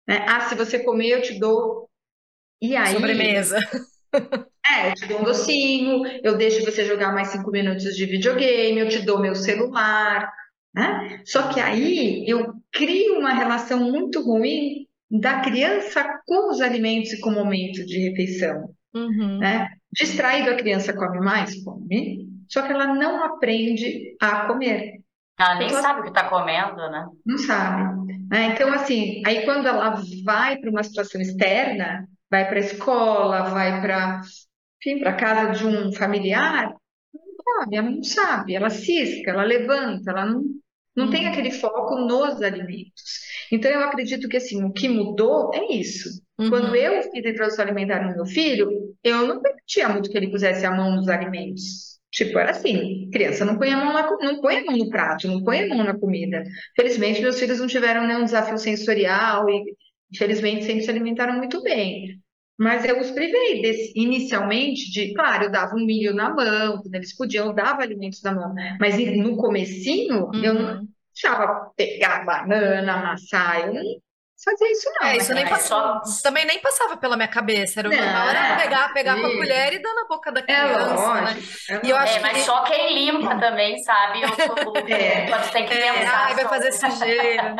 Né? 0.07 0.25
Ah, 0.29 0.43
se 0.43 0.55
você 0.55 0.79
comer, 0.79 1.09
eu 1.09 1.23
te 1.23 1.39
dou. 1.39 1.91
E 2.61 2.77
aí. 2.77 2.95
Sobremesa. 2.95 3.59
É, 4.65 4.91
eu 4.91 4.95
te 4.95 5.07
dou 5.07 5.21
um 5.21 5.25
docinho, 5.25 6.03
eu 6.23 6.37
deixo 6.37 6.65
você 6.65 6.85
jogar 6.85 7.13
mais 7.13 7.29
cinco 7.29 7.51
minutos 7.51 7.97
de 7.97 8.07
videogame, 8.07 8.79
eu 8.79 8.89
te 8.89 9.01
dou 9.01 9.21
meu 9.21 9.35
celular. 9.35 10.33
Né? 10.75 11.21
Só 11.25 11.49
que 11.49 11.61
aí 11.61 12.25
eu 12.27 12.55
crio 12.71 13.19
uma 13.19 13.33
relação 13.33 13.79
muito 13.91 14.23
ruim 14.23 14.87
da 15.11 15.41
criança 15.41 16.21
com 16.27 16.51
os 16.51 16.61
alimentos 16.61 17.13
e 17.13 17.21
com 17.21 17.31
o 17.31 17.35
momento 17.35 17.85
de 17.85 18.09
refeição. 18.09 18.71
Uhum. 18.95 19.39
Né? 19.39 19.69
Distraído, 19.93 20.51
a 20.51 20.57
criança 20.57 20.93
come 20.93 21.21
mais? 21.21 21.63
Come. 21.63 22.29
Só 22.49 22.63
que 22.63 22.73
ela 22.73 22.95
não 22.95 23.23
aprende 23.23 24.17
a 24.21 24.47
comer. 24.47 25.03
Ela 25.39 25.55
nem 25.57 25.67
então, 25.67 25.83
sabe 25.83 26.01
o 26.01 26.03
que 26.05 26.09
está 26.11 26.29
comendo, 26.29 26.77
né? 26.91 27.07
Não 27.25 27.39
sabe. 27.39 28.13
Né? 28.31 28.53
Então, 28.53 28.73
assim, 28.73 29.23
aí 29.27 29.45
quando 29.45 29.67
ela 29.67 30.01
vai 30.25 30.57
para 30.57 30.71
uma 30.71 30.83
situação 30.83 31.21
externa, 31.21 32.07
vai 32.31 32.49
para 32.49 32.57
a 32.57 32.61
escola, 32.61 33.43
vai 33.51 33.81
para 33.81 34.21
para 35.01 35.13
casa 35.15 35.53
de 35.53 35.65
um 35.65 35.93
familiar, 35.93 36.75
não 37.15 37.61
sabe, 37.61 37.77
ela 37.77 37.91
não 37.91 38.03
sabe, 38.03 38.55
ela 38.57 38.71
cisca, 38.71 39.31
ela 39.31 39.45
levanta, 39.45 40.11
ela 40.11 40.27
não, 40.27 40.43
não 40.95 41.11
tem 41.11 41.25
uhum. 41.25 41.33
aquele 41.33 41.51
foco 41.51 41.97
nos 41.97 42.43
alimentos. 42.43 43.03
Então, 43.51 43.71
eu 43.71 43.81
acredito 43.81 44.29
que 44.29 44.37
assim, 44.37 44.63
o 44.65 44.73
que 44.73 44.89
mudou 44.89 45.51
é 45.55 45.73
isso. 45.73 46.09
Uhum. 46.39 46.51
Quando 46.51 46.77
eu 46.77 47.03
fiz 47.11 47.25
a 47.25 47.31
introdução 47.31 47.65
alimentar 47.65 48.03
no 48.03 48.15
meu 48.15 48.27
filho, 48.27 48.95
eu 49.03 49.27
não 49.27 49.41
permitia 49.41 49.89
muito 49.89 50.11
que 50.11 50.17
ele 50.17 50.31
pusesse 50.31 50.65
a 50.65 50.71
mão 50.71 50.95
nos 50.95 51.09
alimentos. 51.09 51.93
Tipo, 52.11 52.39
era 52.39 52.51
assim, 52.51 53.09
criança 53.11 53.45
não 53.45 53.57
põe 53.57 53.73
a 53.73 53.77
mão, 53.77 53.93
na, 53.93 54.11
não 54.21 54.41
põe 54.41 54.59
a 54.59 54.65
mão 54.65 54.77
no 54.77 54.91
prato, 54.91 55.27
não 55.27 55.43
põe 55.43 55.63
a 55.63 55.69
mão 55.69 55.83
na 55.83 55.99
comida. 55.99 56.45
Felizmente, 56.77 57.23
meus 57.23 57.39
filhos 57.39 57.59
não 57.59 57.67
tiveram 57.67 58.07
nenhum 58.07 58.25
desafio 58.25 58.59
sensorial 58.59 59.49
e, 59.49 59.75
infelizmente, 60.13 60.65
sempre 60.65 60.83
se 60.83 60.91
alimentaram 60.91 61.35
muito 61.39 61.63
bem. 61.63 62.21
Mas 62.59 62.85
eu 62.85 63.01
os 63.01 63.11
privei 63.11 63.63
desse, 63.63 63.93
inicialmente 63.97 64.91
de, 64.91 65.15
claro, 65.15 65.45
eu 65.45 65.51
dava 65.51 65.75
um 65.75 65.85
milho 65.85 66.15
na 66.15 66.33
mão, 66.33 66.81
quando 66.81 66.95
eles 66.95 67.17
podiam, 67.17 67.47
eu 67.47 67.53
dava 67.53 67.83
alimentos 67.83 68.23
na 68.23 68.33
mão. 68.35 68.55
Mas 68.79 68.97
no 69.17 69.37
comecinho, 69.37 70.27
uhum. 70.27 70.45
eu 70.45 70.55
não 70.55 70.89
deixava 71.13 71.71
pegar 71.77 72.25
banana, 72.25 72.95
amassar, 72.95 73.67
eu 73.67 73.75
não 73.75 73.83
fazia 74.45 74.73
isso 74.73 74.89
não. 75.01 75.09
É, 75.09 75.17
isso 75.17 75.35
nem 75.35 75.47
passou, 75.47 76.01
também 76.23 76.45
nem 76.45 76.61
passava 76.61 76.97
pela 76.97 77.17
minha 77.17 77.29
cabeça. 77.29 77.81
Era 77.81 77.89
uma 77.89 78.25
hora 78.25 78.57
pegar, 78.57 78.93
pegar 78.93 79.21
com 79.21 79.27
a 79.27 79.33
colher 79.37 79.73
e 79.75 79.83
dar 79.83 79.95
na 79.95 80.07
boca 80.07 80.33
da 80.33 80.41
é 80.41 80.43
criança. 80.43 80.75
É 80.75 80.95
lógico. 80.95 81.73
Né? 81.73 81.81
É, 81.83 81.87
e 81.87 81.91
eu 81.91 81.97
acho 81.97 82.19
é, 82.19 82.21
mas 82.21 82.33
que... 82.33 82.41
só 82.45 82.63
quem 82.65 82.95
limpa 82.95 83.39
também, 83.39 83.79
sabe? 83.83 84.23
Eu 84.23 84.29
sou 84.29 84.77
é. 84.89 85.27
Quando 85.29 85.51
tem 85.53 85.67
que 85.67 85.75
é, 85.75 85.93
pensar. 85.93 86.25
Ai, 86.27 86.35
vai 86.35 86.49
fazer 86.49 86.73
sujeira. 86.73 87.57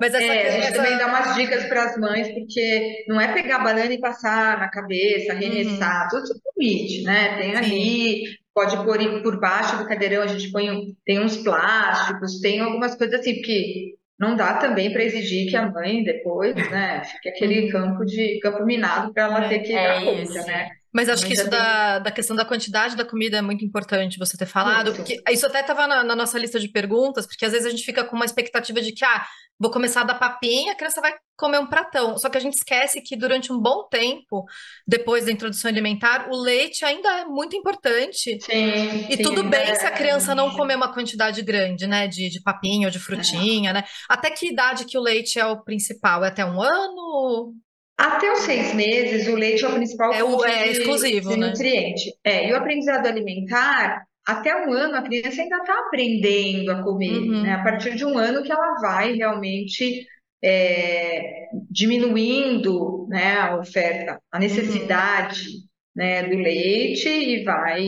mas 0.00 0.14
essa 0.14 0.24
é, 0.24 0.48
a 0.48 0.50
gente 0.50 0.72
também 0.74 0.98
dá 0.98 1.06
umas 1.06 1.34
dicas 1.34 1.64
para 1.64 1.84
as 1.84 1.96
mães, 1.96 2.28
porque 2.28 3.04
não 3.08 3.20
é 3.20 3.32
pegar 3.32 3.58
banana 3.60 3.92
e 3.92 4.00
passar 4.00 4.58
na 4.58 4.68
cabeça, 4.70 5.32
arremessar, 5.32 6.04
uhum. 6.04 6.22
tudo 6.22 6.40
limite, 6.56 7.02
né? 7.02 7.36
Tem 7.38 7.50
Sim. 7.50 7.56
ali 7.56 8.44
pode 8.54 8.76
pôr 8.84 9.22
por 9.22 9.40
baixo 9.40 9.76
do 9.76 9.86
cadeirão, 9.86 10.22
a 10.22 10.28
gente 10.28 10.50
põe 10.52 10.94
tem 11.04 11.20
uns 11.20 11.36
plásticos, 11.38 12.40
tem 12.40 12.60
algumas 12.60 12.94
coisas 12.94 13.20
assim, 13.20 13.34
porque 13.34 13.96
não 14.18 14.36
dá 14.36 14.54
também 14.58 14.92
para 14.92 15.02
exigir 15.02 15.50
que 15.50 15.56
a 15.56 15.70
mãe 15.70 16.02
depois, 16.04 16.54
né, 16.70 17.02
fique 17.04 17.28
aquele 17.28 17.70
campo 17.70 18.04
de 18.04 18.38
campo 18.40 18.64
minado 18.64 19.12
para 19.12 19.24
ela 19.24 19.44
é, 19.44 19.48
ter 19.48 19.58
que 19.60 19.72
é 19.72 19.88
dar 19.88 20.04
conta, 20.04 20.42
né? 20.46 20.70
Mas 20.94 21.08
acho 21.08 21.26
que 21.26 21.32
isso 21.32 21.50
da, 21.50 21.98
da 21.98 22.10
questão 22.12 22.36
da 22.36 22.44
quantidade 22.44 22.94
da 22.94 23.04
comida 23.04 23.38
é 23.38 23.42
muito 23.42 23.64
importante 23.64 24.16
você 24.16 24.36
ter 24.36 24.46
falado, 24.46 24.92
isso. 24.92 24.96
porque 24.96 25.20
isso 25.28 25.44
até 25.44 25.60
estava 25.60 25.88
na, 25.88 26.04
na, 26.04 26.14
nossa 26.14 26.38
lista 26.38 26.60
de 26.60 26.68
perguntas, 26.68 27.26
porque 27.26 27.44
às 27.44 27.50
vezes 27.50 27.66
a 27.66 27.70
gente 27.70 27.84
fica 27.84 28.04
com 28.04 28.14
uma 28.14 28.24
expectativa 28.24 28.80
de 28.80 28.92
que, 28.92 29.04
ah, 29.04 29.26
vou 29.58 29.72
começar 29.72 30.02
a 30.02 30.04
dar 30.04 30.14
papinha, 30.14 30.70
a 30.70 30.76
criança 30.76 31.00
vai 31.00 31.12
comer 31.36 31.58
um 31.58 31.66
pratão. 31.66 32.16
Só 32.16 32.30
que 32.30 32.38
a 32.38 32.40
gente 32.40 32.54
esquece 32.54 33.00
que 33.00 33.16
durante 33.16 33.52
um 33.52 33.58
bom 33.58 33.88
tempo, 33.90 34.44
depois 34.86 35.24
da 35.24 35.32
introdução 35.32 35.68
alimentar, 35.68 36.28
o 36.30 36.36
leite 36.36 36.84
ainda 36.84 37.08
é 37.20 37.24
muito 37.24 37.56
importante. 37.56 38.38
Sim, 38.40 39.06
e 39.08 39.16
sim, 39.16 39.22
tudo 39.22 39.42
bem 39.42 39.62
é. 39.62 39.74
se 39.74 39.86
a 39.86 39.90
criança 39.90 40.32
não 40.32 40.54
comer 40.54 40.76
uma 40.76 40.94
quantidade 40.94 41.42
grande, 41.42 41.88
né, 41.88 42.06
de, 42.06 42.30
de 42.30 42.40
papinha 42.40 42.86
ou 42.86 42.92
de 42.92 43.00
frutinha, 43.00 43.70
é. 43.70 43.72
né? 43.72 43.84
Até 44.08 44.30
que 44.30 44.46
idade 44.46 44.84
que 44.84 44.96
o 44.96 45.02
leite 45.02 45.40
é 45.40 45.46
o 45.46 45.60
principal? 45.60 46.24
É 46.24 46.28
até 46.28 46.44
um 46.44 46.62
ano? 46.62 47.52
Até 47.96 48.32
os 48.32 48.40
seis 48.40 48.74
meses, 48.74 49.28
o 49.28 49.36
leite 49.36 49.64
é 49.64 49.68
o 49.68 49.74
principal 49.74 50.12
é, 50.12 50.22
o, 50.22 50.44
é 50.44 50.68
exclusivo, 50.68 51.30
de 51.30 51.38
né? 51.38 51.46
nutriente. 51.48 52.12
É, 52.24 52.48
e 52.48 52.52
o 52.52 52.56
aprendizado 52.56 53.06
alimentar, 53.06 54.04
até 54.26 54.66
um 54.66 54.72
ano, 54.72 54.96
a 54.96 55.02
criança 55.02 55.42
ainda 55.42 55.58
está 55.58 55.78
aprendendo 55.78 56.72
a 56.72 56.82
comer. 56.82 57.18
Uhum. 57.18 57.42
Né? 57.42 57.52
A 57.52 57.62
partir 57.62 57.94
de 57.94 58.04
um 58.04 58.18
ano 58.18 58.42
que 58.42 58.50
ela 58.50 58.74
vai 58.80 59.12
realmente 59.12 60.06
é, 60.42 61.46
diminuindo 61.70 63.06
né, 63.08 63.38
a 63.38 63.56
oferta, 63.56 64.20
a 64.32 64.38
necessidade 64.38 65.40
uhum 65.40 65.73
né, 65.94 66.24
do 66.24 66.36
leite 66.36 67.08
e 67.08 67.44
vai 67.44 67.86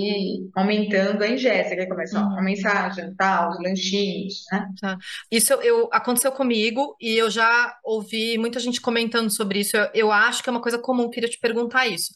aumentando 0.55 1.25
a 1.25 1.29
ingesta, 1.29 1.75
que 1.75 1.87
começa 1.87 2.21
uhum. 2.21 2.39
a 2.39 2.43
mensagem, 2.43 3.15
tal, 3.17 3.51
os 3.51 3.59
lanchinhos, 3.61 4.45
né? 4.53 4.69
Tá. 4.81 4.97
Isso 5.31 5.53
eu, 5.55 5.89
aconteceu 5.93 6.31
comigo 6.31 6.97
e 7.01 7.17
eu 7.17 7.29
já 7.29 7.77
ouvi 7.85 8.39
muita 8.39 8.61
gente 8.61 8.81
comentando 8.81 9.29
sobre 9.31 9.61
isso. 9.61 9.77
Eu, 9.77 9.91
eu 9.93 10.13
acho 10.13 10.43
que 10.43 10.49
é 10.49 10.53
uma 10.53 10.63
coisa 10.63 10.79
comum, 10.79 11.11
queria 11.11 11.29
te 11.29 11.39
perguntar 11.39 11.87
isso. 11.89 12.13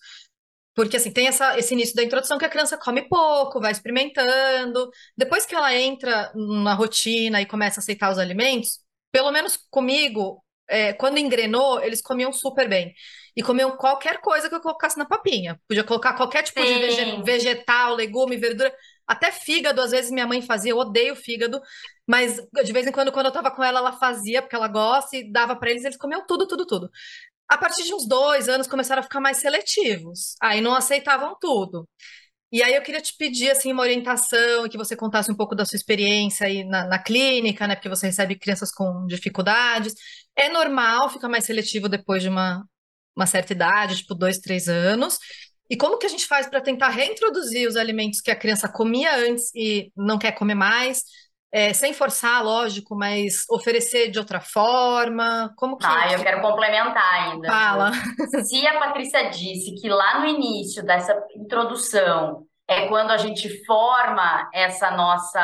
Porque, 0.74 0.96
assim, 0.96 1.10
tem 1.10 1.26
essa, 1.26 1.58
esse 1.58 1.74
início 1.74 1.96
da 1.96 2.04
introdução 2.04 2.38
que 2.38 2.44
a 2.44 2.48
criança 2.48 2.78
come 2.78 3.02
pouco, 3.08 3.60
vai 3.60 3.72
experimentando. 3.72 4.88
Depois 5.16 5.44
que 5.44 5.54
ela 5.54 5.74
entra 5.74 6.32
na 6.34 6.74
rotina 6.74 7.42
e 7.42 7.46
começa 7.46 7.80
a 7.80 7.82
aceitar 7.82 8.10
os 8.10 8.18
alimentos, 8.18 8.78
pelo 9.12 9.32
menos 9.32 9.58
comigo, 9.68 10.42
é, 10.68 10.92
quando 10.92 11.18
engrenou, 11.18 11.82
eles 11.82 12.00
comiam 12.00 12.32
super 12.32 12.68
bem 12.68 12.94
e 13.36 13.42
comiam 13.42 13.76
qualquer 13.76 14.20
coisa 14.20 14.48
que 14.48 14.54
eu 14.54 14.60
colocasse 14.60 14.98
na 14.98 15.04
papinha. 15.04 15.60
Podia 15.68 15.84
colocar 15.84 16.14
qualquer 16.14 16.42
tipo 16.42 16.60
Sim. 16.60 17.18
de 17.18 17.22
vegetal, 17.22 17.94
legume, 17.94 18.36
verdura, 18.36 18.74
até 19.06 19.32
fígado, 19.32 19.80
às 19.80 19.90
vezes 19.90 20.10
minha 20.10 20.26
mãe 20.26 20.40
fazia, 20.40 20.72
eu 20.72 20.78
odeio 20.78 21.16
fígado, 21.16 21.60
mas 22.06 22.36
de 22.64 22.72
vez 22.72 22.86
em 22.86 22.92
quando, 22.92 23.10
quando 23.12 23.26
eu 23.26 23.32
tava 23.32 23.50
com 23.50 23.62
ela, 23.62 23.80
ela 23.80 23.92
fazia, 23.92 24.40
porque 24.40 24.54
ela 24.54 24.68
gosta 24.68 25.16
e 25.16 25.30
dava 25.30 25.56
para 25.56 25.70
eles, 25.70 25.84
eles 25.84 25.96
comiam 25.96 26.24
tudo, 26.26 26.46
tudo, 26.46 26.66
tudo. 26.66 26.90
A 27.48 27.58
partir 27.58 27.82
de 27.82 27.92
uns 27.92 28.06
dois 28.06 28.48
anos 28.48 28.68
começaram 28.68 29.00
a 29.00 29.02
ficar 29.02 29.20
mais 29.20 29.38
seletivos, 29.38 30.36
aí 30.40 30.60
não 30.60 30.74
aceitavam 30.74 31.36
tudo. 31.40 31.88
E 32.52 32.62
aí 32.62 32.74
eu 32.74 32.82
queria 32.82 33.00
te 33.00 33.16
pedir 33.16 33.50
assim 33.50 33.72
uma 33.72 33.82
orientação, 33.82 34.68
que 34.68 34.76
você 34.76 34.96
contasse 34.96 35.30
um 35.30 35.36
pouco 35.36 35.54
da 35.54 35.64
sua 35.64 35.76
experiência 35.76 36.46
aí 36.46 36.64
na, 36.64 36.84
na, 36.84 36.98
clínica, 36.98 37.66
né? 37.66 37.76
Porque 37.76 37.88
você 37.88 38.06
recebe 38.06 38.36
crianças 38.36 38.72
com 38.72 39.06
dificuldades. 39.06 39.94
É 40.36 40.48
normal 40.48 41.08
ficar 41.10 41.28
mais 41.28 41.44
seletivo 41.44 41.88
depois 41.88 42.22
de 42.22 42.28
uma, 42.28 42.64
uma 43.20 43.26
certa 43.26 43.52
idade, 43.52 43.98
tipo 43.98 44.14
dois, 44.14 44.38
três 44.38 44.68
anos. 44.68 45.18
E 45.68 45.76
como 45.76 45.98
que 45.98 46.06
a 46.06 46.08
gente 46.08 46.26
faz 46.26 46.48
para 46.48 46.60
tentar 46.60 46.88
reintroduzir 46.88 47.68
os 47.68 47.76
alimentos 47.76 48.20
que 48.20 48.30
a 48.30 48.36
criança 48.36 48.68
comia 48.68 49.14
antes 49.14 49.54
e 49.54 49.92
não 49.96 50.18
quer 50.18 50.32
comer 50.32 50.56
mais, 50.56 51.04
é, 51.52 51.72
sem 51.72 51.92
forçar, 51.92 52.44
lógico, 52.44 52.96
mas 52.96 53.44
oferecer 53.48 54.10
de 54.10 54.18
outra 54.18 54.40
forma? 54.40 55.52
Como 55.56 55.76
que. 55.76 55.86
Ah, 55.86 56.12
eu 56.12 56.22
quero 56.22 56.40
complementar 56.40 57.14
ainda. 57.14 57.48
Fala. 57.48 57.92
Se 58.44 58.66
a 58.66 58.78
Patrícia 58.80 59.30
disse 59.30 59.74
que 59.80 59.88
lá 59.88 60.20
no 60.20 60.26
início 60.26 60.82
dessa 60.84 61.14
introdução 61.36 62.46
é 62.68 62.88
quando 62.88 63.10
a 63.10 63.16
gente 63.16 63.64
forma 63.64 64.48
essa 64.52 64.90
nossa 64.92 65.40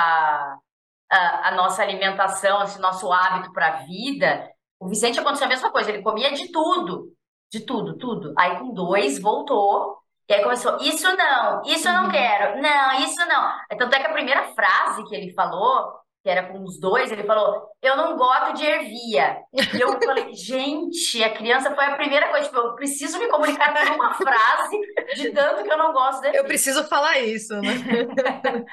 a, 1.10 1.48
a 1.48 1.54
nossa 1.54 1.82
alimentação, 1.82 2.62
esse 2.64 2.80
nosso 2.80 3.12
hábito 3.12 3.52
para 3.52 3.68
a 3.68 3.76
vida, 3.84 4.48
o 4.80 4.88
Vicente 4.88 5.18
aconteceu 5.18 5.46
a 5.46 5.50
mesma 5.50 5.70
coisa, 5.70 5.90
ele 5.90 6.02
comia 6.02 6.32
de 6.32 6.50
tudo 6.50 7.12
de 7.50 7.60
tudo, 7.60 7.96
tudo. 7.96 8.34
Aí 8.38 8.58
com 8.58 8.72
dois 8.72 9.20
voltou. 9.20 9.96
E 10.28 10.34
aí 10.34 10.42
começou, 10.42 10.76
isso 10.80 11.06
não, 11.16 11.62
isso 11.64 11.88
eu 11.88 11.92
não 11.92 12.04
uhum. 12.06 12.10
quero, 12.10 12.60
não, 12.60 12.98
isso 12.98 13.24
não. 13.28 13.78
Tanto 13.78 13.94
é 13.94 14.00
que 14.00 14.06
a 14.08 14.12
primeira 14.12 14.42
frase 14.54 15.04
que 15.04 15.14
ele 15.14 15.32
falou, 15.32 15.92
que 16.20 16.28
era 16.28 16.48
com 16.48 16.64
os 16.64 16.80
dois, 16.80 17.12
ele 17.12 17.22
falou, 17.22 17.62
eu 17.80 17.96
não 17.96 18.16
gosto 18.16 18.54
de 18.54 18.66
ervia. 18.66 19.38
E 19.54 19.80
eu 19.80 19.96
falei, 20.00 20.34
gente, 20.34 21.22
a 21.22 21.32
criança 21.32 21.72
foi 21.76 21.84
a 21.84 21.94
primeira 21.94 22.28
coisa, 22.28 22.46
tipo, 22.46 22.58
eu 22.58 22.74
preciso 22.74 23.20
me 23.20 23.28
comunicar 23.28 23.72
com 23.72 23.94
uma 23.94 24.14
frase 24.14 24.80
de 25.14 25.30
tanto 25.30 25.62
que 25.62 25.72
eu 25.72 25.78
não 25.78 25.92
gosto 25.92 26.22
de 26.22 26.26
ervia. 26.26 26.40
Eu 26.40 26.44
preciso 26.44 26.82
falar 26.88 27.20
isso, 27.20 27.54
né? 27.60 27.70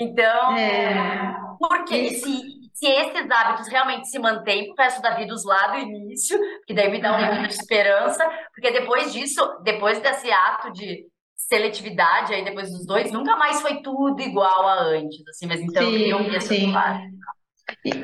então, 0.00 0.56
é... 0.56 1.34
porque 1.58 2.10
se 2.10 2.61
se 2.82 2.88
esses 2.88 3.30
hábitos 3.30 3.68
realmente 3.68 4.08
se 4.08 4.18
mantêm 4.18 4.66
pro 4.66 4.84
resto 4.84 5.00
da 5.00 5.14
vida, 5.14 5.32
os 5.32 5.44
lá 5.44 5.68
do 5.68 5.78
início, 5.78 6.36
que 6.66 6.74
daí 6.74 6.90
me 6.90 7.00
dá 7.00 7.16
um 7.16 7.26
pouco 7.28 7.46
de 7.46 7.54
esperança, 7.54 8.28
porque 8.52 8.72
depois 8.72 9.12
disso, 9.12 9.40
depois 9.62 10.00
desse 10.00 10.28
ato 10.32 10.72
de 10.72 11.06
seletividade 11.36 12.34
aí 12.34 12.44
depois 12.44 12.70
dos 12.72 12.84
dois, 12.84 13.12
nunca 13.12 13.36
mais 13.36 13.60
foi 13.60 13.80
tudo 13.82 14.20
igual 14.20 14.66
a 14.66 14.82
antes, 14.82 15.22
assim, 15.28 15.46
mas 15.46 15.60
então 15.60 15.84
sim, 15.84 16.10
eu 16.10 16.40
sim. 16.40 16.72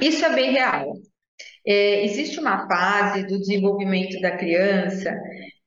Isso 0.01 0.25
é 0.25 0.33
bem 0.33 0.53
real. 0.53 0.93
É, 1.67 2.05
existe 2.05 2.39
uma 2.39 2.69
fase 2.69 3.27
do 3.27 3.37
desenvolvimento 3.37 4.21
da 4.21 4.37
criança, 4.37 5.13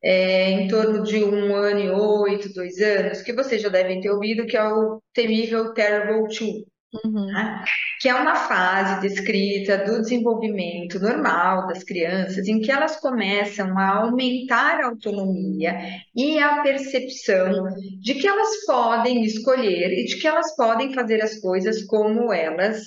é, 0.02 0.52
em 0.52 0.68
torno 0.70 1.04
de 1.04 1.22
um 1.22 1.54
ano 1.54 1.80
e 1.82 1.90
oito, 1.90 2.54
dois 2.54 2.80
anos, 2.80 3.22
que 3.22 3.34
vocês 3.34 3.62
já 3.62 3.68
devem 3.68 4.00
ter 4.00 4.10
ouvido, 4.10 4.46
que 4.46 4.56
é 4.56 4.64
o 4.64 5.02
temível 5.14 5.74
Terrible 5.74 6.34
Two. 6.34 6.71
Uhum. 6.94 7.28
Né? 7.28 7.64
Que 8.02 8.10
é 8.10 8.16
uma 8.16 8.36
fase 8.36 9.02
descrita 9.02 9.78
do 9.86 10.02
desenvolvimento 10.02 11.00
normal 11.00 11.68
das 11.68 11.84
crianças, 11.84 12.48
em 12.48 12.60
que 12.60 12.72
elas 12.72 13.00
começam 13.00 13.78
a 13.78 14.00
aumentar 14.00 14.82
a 14.82 14.88
autonomia 14.88 15.78
e 16.16 16.38
a 16.40 16.62
percepção 16.62 17.64
de 18.02 18.16
que 18.16 18.28
elas 18.28 18.66
podem 18.66 19.24
escolher 19.24 19.92
e 19.92 20.06
de 20.06 20.18
que 20.20 20.28
elas 20.28 20.56
podem 20.56 20.94
fazer 20.94 21.22
as 21.22 21.40
coisas 21.40 21.86
como 21.86 22.34
elas 22.34 22.82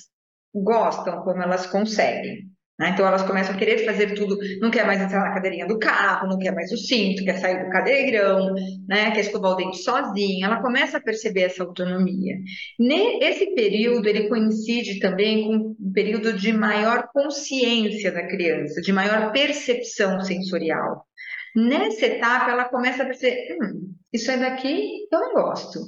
gostam, 0.55 1.23
como 1.23 1.43
elas 1.43 1.67
conseguem. 1.67 2.54
Né? 2.79 2.91
Então 2.91 3.07
elas 3.07 3.23
começam 3.23 3.55
a 3.55 3.59
querer 3.59 3.85
fazer 3.85 4.15
tudo, 4.15 4.37
não 4.61 4.71
quer 4.71 4.85
mais 4.85 5.01
entrar 5.01 5.21
na 5.21 5.33
cadeirinha 5.33 5.67
do 5.67 5.79
carro, 5.79 6.29
não 6.29 6.39
quer 6.39 6.53
mais 6.53 6.73
o 6.73 6.77
cinto, 6.77 7.25
quer 7.25 7.37
sair 7.37 7.65
do 7.65 7.71
cadeirão, 7.71 8.53
né? 8.89 9.13
quer 9.13 9.21
escovar 9.21 9.53
o 9.53 9.57
dente 9.57 9.79
sozinha. 9.79 10.47
Ela 10.47 10.61
começa 10.61 10.99
a 10.99 11.03
perceber 11.03 11.43
essa 11.43 11.63
autonomia. 11.63 12.35
Esse 13.21 13.55
período 13.55 14.09
ele 14.09 14.29
coincide 14.29 14.99
também 14.99 15.45
com 15.45 15.77
um 15.81 15.93
período 15.93 16.33
de 16.33 16.53
maior 16.53 17.09
consciência 17.13 18.11
da 18.11 18.27
criança, 18.27 18.81
de 18.81 18.93
maior 18.93 19.33
percepção 19.33 20.21
sensorial. 20.21 21.07
Nessa 21.55 22.07
etapa 22.07 22.51
ela 22.51 22.65
começa 22.65 23.05
a 23.05 23.07
perceber, 23.07 23.57
hum, 23.61 23.95
isso 24.13 24.31
é 24.31 24.37
daqui 24.37 25.07
eu 25.13 25.21
não 25.21 25.33
gosto. 25.35 25.79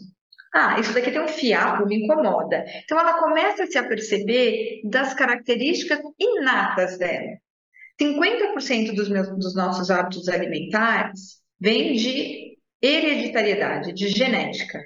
Ah, 0.59 0.81
isso 0.81 0.95
daqui 0.95 1.11
tem 1.11 1.21
um 1.21 1.29
fiapo, 1.29 1.85
me 1.85 2.03
incomoda. 2.03 2.65
Então 2.83 2.99
ela 2.99 3.19
começa 3.19 3.65
a 3.65 3.67
se 3.67 3.77
aperceber 3.77 4.81
das 4.85 5.13
características 5.13 6.01
inatas 6.19 6.97
dela. 6.97 7.37
50% 8.01 8.95
dos, 8.95 9.11
meus, 9.11 9.29
dos 9.37 9.55
nossos 9.55 9.91
hábitos 9.91 10.27
alimentares 10.31 11.43
vem 11.61 11.95
de 11.95 12.57
hereditariedade, 12.81 13.93
de 13.93 14.09
genética. 14.09 14.81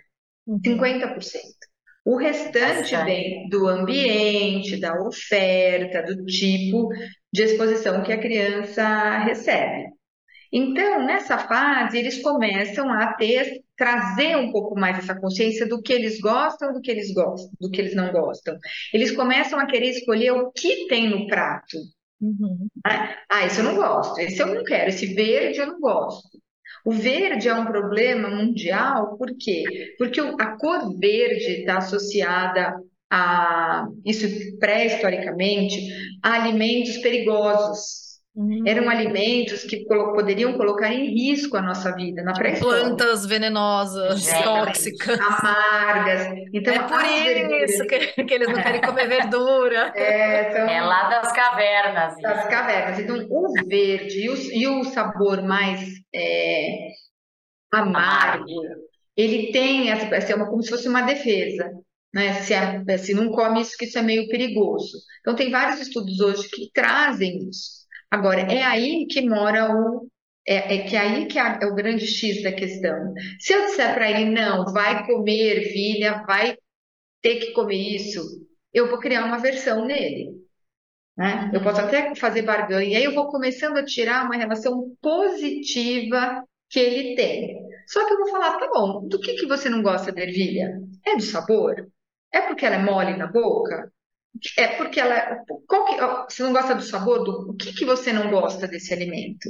50%. 0.49 1.15
Uhum. 1.15 2.13
O 2.13 2.17
restante 2.17 2.97
vem 3.05 3.49
do 3.49 3.69
ambiente, 3.69 4.81
da 4.81 5.01
oferta, 5.01 6.03
do 6.03 6.25
tipo 6.27 6.89
de 7.33 7.43
exposição 7.45 8.03
que 8.03 8.13
a 8.13 8.21
criança 8.21 9.19
recebe. 9.19 10.00
Então, 10.53 11.05
nessa 11.07 11.39
fase, 11.39 11.99
eles 11.99 12.21
começam 12.23 12.91
a 12.93 13.13
ter 13.13 13.63
trazer 13.77 14.37
um 14.37 14.51
pouco 14.51 14.79
mais 14.79 14.99
essa 14.99 15.19
consciência 15.19 15.67
do 15.67 15.81
que 15.81 15.93
eles 15.93 16.21
gostam, 16.21 16.73
do 16.73 16.81
que 16.81 16.91
eles 16.91 17.15
gostam, 17.15 17.51
do 17.61 17.71
que 17.71 17.81
eles 17.81 17.95
não 17.95 18.13
gostam. 18.13 18.59
Eles 18.93 19.11
começam 19.13 19.59
a 19.59 19.67
querer 19.67 19.91
escolher 19.91 20.33
o 20.33 20.51
que 20.53 20.87
tem 20.87 21.09
no 21.09 21.27
prato. 21.27 21.79
Uhum. 22.21 22.69
Ah, 22.85 23.17
ah 23.31 23.47
esse 23.47 23.61
eu 23.61 23.65
não 23.65 23.77
gosto, 23.77 24.21
esse 24.21 24.41
eu 24.43 24.55
não 24.55 24.63
quero, 24.65 24.91
esse 24.91 25.15
verde 25.15 25.61
eu 25.61 25.67
não 25.67 25.81
gosto. 25.81 26.29
O 26.85 26.93
verde 26.93 27.49
é 27.49 27.55
um 27.55 27.65
problema 27.65 28.29
mundial, 28.29 29.17
por 29.17 29.31
quê? 29.39 29.95
Porque 29.99 30.21
a 30.21 30.57
cor 30.57 30.99
verde 30.99 31.61
está 31.61 31.79
associada 31.79 32.75
a, 33.11 33.87
isso 34.05 34.27
pré-historicamente, 34.59 35.77
a 36.23 36.35
alimentos 36.35 36.99
perigosos. 36.99 38.10
Uhum. 38.33 38.63
Eram 38.65 38.89
alimentos 38.89 39.65
que 39.65 39.85
poderiam 39.87 40.53
colocar 40.53 40.93
em 40.93 41.13
risco 41.13 41.57
a 41.57 41.63
nossa 41.63 41.93
vida 41.97 42.23
na 42.23 42.33
pré-história. 42.33 42.85
Plantas 42.85 43.27
venenosas, 43.27 44.29
é, 44.29 44.43
tóxicas. 44.43 45.19
Amargas. 45.21 46.27
Então, 46.55 46.73
é 46.73 46.79
por 46.79 47.05
isso 47.05 47.85
que, 47.87 48.25
que, 48.25 48.35
eles 48.35 48.49
não 48.49 48.63
querem 48.63 48.81
comer 48.81 49.09
verdura. 49.09 49.93
É, 50.01 50.53
são... 50.53 50.69
é 50.69 50.81
lá 50.81 51.09
das 51.09 51.33
cavernas. 51.33 52.15
Das 52.23 52.49
cavernas. 52.49 52.99
Então, 52.99 53.17
o 53.29 53.53
verde 53.67 54.25
e 54.25 54.29
o, 54.29 54.35
e 54.35 54.67
o 54.69 54.85
sabor 54.85 55.43
mais 55.43 55.81
é, 56.15 56.89
amargo, 57.73 58.47
ele 59.17 59.51
tem 59.51 59.91
essa, 59.91 60.33
é 60.33 60.35
uma, 60.37 60.49
como 60.49 60.63
se 60.63 60.71
fosse 60.71 60.89
uma 60.89 61.03
defesa. 61.03 61.71
Né? 62.15 62.35
Se, 62.35 62.55
é, 62.55 62.99
se 62.99 63.13
não 63.13 63.31
come 63.31 63.61
isso, 63.61 63.77
que 63.77 63.85
isso 63.85 63.99
é 63.99 64.03
meio 64.03 64.29
perigoso. 64.29 64.99
Então, 65.21 65.35
tem 65.35 65.51
vários 65.51 65.81
estudos 65.81 66.21
hoje 66.21 66.49
que 66.49 66.71
trazem 66.73 67.49
isso. 67.49 67.80
Agora, 68.11 68.41
é 68.43 68.63
aí 68.63 69.07
que 69.07 69.23
mora 69.23 69.75
o. 69.75 70.09
É, 70.47 70.77
é 70.77 70.89
que 70.89 70.97
aí 70.97 71.27
que 71.27 71.39
é 71.39 71.67
o 71.67 71.75
grande 71.75 72.07
X 72.07 72.43
da 72.43 72.53
questão. 72.53 73.15
Se 73.39 73.53
eu 73.53 73.67
disser 73.67 73.95
para 73.95 74.11
ele, 74.11 74.31
não, 74.31 74.65
vai 74.73 75.07
comer 75.07 75.59
ervilha, 75.59 76.25
vai 76.27 76.57
ter 77.23 77.37
que 77.37 77.53
comer 77.53 77.77
isso, 77.77 78.21
eu 78.73 78.89
vou 78.89 78.99
criar 78.99 79.25
uma 79.25 79.39
versão 79.39 79.85
nele. 79.85 80.31
Né? 81.17 81.51
Eu 81.53 81.63
posso 81.63 81.81
até 81.81 82.15
fazer 82.15 82.43
barganha, 82.43 82.93
e 82.93 82.97
aí 82.97 83.05
eu 83.05 83.15
vou 83.15 83.29
começando 83.29 83.77
a 83.77 83.85
tirar 83.85 84.25
uma 84.25 84.37
relação 84.37 84.97
positiva 85.03 86.43
que 86.69 86.81
ele 86.81 87.15
tem. 87.15 87.59
Só 87.87 88.07
que 88.07 88.13
eu 88.15 88.19
vou 88.19 88.31
falar, 88.31 88.59
tá 88.59 88.69
bom, 88.73 89.07
do 89.07 89.21
que, 89.21 89.35
que 89.35 89.47
você 89.47 89.69
não 89.69 89.83
gosta 89.83 90.13
da 90.13 90.23
ervilha? 90.23 90.81
É 91.05 91.17
do 91.17 91.23
sabor? 91.23 91.89
É 92.33 92.41
porque 92.43 92.65
ela 92.65 92.77
é 92.77 92.83
mole 92.83 93.17
na 93.17 93.27
boca? 93.27 93.93
É 94.57 94.69
porque 94.69 95.01
ela. 95.01 95.45
Qual 95.67 95.85
que, 95.85 96.33
você 96.33 96.43
não 96.43 96.53
gosta 96.53 96.75
do 96.75 96.83
sabor? 96.83 97.25
Do, 97.25 97.51
o 97.51 97.57
que, 97.57 97.73
que 97.75 97.85
você 97.85 98.13
não 98.13 98.31
gosta 98.31 98.67
desse 98.67 98.93
alimento? 98.93 99.49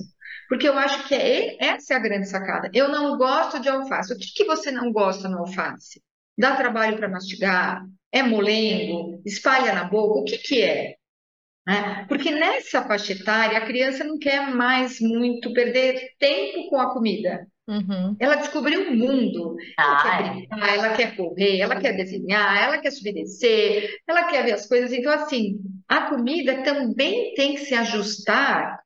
Porque 0.48 0.68
eu 0.68 0.76
acho 0.76 1.06
que 1.06 1.14
é, 1.14 1.56
essa 1.64 1.94
é 1.94 1.96
a 1.96 2.00
grande 2.00 2.28
sacada. 2.28 2.70
Eu 2.74 2.88
não 2.88 3.16
gosto 3.16 3.60
de 3.60 3.68
alface. 3.68 4.12
O 4.12 4.18
que, 4.18 4.32
que 4.34 4.44
você 4.44 4.70
não 4.70 4.92
gosta 4.92 5.28
no 5.28 5.38
alface? 5.38 6.02
Dá 6.36 6.56
trabalho 6.56 6.96
para 6.96 7.08
mastigar? 7.08 7.84
É 8.10 8.22
molengo? 8.22 9.22
Espalha 9.24 9.72
na 9.72 9.84
boca? 9.84 10.20
O 10.20 10.24
que, 10.24 10.38
que 10.38 10.62
é? 10.62 10.94
Né? 11.66 12.04
Porque 12.08 12.30
nessa 12.32 12.82
faixa 12.82 13.12
etária, 13.12 13.58
a 13.58 13.66
criança 13.66 14.02
não 14.02 14.18
quer 14.18 14.52
mais 14.52 15.00
muito 15.00 15.52
perder 15.52 16.14
tempo 16.18 16.68
com 16.68 16.80
a 16.80 16.92
comida. 16.92 17.46
Uhum. 17.70 18.16
Ela 18.18 18.34
descobriu 18.34 18.90
um 18.90 18.96
mundo. 18.96 19.54
Ela 19.78 20.02
quer 20.02 20.26
é. 20.26 20.32
brincar, 20.32 20.74
ela 20.74 20.88
quer 20.90 21.16
correr, 21.16 21.60
ela 21.60 21.76
quer 21.76 21.92
desenhar, 21.92 22.64
ela 22.64 22.78
quer 22.78 22.90
subir 22.90 23.14
descer, 23.14 23.88
ela 24.08 24.24
quer 24.24 24.44
ver 24.44 24.52
as 24.52 24.66
coisas. 24.66 24.92
Então, 24.92 25.12
assim, 25.12 25.60
a 25.88 26.08
comida 26.08 26.64
também 26.64 27.32
tem 27.34 27.54
que 27.54 27.60
se 27.60 27.74
ajustar 27.74 28.80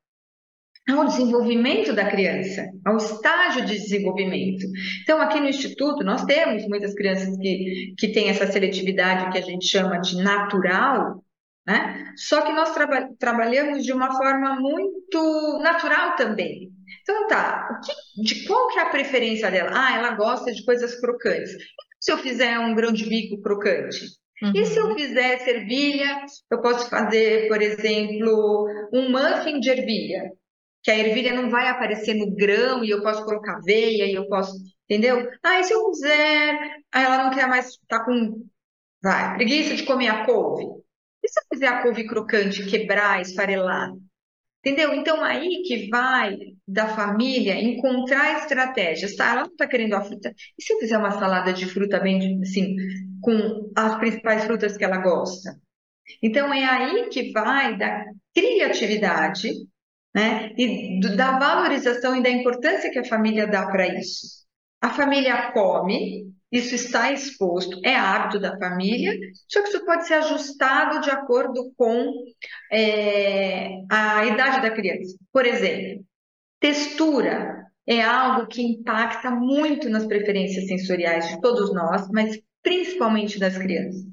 ao 0.87 1.05
desenvolvimento 1.07 1.93
da 1.93 2.05
criança, 2.05 2.63
ao 2.85 2.97
estágio 2.97 3.65
de 3.65 3.73
desenvolvimento. 3.73 4.67
Então, 5.01 5.19
aqui 5.19 5.39
no 5.39 5.49
Instituto, 5.49 6.03
nós 6.03 6.23
temos 6.25 6.67
muitas 6.67 6.93
crianças 6.93 7.35
que, 7.37 7.95
que 7.97 8.09
têm 8.09 8.29
essa 8.29 8.45
seletividade 8.45 9.31
que 9.31 9.37
a 9.39 9.41
gente 9.41 9.65
chama 9.65 9.97
de 9.97 10.21
natural, 10.21 11.24
né? 11.65 12.13
Só 12.15 12.41
que 12.41 12.53
nós 12.53 12.73
traba 12.73 13.09
trabalhamos 13.19 13.83
de 13.83 13.91
uma 13.91 14.15
forma 14.15 14.59
muito 14.59 15.59
natural 15.63 16.15
também. 16.15 16.71
Então 17.01 17.27
tá, 17.27 17.79
que, 17.83 18.21
de 18.21 18.47
qual 18.47 18.67
que 18.69 18.79
é 18.79 18.83
a 18.83 18.89
preferência 18.89 19.49
dela? 19.49 19.71
Ah, 19.73 19.97
ela 19.97 20.15
gosta 20.15 20.51
de 20.51 20.63
coisas 20.63 20.99
crocantes. 20.99 21.51
Se 21.99 22.11
eu 22.11 22.17
fizer 22.19 22.59
um 22.59 22.75
grão 22.75 22.93
de 22.93 23.07
bico 23.07 23.41
crocante? 23.41 24.05
Uhum. 24.41 24.51
E 24.53 24.65
se 24.65 24.77
eu 24.77 24.87
uhum. 24.87 24.95
fizer 24.95 25.47
ervilha, 25.47 26.25
eu 26.51 26.61
posso 26.61 26.89
fazer, 26.89 27.47
por 27.47 27.61
exemplo, 27.61 28.67
um 28.93 29.09
muffin 29.09 29.59
de 29.59 29.69
ervilha, 29.69 30.29
que 30.83 30.91
a 30.91 30.97
ervilha 30.97 31.33
não 31.33 31.49
vai 31.49 31.67
aparecer 31.67 32.13
no 32.13 32.35
grão 32.35 32.83
e 32.83 32.89
eu 32.89 33.01
posso 33.01 33.23
colocar 33.25 33.55
aveia 33.55 34.05
e 34.05 34.13
eu 34.13 34.27
posso, 34.27 34.53
entendeu? 34.89 35.27
Ah, 35.43 35.59
e 35.59 35.63
se 35.63 35.73
eu 35.73 35.89
fizer, 35.89 36.59
ah, 36.91 37.01
ela 37.01 37.23
não 37.23 37.31
quer 37.31 37.47
mais, 37.47 37.77
tá 37.87 38.03
com, 38.03 38.45
vai, 39.01 39.35
preguiça 39.35 39.75
de 39.75 39.83
comer 39.83 40.09
a 40.09 40.25
couve. 40.25 40.84
E 41.25 41.27
se 41.27 41.39
eu 41.39 41.43
fizer 41.51 41.67
a 41.67 41.81
couve 41.81 42.05
crocante, 42.05 42.65
quebrar, 42.67 43.19
esfarelar? 43.19 43.91
Entendeu? 44.59 44.93
Então, 44.93 45.23
aí 45.23 45.63
que 45.63 45.89
vai 45.89 46.37
da 46.67 46.87
família 46.89 47.59
encontrar 47.59 48.39
estratégias, 48.39 49.15
tá? 49.15 49.31
Ela 49.31 49.41
não 49.41 49.51
está 49.51 49.67
querendo 49.67 49.95
a 49.95 50.03
fruta. 50.03 50.33
E 50.57 50.63
se 50.63 50.71
eu 50.73 50.79
fizer 50.79 50.97
uma 50.97 51.11
salada 51.11 51.51
de 51.51 51.65
fruta 51.65 51.99
bem, 51.99 52.41
assim, 52.41 52.75
com 53.21 53.71
as 53.75 53.97
principais 53.97 54.43
frutas 54.45 54.77
que 54.77 54.83
ela 54.83 54.97
gosta? 54.97 55.59
Então, 56.21 56.53
é 56.53 56.63
aí 56.63 57.09
que 57.09 57.31
vai 57.31 57.75
da 57.75 58.05
criatividade, 58.35 59.49
né? 60.13 60.51
E 60.57 60.99
da 61.15 61.39
valorização 61.39 62.15
e 62.15 62.23
da 62.23 62.29
importância 62.29 62.91
que 62.91 62.99
a 62.99 63.05
família 63.05 63.47
dá 63.47 63.65
para 63.67 63.87
isso. 63.87 64.27
A 64.79 64.91
família 64.91 65.51
come, 65.53 66.34
isso 66.51 66.75
está 66.75 67.11
exposto, 67.11 67.79
é 67.83 67.95
hábito 67.95 68.39
da 68.39 68.57
família, 68.57 69.13
só 69.49 69.61
que 69.61 69.69
isso 69.69 69.85
pode 69.85 70.07
ser 70.07 70.15
ajustado 70.15 71.01
de 71.01 71.09
acordo 71.09 71.73
com 71.75 72.13
é, 72.71 73.81
a 73.89 74.25
idade 74.25 74.61
da 74.61 74.71
criança. 74.71 75.17
Por 75.33 75.45
exemplo, 75.45 76.05
textura 76.59 77.65
é 77.87 78.01
algo 78.01 78.47
que 78.47 78.61
impacta 78.61 79.29
muito 79.31 79.89
nas 79.89 80.05
preferências 80.05 80.67
sensoriais 80.67 81.27
de 81.29 81.41
todos 81.41 81.73
nós, 81.73 82.07
mas 82.09 82.39
principalmente 82.63 83.39
das 83.39 83.57
crianças. 83.57 84.03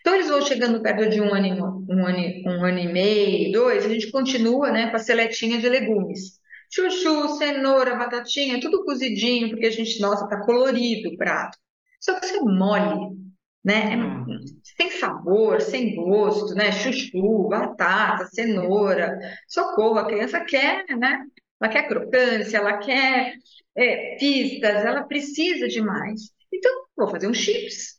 Então, 0.00 0.14
eles 0.14 0.28
vão 0.28 0.42
chegando 0.42 0.80
perto 0.80 1.08
de 1.08 1.20
um 1.20 1.34
ano, 1.34 1.84
um 1.88 2.06
ano, 2.06 2.18
um 2.46 2.64
ano 2.64 2.78
e 2.78 2.92
meio, 2.92 3.52
dois, 3.52 3.84
a 3.84 3.88
gente 3.88 4.10
continua 4.10 4.70
né, 4.70 4.90
com 4.90 4.96
a 4.96 5.00
seletinha 5.00 5.58
de 5.58 5.68
legumes. 5.68 6.38
Chuchu, 6.70 7.36
cenoura, 7.38 7.96
batatinha, 7.96 8.60
tudo 8.60 8.84
cozidinho, 8.84 9.50
porque 9.50 9.66
a 9.66 9.70
gente, 9.70 10.00
nossa, 10.00 10.28
tá 10.28 10.40
colorido 10.44 11.10
o 11.10 11.16
prato. 11.16 11.58
Só 12.00 12.18
que 12.18 12.26
você 12.26 12.40
mole, 12.40 13.16
né? 13.64 13.94
É, 13.94 14.76
sem 14.76 14.90
sabor, 14.90 15.60
sem 15.60 15.94
gosto, 15.94 16.54
né? 16.54 16.72
Chuchu, 16.72 17.48
batata, 17.48 18.26
cenoura. 18.26 19.18
Socorro, 19.48 19.98
a 19.98 20.06
criança 20.06 20.40
quer, 20.44 20.84
né? 20.96 21.24
Ela 21.60 21.72
quer 21.72 21.88
crocância, 21.88 22.58
ela 22.58 22.78
quer 22.78 23.34
é, 23.76 24.16
pistas, 24.16 24.84
ela 24.84 25.02
precisa 25.04 25.68
de 25.68 25.80
mais. 25.80 26.30
Então, 26.52 26.70
vou 26.96 27.08
fazer 27.08 27.28
um 27.28 27.34
chips, 27.34 27.98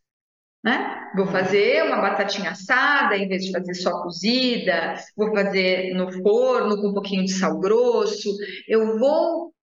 né? 0.64 1.12
Vou 1.16 1.28
fazer 1.28 1.84
uma 1.84 2.02
batatinha 2.02 2.52
assada 2.52 3.18
em 3.18 3.28
vez 3.28 3.44
de 3.46 3.52
fazer 3.52 3.74
só 3.76 4.02
cozida, 4.04 4.96
vou 5.16 5.34
fazer 5.34 5.94
no 5.94 6.12
forno 6.24 6.82
com 6.82 6.90
um 6.90 6.94
pouquinho 6.94 7.26
de 7.26 7.34
sal 7.34 7.60
grosso. 7.60 8.30
Eu 8.68 8.98
vou 9.00 9.54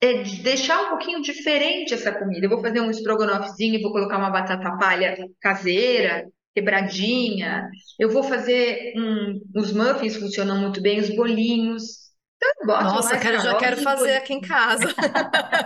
é, 0.00 0.22
deixar 0.42 0.82
um 0.82 0.88
pouquinho 0.90 1.20
diferente 1.20 1.94
essa 1.94 2.12
comida. 2.12 2.46
Eu 2.46 2.50
vou 2.50 2.60
fazer 2.60 2.80
um 2.80 2.90
estrogonofezinho, 2.90 3.82
vou 3.82 3.92
colocar 3.92 4.18
uma 4.18 4.30
batata 4.30 4.76
palha 4.78 5.16
caseira, 5.40 6.24
quebradinha. 6.54 7.68
Eu 7.98 8.10
vou 8.10 8.22
fazer 8.22 8.92
um, 8.96 9.40
os 9.56 9.72
muffins 9.72 10.16
funcionam 10.16 10.58
muito 10.58 10.80
bem, 10.80 11.00
os 11.00 11.14
bolinhos. 11.14 12.08
Então, 12.62 12.80
Nossa, 12.82 13.18
quero, 13.18 13.40
já 13.40 13.56
quero 13.56 13.78
fazer 13.78 14.16
aqui 14.16 14.34
em 14.34 14.40
casa. 14.40 14.94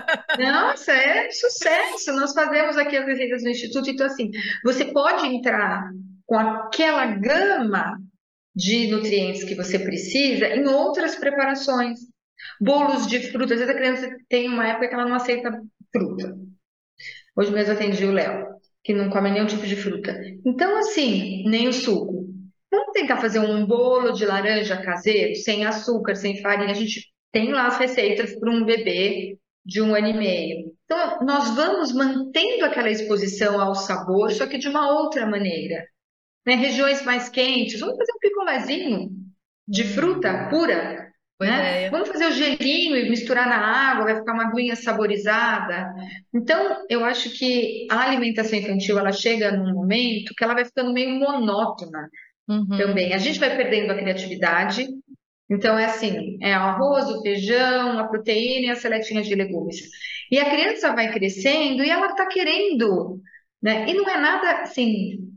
Nossa, 0.39 0.93
é 0.93 1.31
sucesso. 1.31 2.13
Nós 2.13 2.33
fazemos 2.33 2.77
aqui 2.79 2.97
as 2.97 3.07
receitas 3.07 3.43
do 3.43 3.51
Instituto. 3.51 3.91
Então, 3.91 4.07
assim, 4.07 4.31
você 4.65 4.87
pode 4.87 5.27
entrar 5.27 5.91
com 6.25 6.39
aquela 6.39 7.07
gama 7.07 7.99
de 8.55 8.89
nutrientes 8.89 9.45
que 9.45 9.55
você 9.55 9.79
precisa 9.79 10.47
em 10.47 10.67
outras 10.67 11.15
preparações. 11.17 11.99
Bolos 12.63 13.09
de 13.09 13.19
fruta. 13.33 13.55
Às 13.55 13.61
vezes 13.61 13.75
a 13.75 13.79
criança 13.79 14.17
tem 14.29 14.49
uma 14.49 14.69
época 14.69 14.89
que 14.89 14.95
ela 14.95 15.05
não 15.05 15.17
aceita 15.17 15.51
fruta. 15.91 16.37
Hoje 17.37 17.51
mesmo 17.51 17.73
atendi 17.73 18.05
o 18.05 18.13
Léo, 18.13 18.47
que 18.85 18.95
não 18.95 19.11
come 19.11 19.33
nenhum 19.33 19.47
tipo 19.47 19.67
de 19.67 19.75
fruta. 19.75 20.15
Então, 20.47 20.77
assim, 20.79 21.43
nem 21.49 21.67
o 21.67 21.73
suco. 21.73 22.27
Vamos 22.71 22.93
tentar 22.93 23.17
fazer 23.17 23.41
um 23.41 23.67
bolo 23.67 24.13
de 24.13 24.25
laranja 24.25 24.81
caseiro, 24.81 25.35
sem 25.35 25.65
açúcar, 25.65 26.15
sem 26.15 26.41
farinha. 26.41 26.71
A 26.71 26.75
gente 26.75 27.11
tem 27.33 27.51
lá 27.51 27.67
as 27.67 27.79
receitas 27.79 28.39
para 28.39 28.51
um 28.51 28.65
bebê 28.65 29.37
de 29.65 29.83
um 29.83 29.95
ano 29.95 30.09
e 30.09 30.15
meio. 30.15 30.73
Então, 30.85 31.19
nós 31.25 31.55
vamos 31.57 31.93
mantendo 31.93 32.65
aquela 32.65 32.91
exposição 32.91 33.61
ao 33.61 33.75
sabor, 33.75 34.31
só 34.31 34.47
que 34.47 34.59
de 34.59 34.69
uma 34.69 35.01
outra 35.01 35.27
maneira. 35.27 35.85
Né? 36.47 36.55
Regiões 36.55 37.03
mais 37.03 37.29
quentes, 37.29 37.81
vamos 37.81 37.97
fazer 37.97 38.13
um 38.13 38.19
picolézinho 38.21 39.11
de 39.67 39.85
fruta 39.85 40.49
pura. 40.49 41.02
Né? 41.51 41.91
Vamos 41.91 42.09
fazer 42.09 42.27
o 42.27 42.33
gelinho 42.33 42.97
e 42.97 43.11
misturar 43.11 43.47
na 43.47 43.57
água, 43.57 44.05
vai 44.05 44.17
ficar 44.17 44.33
uma 44.33 44.49
aguinha 44.49 44.77
saborizada. 44.77 45.93
Então, 46.35 46.85
eu 46.89 47.05
acho 47.05 47.31
que 47.31 47.87
a 47.91 48.01
alimentação 48.01 48.59
infantil 48.59 48.99
ela 48.99 49.13
chega 49.13 49.57
num 49.57 49.75
momento 49.75 50.35
que 50.37 50.45
ela 50.45 50.55
vai 50.55 50.65
ficando 50.65 50.93
meio 50.93 51.11
monótona 51.11 52.09
uhum. 52.49 52.77
também. 52.77 53.13
A 53.13 53.19
gente 53.19 53.39
vai 53.39 53.57
perdendo 53.57 53.91
a 53.91 53.97
criatividade. 53.97 54.87
Então, 55.51 55.79
é 55.79 55.87
assim: 55.87 56.39
é 56.41 56.57
o 56.57 56.61
arroz, 56.63 57.09
o 57.09 57.23
feijão, 57.23 57.99
a 57.99 58.09
proteína 58.09 58.67
e 58.67 58.71
a 58.71 58.77
seletinha 58.77 59.23
de 59.23 59.35
legumes. 59.35 59.81
E 60.31 60.39
a 60.39 60.49
criança 60.49 60.95
vai 60.95 61.13
crescendo 61.13 61.83
e 61.83 61.91
ela 61.91 62.07
está 62.07 62.27
querendo. 62.27 63.21
Né? 63.63 63.89
E 63.89 63.95
não 63.95 64.09
é 64.09 64.19
nada 64.19 64.63
assim 64.63 65.32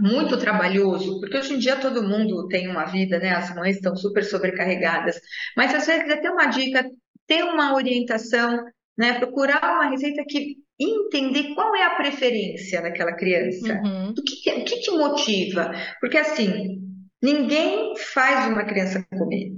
muito 0.00 0.36
trabalhoso, 0.36 1.20
porque 1.20 1.38
hoje 1.38 1.54
em 1.54 1.58
dia 1.58 1.76
todo 1.76 2.02
mundo 2.02 2.48
tem 2.48 2.68
uma 2.68 2.84
vida, 2.84 3.18
né? 3.18 3.30
As 3.30 3.54
mães 3.54 3.76
estão 3.76 3.96
super 3.96 4.24
sobrecarregadas. 4.24 5.18
Mas 5.56 5.74
às 5.74 5.86
vezes 5.86 6.08
é 6.08 6.16
ter 6.16 6.30
uma 6.30 6.46
dica, 6.46 6.84
ter 7.26 7.42
uma 7.42 7.74
orientação, 7.74 8.64
né? 8.96 9.18
Procurar 9.18 9.60
uma 9.62 9.90
receita 9.90 10.22
que 10.28 10.56
entender 10.78 11.54
qual 11.54 11.74
é 11.74 11.84
a 11.84 11.94
preferência 11.94 12.82
daquela 12.82 13.12
criança. 13.12 13.80
Uhum. 13.82 14.10
O, 14.10 14.14
que, 14.22 14.50
o 14.50 14.64
que 14.64 14.80
te 14.80 14.90
motiva? 14.90 15.72
Porque 16.00 16.18
assim, 16.18 16.78
ninguém 17.22 17.94
faz 17.96 18.46
uma 18.46 18.64
criança 18.64 19.04
comer, 19.10 19.52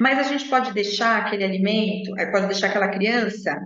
mas 0.00 0.18
a 0.18 0.22
gente 0.24 0.48
pode 0.48 0.72
deixar 0.72 1.18
aquele 1.18 1.44
alimento, 1.44 2.18
eh, 2.18 2.30
pode 2.30 2.46
deixar 2.46 2.68
aquela 2.68 2.88
criança 2.88 3.56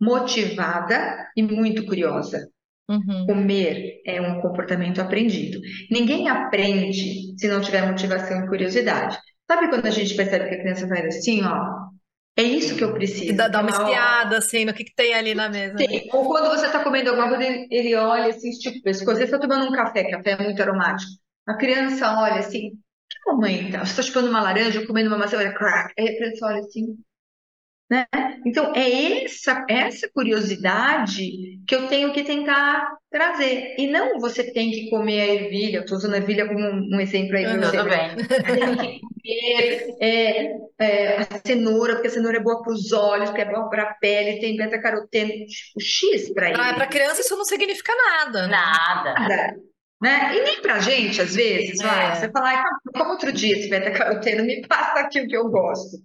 motivada 0.00 1.28
e 1.36 1.42
muito 1.42 1.84
curiosa. 1.84 2.48
Uhum. 2.88 3.26
Comer 3.26 4.02
é 4.06 4.20
um 4.20 4.40
comportamento 4.40 5.00
aprendido. 5.00 5.58
Ninguém 5.90 6.28
aprende 6.28 7.34
se 7.38 7.48
não 7.48 7.60
tiver 7.60 7.86
motivação 7.86 8.44
e 8.44 8.48
curiosidade. 8.48 9.18
Sabe 9.50 9.68
quando 9.68 9.86
a 9.86 9.90
gente 9.90 10.14
percebe 10.14 10.48
que 10.48 10.54
a 10.54 10.60
criança 10.60 10.88
faz 10.88 11.16
assim, 11.16 11.42
ó, 11.42 11.84
é 12.36 12.42
isso 12.42 12.76
que 12.76 12.82
eu 12.82 12.92
preciso. 12.92 13.30
E 13.30 13.32
dá, 13.32 13.46
dá 13.48 13.60
uma 13.60 13.70
espiada, 13.70 14.38
assim, 14.38 14.64
no 14.64 14.74
que, 14.74 14.84
que 14.84 14.94
tem 14.94 15.14
ali 15.14 15.34
na 15.34 15.48
mesa. 15.48 15.78
Sim. 15.78 15.86
Né? 15.86 16.02
Ou 16.12 16.26
quando 16.26 16.48
você 16.48 16.66
está 16.66 16.82
comendo 16.82 17.10
alguma 17.10 17.28
coisa, 17.28 17.44
ele 17.70 17.94
olha 17.94 18.26
assim, 18.26 18.50
estica 18.50 18.78
o 18.78 18.82
pescoço. 18.82 19.18
Você 19.18 19.24
está 19.24 19.38
tomando 19.38 19.66
um 19.66 19.72
café, 19.72 20.10
café 20.10 20.32
é 20.32 20.42
muito 20.42 20.60
aromático. 20.60 21.10
A 21.46 21.54
criança 21.56 22.18
olha 22.18 22.40
assim, 22.40 22.70
que 22.70 23.18
mamãe 23.26 23.70
tá? 23.70 23.84
Você 23.84 23.92
está 23.92 24.02
chupando 24.02 24.30
uma 24.30 24.42
laranja, 24.42 24.84
comendo 24.86 25.08
uma 25.08 25.18
maçã, 25.18 25.38
olha, 25.38 25.54
crack. 25.54 25.92
Aí 25.98 26.08
a 26.08 26.16
criança 26.16 26.46
olha 26.46 26.58
assim. 26.58 26.96
Né? 27.90 28.06
Então, 28.46 28.72
é 28.74 29.24
essa, 29.24 29.64
essa 29.68 30.08
curiosidade 30.12 31.60
que 31.66 31.74
eu 31.74 31.86
tenho 31.86 32.12
que 32.12 32.24
tentar 32.24 32.96
trazer. 33.10 33.76
E 33.78 33.86
não 33.86 34.18
você 34.18 34.52
tem 34.52 34.70
que 34.70 34.90
comer 34.90 35.20
a 35.20 35.34
ervilha, 35.34 35.78
eu 35.78 35.82
estou 35.82 35.98
usando 35.98 36.14
a 36.14 36.16
ervilha 36.16 36.48
como 36.48 36.60
um, 36.60 36.96
um 36.96 37.00
exemplo 37.00 37.36
aí. 37.36 37.44
Tudo 37.44 37.66
você. 37.66 37.82
bem. 37.82 38.16
Tem 38.16 38.98
que 38.98 39.00
comer 39.00 39.96
é, 40.00 40.48
é, 40.80 41.16
a 41.18 41.40
cenoura, 41.46 41.94
porque 41.94 42.08
a 42.08 42.10
cenoura 42.10 42.38
é 42.38 42.42
boa 42.42 42.62
para 42.62 42.72
os 42.72 42.92
olhos, 42.92 43.30
porque 43.30 43.42
é 43.42 43.50
boa 43.50 43.68
para 43.68 43.82
a 43.82 43.94
pele, 43.94 44.40
tem 44.40 44.56
beta-caroteno, 44.56 45.30
tipo, 45.46 45.80
X 45.80 46.32
para 46.32 46.50
ele. 46.50 46.60
Ah, 46.60 46.74
para 46.74 46.86
criança 46.86 47.20
isso 47.20 47.36
não 47.36 47.44
significa 47.44 47.92
nada. 47.94 48.48
Nada. 48.48 49.14
nada. 49.14 49.54
Né? 50.02 50.36
E 50.36 50.42
nem 50.42 50.60
pra 50.60 50.80
gente, 50.80 51.22
às 51.22 51.34
vezes, 51.34 51.80
é. 51.80 51.86
vai, 51.86 52.16
você 52.16 52.30
fala, 52.30 52.62
como 52.92 53.10
outro 53.12 53.32
dia 53.32 53.56
esse 53.56 53.70
beta-caroteno, 53.70 54.44
me 54.44 54.66
passa 54.66 55.00
aqui 55.00 55.20
o 55.20 55.26
que 55.26 55.36
eu 55.36 55.48
gosto. 55.48 55.96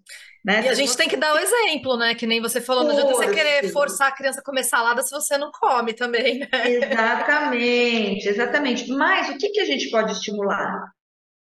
Né? 0.43 0.63
E 0.65 0.69
a 0.69 0.73
gente 0.73 0.95
tem 0.95 1.09
que 1.09 1.17
dar 1.17 1.33
o 1.33 1.37
exemplo, 1.37 1.97
né? 1.97 2.15
Que 2.15 2.25
nem 2.25 2.41
você 2.41 2.61
falou, 2.61 2.83
não 2.83 2.91
adianta 2.91 3.13
você 3.13 3.29
querer 3.29 3.69
forçar 3.71 4.07
a 4.07 4.15
criança 4.15 4.39
a 4.39 4.43
comer 4.43 4.63
salada 4.63 5.01
se 5.01 5.11
você 5.11 5.37
não 5.37 5.51
come 5.51 5.93
também, 5.93 6.39
né? 6.39 6.47
Exatamente, 6.65 8.27
exatamente. 8.27 8.89
Mas 8.89 9.29
o 9.29 9.37
que, 9.37 9.49
que 9.49 9.59
a 9.59 9.65
gente 9.65 9.89
pode 9.89 10.13
estimular? 10.13 10.91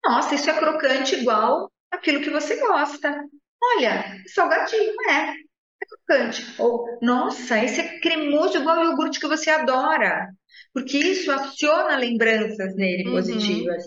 Nossa, 0.03 0.36
isso 0.36 0.49
é 0.49 0.53
crocante 0.53 1.15
igual 1.15 1.69
aquilo 1.91 2.21
que 2.21 2.29
você 2.29 2.60
gosta. 2.60 3.21
Olha, 3.62 4.21
salgadinho, 4.27 4.93
é. 5.10 5.31
É 5.31 5.86
crocante. 6.08 6.45
Ou, 6.58 6.86
nossa, 7.01 7.58
esse 7.63 7.81
é 7.81 7.99
cremoso 7.99 8.58
igual 8.58 8.79
o 8.79 8.84
iogurte 8.86 9.19
que 9.19 9.27
você 9.27 9.49
adora. 9.49 10.29
Porque 10.73 10.97
isso 10.97 11.31
aciona 11.31 11.97
lembranças 11.97 12.75
nele 12.75 13.08
uhum. 13.08 13.15
positivas. 13.15 13.84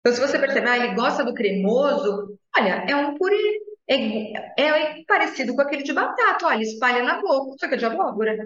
Então, 0.00 0.14
se 0.14 0.20
você 0.20 0.38
perceber, 0.38 0.68
ah, 0.68 0.76
ele 0.78 0.94
gosta 0.94 1.24
do 1.24 1.34
cremoso, 1.34 2.38
olha, 2.56 2.84
é 2.88 2.96
um 2.96 3.16
purê 3.16 3.60
é, 3.90 4.32
é 4.56 5.04
parecido 5.04 5.54
com 5.54 5.62
aquele 5.62 5.82
de 5.82 5.92
batata, 5.92 6.46
olha, 6.46 6.62
espalha 6.62 7.02
na 7.02 7.20
boca, 7.20 7.56
só 7.58 7.68
que 7.68 7.74
é 7.74 7.76
de 7.76 7.84
abóbora. 7.86 8.36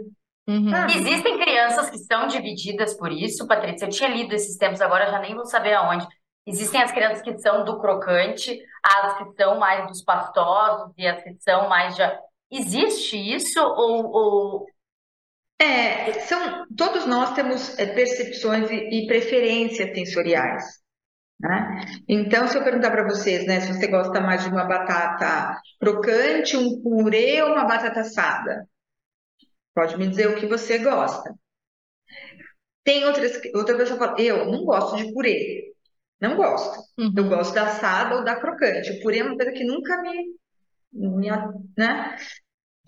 Uhum. 0.47 0.71
Ah. 0.75 0.87
Existem 0.95 1.39
crianças 1.39 1.91
que 1.91 1.97
estão 1.97 2.27
divididas 2.27 2.95
por 2.95 3.13
isso, 3.13 3.47
Patrícia. 3.47 3.87
Eu 3.87 3.91
tinha 3.91 4.09
lido 4.09 4.35
esses 4.35 4.57
tempos, 4.57 4.81
agora 4.81 5.11
já 5.11 5.19
nem 5.21 5.35
vou 5.35 5.45
saber 5.47 5.75
aonde. 5.75 6.07
Existem 6.47 6.83
as 6.83 6.93
crianças 6.93 7.23
que 7.23 7.39
são 7.39 7.65
do 7.65 7.79
crocante, 7.79 8.61
as 8.83 9.19
que 9.19 9.43
são 9.43 9.59
mais 9.59 9.87
dos 9.89 10.03
pastosos 10.03 10.93
e 10.97 11.07
as 11.07 11.23
que 11.23 11.35
são 11.41 11.69
mais 11.69 11.95
de. 11.95 12.03
Existe 12.51 13.17
isso 13.17 13.61
ou, 13.61 14.13
ou... 14.13 14.67
É, 15.59 16.13
são, 16.21 16.67
todos 16.77 17.07
nós 17.07 17.33
temos 17.35 17.79
é, 17.79 17.87
percepções 17.87 18.71
e, 18.71 18.75
e 18.75 19.07
preferências 19.07 19.95
sensoriais. 19.95 20.84
Né? 21.41 21.85
Então, 22.09 22.47
se 22.49 22.57
eu 22.57 22.65
perguntar 22.65 22.91
para 22.91 23.05
vocês, 23.05 23.47
né, 23.47 23.61
se 23.61 23.73
você 23.73 23.87
gosta 23.89 24.21
mais 24.21 24.43
de 24.43 24.49
uma 24.49 24.65
batata 24.65 25.61
crocante, 25.81 26.57
um 26.57 26.81
purê 26.81 27.43
ou 27.43 27.53
uma 27.53 27.65
batata 27.65 28.01
assada, 28.01 28.67
pode 29.75 29.97
me 29.99 30.09
dizer 30.09 30.29
o 30.29 30.37
que 30.37 30.47
você 30.47 30.79
gosta. 30.79 31.35
Tem 32.85 33.05
outras, 33.05 33.41
outra 33.55 33.77
pessoa 33.77 33.99
fala, 33.99 34.21
eu 34.21 34.47
não 34.51 34.65
gosto 34.65 34.97
de 34.97 35.13
purê, 35.13 35.75
não 36.21 36.37
gosto. 36.37 36.79
Uhum. 36.99 37.13
Eu 37.17 37.29
gosto 37.29 37.55
da 37.55 37.65
assada 37.65 38.17
ou 38.17 38.25
da 38.25 38.37
crocante. 38.37 38.93
O 38.93 39.01
purê 39.01 39.19
é 39.19 39.25
uma 39.25 39.37
coisa 39.37 39.53
que 39.53 39.65
nunca 39.65 40.01
me, 40.03 40.35
me 40.93 41.29
né? 41.77 42.17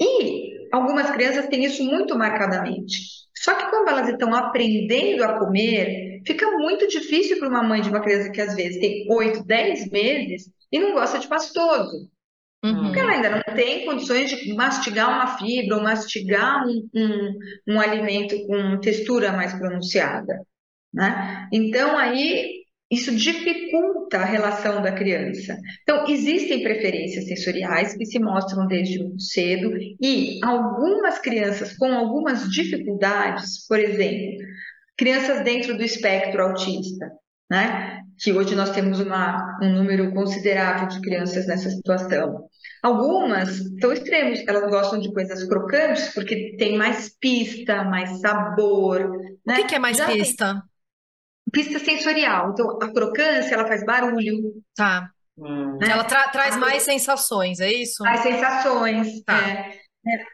E 0.01 0.69
algumas 0.73 1.11
crianças 1.11 1.47
têm 1.47 1.65
isso 1.65 1.83
muito 1.85 2.17
marcadamente. 2.17 2.99
Só 3.35 3.55
que 3.55 3.69
quando 3.71 3.89
elas 3.89 4.09
estão 4.09 4.35
aprendendo 4.35 5.23
a 5.23 5.39
comer, 5.39 6.23
fica 6.27 6.51
muito 6.53 6.89
difícil 6.89 7.39
para 7.39 7.49
uma 7.49 7.63
mãe 7.63 7.81
de 7.81 7.89
uma 7.89 8.01
criança 8.01 8.31
que 8.31 8.41
às 8.41 8.55
vezes 8.55 8.81
tem 8.81 9.07
8, 9.09 9.45
10 9.45 9.91
meses 9.91 10.51
e 10.73 10.79
não 10.79 10.95
gosta 10.95 11.19
de 11.19 11.29
pastoso. 11.29 12.11
Uhum. 12.65 12.85
Porque 12.85 12.99
ela 12.99 13.13
ainda 13.13 13.31
não 13.31 13.55
tem 13.55 13.85
condições 13.85 14.31
de 14.31 14.53
mastigar 14.55 15.09
uma 15.09 15.39
fibra 15.39 15.77
ou 15.77 15.83
mastigar 15.83 16.67
um, 16.67 16.89
um, 16.95 17.39
um 17.69 17.81
alimento 17.81 18.35
com 18.47 18.81
textura 18.81 19.33
mais 19.33 19.55
pronunciada. 19.55 20.41
Né? 20.93 21.49
Então, 21.53 21.97
aí 21.97 22.66
isso 22.91 23.15
dificulta 23.15 24.19
a 24.19 24.25
relação 24.25 24.81
da 24.81 24.93
criança. 24.93 25.59
Então, 25.83 26.07
existem 26.09 26.63
preferências 26.63 27.27
sensoriais 27.27 27.97
que 27.97 28.07
se 28.07 28.19
mostram 28.19 28.67
desde 28.67 29.01
muito 29.03 29.23
cedo 29.23 29.77
e 30.01 30.39
algumas 30.45 31.19
crianças 31.19 31.77
com 31.77 31.93
algumas 31.93 32.49
dificuldades, 32.51 33.67
por 33.67 33.81
exemplo, 33.81 34.39
crianças 34.97 35.43
dentro 35.43 35.77
do 35.77 35.83
espectro 35.83 36.43
autista, 36.43 37.11
né? 37.51 38.01
Que 38.19 38.33
hoje 38.33 38.55
nós 38.55 38.71
temos 38.71 39.01
uma, 39.01 39.59
um 39.61 39.75
número 39.75 40.13
considerável 40.13 40.89
de 40.89 41.01
crianças 41.01 41.47
nessa 41.47 41.69
situação. 41.69 42.47
Algumas 42.83 43.63
são 43.81 43.93
extremos, 43.93 44.43
elas 44.47 44.71
gostam 44.71 45.01
de 45.01 45.13
coisas 45.13 45.43
crocantes 45.45 46.15
porque 46.15 46.57
tem 46.57 46.79
mais 46.79 47.15
pista, 47.19 47.83
mais 47.85 48.21
sabor. 48.21 49.11
Né? 49.45 49.55
O 49.55 49.57
que, 49.57 49.65
que 49.65 49.75
é 49.75 49.79
mais 49.79 49.97
Já 49.97 50.07
pista? 50.07 50.53
Tem 50.53 50.76
pista 51.53 51.79
sensorial. 51.79 52.51
Então, 52.53 52.79
a 52.83 52.93
crocância, 52.93 53.55
ela 53.55 53.67
faz 53.67 53.85
barulho. 53.85 54.55
Tá. 54.75 55.11
Hum. 55.39 55.77
Né? 55.79 55.89
Ela 55.91 56.05
tra 56.05 56.29
traz 56.29 56.57
mais 56.57 56.83
sensações, 56.83 57.61
é 57.61 57.73
isso? 57.73 58.03
Mais 58.03 58.21
sensações. 58.21 59.23
Tá. 59.25 59.39
É, 59.49 59.71
é, 59.71 60.25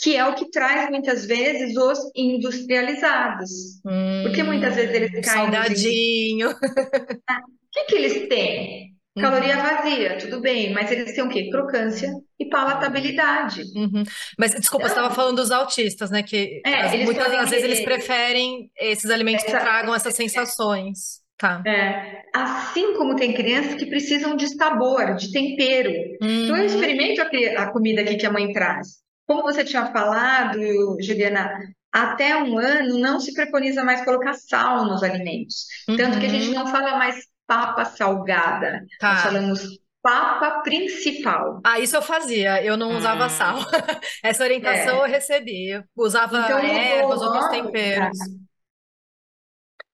que 0.00 0.16
é 0.16 0.24
o 0.24 0.34
que 0.34 0.50
traz 0.50 0.90
muitas 0.90 1.26
vezes 1.26 1.76
os 1.76 1.98
industrializados. 2.14 3.50
Hum, 3.84 4.22
Porque 4.24 4.42
muitas 4.42 4.74
vezes 4.76 4.94
eles 4.94 5.10
caem. 5.26 5.52
Salgadinho. 5.52 6.50
O 7.68 7.70
que, 7.70 7.84
que 7.84 7.94
eles 7.96 8.28
têm? 8.30 8.97
Uhum. 9.18 9.30
Caloria 9.30 9.56
vazia, 9.56 10.16
tudo 10.18 10.40
bem, 10.40 10.72
mas 10.72 10.90
eles 10.90 11.12
têm 11.12 11.24
o 11.24 11.28
quê? 11.28 11.50
Crocância 11.50 12.10
e 12.38 12.48
palatabilidade. 12.48 13.62
Uhum. 13.74 14.04
Mas 14.38 14.54
desculpa, 14.54 14.86
então, 14.86 14.94
você 14.94 15.00
estava 15.00 15.14
falando 15.14 15.36
dos 15.36 15.50
autistas, 15.50 16.10
né? 16.10 16.22
Que 16.22 16.62
é, 16.64 17.04
muitas 17.04 17.30
das 17.30 17.50
vezes 17.50 17.64
eles 17.64 17.80
preferem 17.80 18.70
esses 18.78 19.10
alimentos 19.10 19.44
essa, 19.44 19.58
que 19.58 19.64
tragam 19.64 19.94
essas 19.94 20.14
sensações. 20.14 21.20
Tá. 21.36 21.62
É, 21.66 22.22
assim 22.34 22.94
como 22.94 23.16
tem 23.16 23.32
crianças 23.32 23.74
que 23.74 23.86
precisam 23.86 24.36
de 24.36 24.48
sabor, 24.56 25.14
de 25.16 25.32
tempero. 25.32 25.90
Uhum. 26.22 26.44
Então 26.44 26.56
eu 26.56 26.62
uhum. 26.62 26.66
experimento 26.66 27.20
a, 27.20 27.62
a 27.62 27.72
comida 27.72 28.02
aqui 28.02 28.16
que 28.16 28.26
a 28.26 28.32
mãe 28.32 28.52
traz. 28.52 28.98
Como 29.26 29.42
você 29.42 29.64
tinha 29.64 29.86
falado, 29.86 30.58
Juliana, 31.00 31.50
até 31.92 32.36
um 32.36 32.58
ano 32.58 32.98
não 32.98 33.18
se 33.18 33.34
preconiza 33.34 33.84
mais 33.84 34.04
colocar 34.04 34.34
sal 34.34 34.86
nos 34.86 35.02
alimentos. 35.02 35.66
Tanto 35.86 36.18
que 36.20 36.26
a 36.26 36.28
gente 36.28 36.48
uhum. 36.48 36.54
não 36.54 36.66
fala 36.66 36.96
mais 36.96 37.16
papa 37.48 37.86
salgada. 37.86 38.84
Tá. 39.00 39.14
Nós 39.14 39.22
falamos 39.22 39.80
papa 40.00 40.60
principal. 40.60 41.60
Ah, 41.64 41.80
isso 41.80 41.96
eu 41.96 42.02
fazia, 42.02 42.62
eu 42.62 42.76
não 42.76 42.96
usava 42.96 43.24
ah. 43.24 43.28
sal. 43.28 43.56
Essa 44.22 44.44
orientação 44.44 44.98
é. 44.98 45.00
eu 45.00 45.10
recebi. 45.10 45.70
Eu 45.70 45.82
usava 45.96 46.38
então, 46.38 46.58
ervas, 46.58 47.20
outros 47.22 47.48
temperos. 47.48 48.18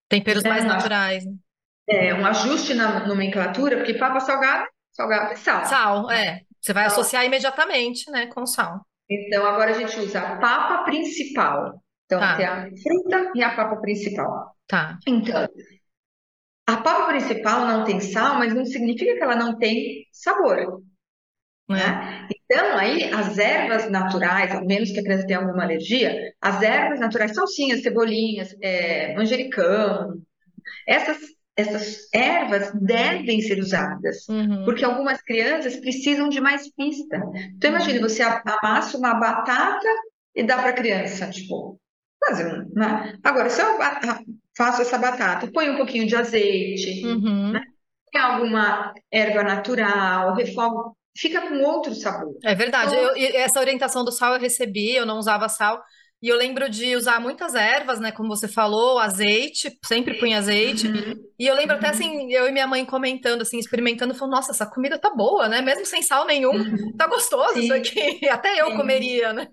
Temperos 0.08 0.44
é, 0.44 0.48
mais 0.48 0.64
naturais. 0.64 1.24
Né? 1.24 1.32
É, 1.88 2.14
um 2.14 2.26
ajuste 2.26 2.74
na 2.74 3.06
nomenclatura, 3.06 3.76
porque 3.76 3.94
papa 3.94 4.20
salgada, 4.20 4.66
salgada 4.92 5.32
é 5.32 5.36
sal. 5.36 5.64
Sal, 5.64 6.10
é. 6.10 6.40
Você 6.60 6.72
vai 6.72 6.88
sal. 6.88 7.00
associar 7.00 7.24
imediatamente, 7.24 8.10
né, 8.10 8.26
com 8.26 8.46
sal. 8.46 8.84
Então, 9.08 9.46
agora 9.46 9.70
a 9.70 9.74
gente 9.74 9.98
usa 10.00 10.20
a 10.20 10.36
papa 10.36 10.84
principal. 10.84 11.82
Então, 12.06 12.20
tá. 12.20 12.36
tem 12.36 12.46
a 12.46 12.68
fruta 12.82 13.32
e 13.34 13.42
a 13.42 13.54
papa 13.54 13.76
principal. 13.76 14.56
Tá. 14.66 14.98
Então, 15.06 15.46
a 16.66 16.76
papa 16.78 17.08
principal 17.08 17.66
não 17.66 17.84
tem 17.84 18.00
sal, 18.00 18.38
mas 18.38 18.54
não 18.54 18.64
significa 18.64 19.14
que 19.14 19.22
ela 19.22 19.36
não 19.36 19.58
tem 19.58 20.06
sabor. 20.12 20.82
Né? 21.68 22.28
É. 22.30 22.34
Então, 22.44 22.76
aí, 22.76 23.04
as 23.12 23.38
ervas 23.38 23.90
naturais, 23.90 24.54
ao 24.54 24.64
menos 24.64 24.90
que 24.90 25.00
a 25.00 25.02
criança 25.02 25.26
tenha 25.26 25.38
alguma 25.38 25.62
alergia, 25.62 26.32
as 26.40 26.62
ervas 26.62 27.00
naturais, 27.00 27.34
salsinhas, 27.34 27.82
cebolinhas, 27.82 28.54
é, 28.60 29.14
manjericão, 29.14 30.20
essas, 30.86 31.18
essas 31.56 32.08
ervas 32.12 32.72
devem 32.74 33.40
ser 33.40 33.58
usadas, 33.58 34.28
uhum. 34.28 34.64
porque 34.64 34.84
algumas 34.84 35.22
crianças 35.22 35.76
precisam 35.76 36.28
de 36.28 36.40
mais 36.40 36.70
pista. 36.74 37.22
Então, 37.56 37.70
imagine, 37.70 37.98
você 37.98 38.22
amassa 38.22 38.98
uma 38.98 39.14
batata 39.14 39.88
e 40.34 40.42
dá 40.42 40.58
para 40.58 40.70
a 40.70 40.74
criança, 40.74 41.30
tipo, 41.30 41.80
fazer 42.26 42.46
um, 42.46 42.70
né? 42.74 43.18
Agora, 43.22 43.48
se 43.48 43.62
eu 43.62 43.78
faço 44.56 44.82
essa 44.82 44.98
batata, 44.98 45.50
põe 45.52 45.70
um 45.70 45.76
pouquinho 45.76 46.06
de 46.06 46.16
azeite, 46.16 47.04
uhum. 47.04 47.52
né? 47.52 47.60
Tem 48.12 48.22
alguma 48.22 48.94
erva 49.10 49.42
natural, 49.42 50.34
refogo, 50.34 50.96
fica 51.16 51.40
com 51.40 51.60
outro 51.62 51.94
sabor. 51.94 52.36
É 52.44 52.54
verdade. 52.54 52.94
Então, 52.94 53.16
eu, 53.16 53.40
essa 53.40 53.58
orientação 53.58 54.04
do 54.04 54.12
sal 54.12 54.34
eu 54.34 54.40
recebi, 54.40 54.94
eu 54.94 55.06
não 55.06 55.18
usava 55.18 55.48
sal. 55.48 55.82
E 56.22 56.28
eu 56.28 56.38
lembro 56.38 56.70
de 56.70 56.96
usar 56.96 57.20
muitas 57.20 57.54
ervas, 57.54 58.00
né? 58.00 58.10
Como 58.10 58.30
você 58.30 58.48
falou, 58.48 58.98
azeite, 58.98 59.78
sempre 59.84 60.14
punha 60.14 60.38
azeite. 60.38 60.86
Uhum. 60.86 61.14
E 61.38 61.46
eu 61.46 61.54
lembro 61.54 61.74
uhum. 61.74 61.80
até 61.80 61.90
assim, 61.90 62.32
eu 62.32 62.48
e 62.48 62.50
minha 62.50 62.66
mãe 62.66 62.82
comentando, 62.82 63.42
assim, 63.42 63.58
experimentando, 63.58 64.14
falando, 64.14 64.32
nossa, 64.32 64.50
essa 64.50 64.64
comida 64.64 64.98
tá 64.98 65.10
boa, 65.10 65.48
né? 65.48 65.60
Mesmo 65.60 65.84
sem 65.84 66.00
sal 66.00 66.24
nenhum, 66.26 66.54
uhum. 66.56 66.96
tá 66.96 67.06
gostoso 67.06 67.54
Sim. 67.54 67.64
isso 67.64 67.74
aqui. 67.74 68.26
Até 68.30 68.58
eu 68.58 68.70
Sim. 68.70 68.76
comeria, 68.76 69.34
né? 69.34 69.48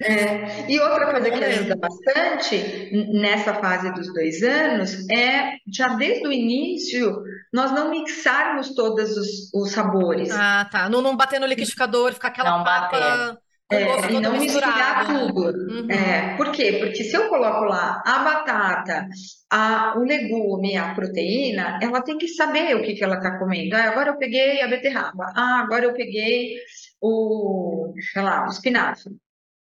É, 0.00 0.70
e 0.70 0.78
outra 0.78 1.10
coisa 1.10 1.28
que 1.28 1.44
ajuda 1.44 1.74
bastante 1.76 3.10
nessa 3.12 3.54
fase 3.54 3.92
dos 3.92 4.12
dois 4.12 4.42
anos 4.44 5.08
é, 5.10 5.54
já 5.66 5.88
desde 5.88 6.26
o 6.26 6.32
início, 6.32 7.20
nós 7.52 7.72
não 7.72 7.90
mixarmos 7.90 8.74
todos 8.74 9.16
os, 9.16 9.52
os 9.52 9.72
sabores. 9.72 10.30
Ah, 10.30 10.68
tá. 10.70 10.88
Não, 10.88 11.02
não 11.02 11.16
bater 11.16 11.40
no 11.40 11.46
liquidificador, 11.46 12.12
ficar 12.12 12.28
aquela 12.28 12.58
não 12.58 12.64
papa... 12.64 13.38
É, 13.70 14.10
e 14.10 14.18
não 14.18 14.32
misturar 14.38 15.06
tudo. 15.06 15.42
Uhum. 15.42 15.90
É, 15.90 16.34
por 16.38 16.50
quê? 16.52 16.78
Porque 16.80 17.04
se 17.04 17.14
eu 17.14 17.28
coloco 17.28 17.64
lá 17.64 18.02
a 18.06 18.20
batata, 18.20 19.06
a, 19.50 19.92
o 19.98 20.04
legume, 20.04 20.74
a 20.74 20.94
proteína, 20.94 21.78
ela 21.82 22.00
tem 22.00 22.16
que 22.16 22.28
saber 22.28 22.76
o 22.76 22.82
que, 22.82 22.94
que 22.94 23.04
ela 23.04 23.16
está 23.16 23.38
comendo. 23.38 23.76
Ah, 23.76 23.90
agora 23.90 24.08
eu 24.08 24.16
peguei 24.16 24.62
a 24.62 24.68
beterraba. 24.68 25.34
Ah, 25.36 25.60
agora 25.62 25.84
eu 25.84 25.92
peguei 25.92 26.54
o, 26.98 27.92
sei 28.10 28.22
lá, 28.22 28.46
o 28.46 28.48
espinafre 28.48 29.12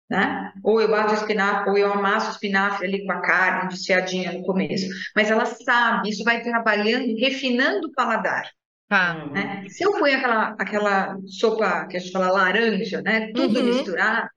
né? 0.09 0.53
Ou 0.63 0.79
eu 0.79 0.89
bato 0.89 1.11
o 1.11 1.15
espinafre, 1.15 1.69
ou 1.69 1.77
eu 1.77 1.91
amasso 1.91 2.27
o 2.27 2.31
espinafre 2.31 2.87
ali 2.87 3.05
com 3.05 3.11
a 3.11 3.21
carne 3.21 3.69
desfiadinha 3.69 4.31
no 4.31 4.43
começo. 4.43 4.87
Mas 5.15 5.31
ela 5.31 5.45
sabe, 5.45 6.09
isso 6.09 6.23
vai 6.23 6.41
trabalhando, 6.41 7.15
refinando 7.17 7.87
o 7.87 7.91
paladar. 7.91 8.49
Ah. 8.89 9.25
Né? 9.31 9.65
Se 9.67 9.83
eu 9.83 9.93
ponho 9.93 10.15
aquela, 10.17 10.55
aquela 10.59 11.17
sopa 11.25 11.87
que 11.87 11.97
a 11.97 11.99
gente 11.99 12.11
fala 12.11 12.31
laranja, 12.31 13.01
né? 13.01 13.31
Tudo 13.33 13.59
uhum. 13.59 13.65
misturado, 13.65 14.29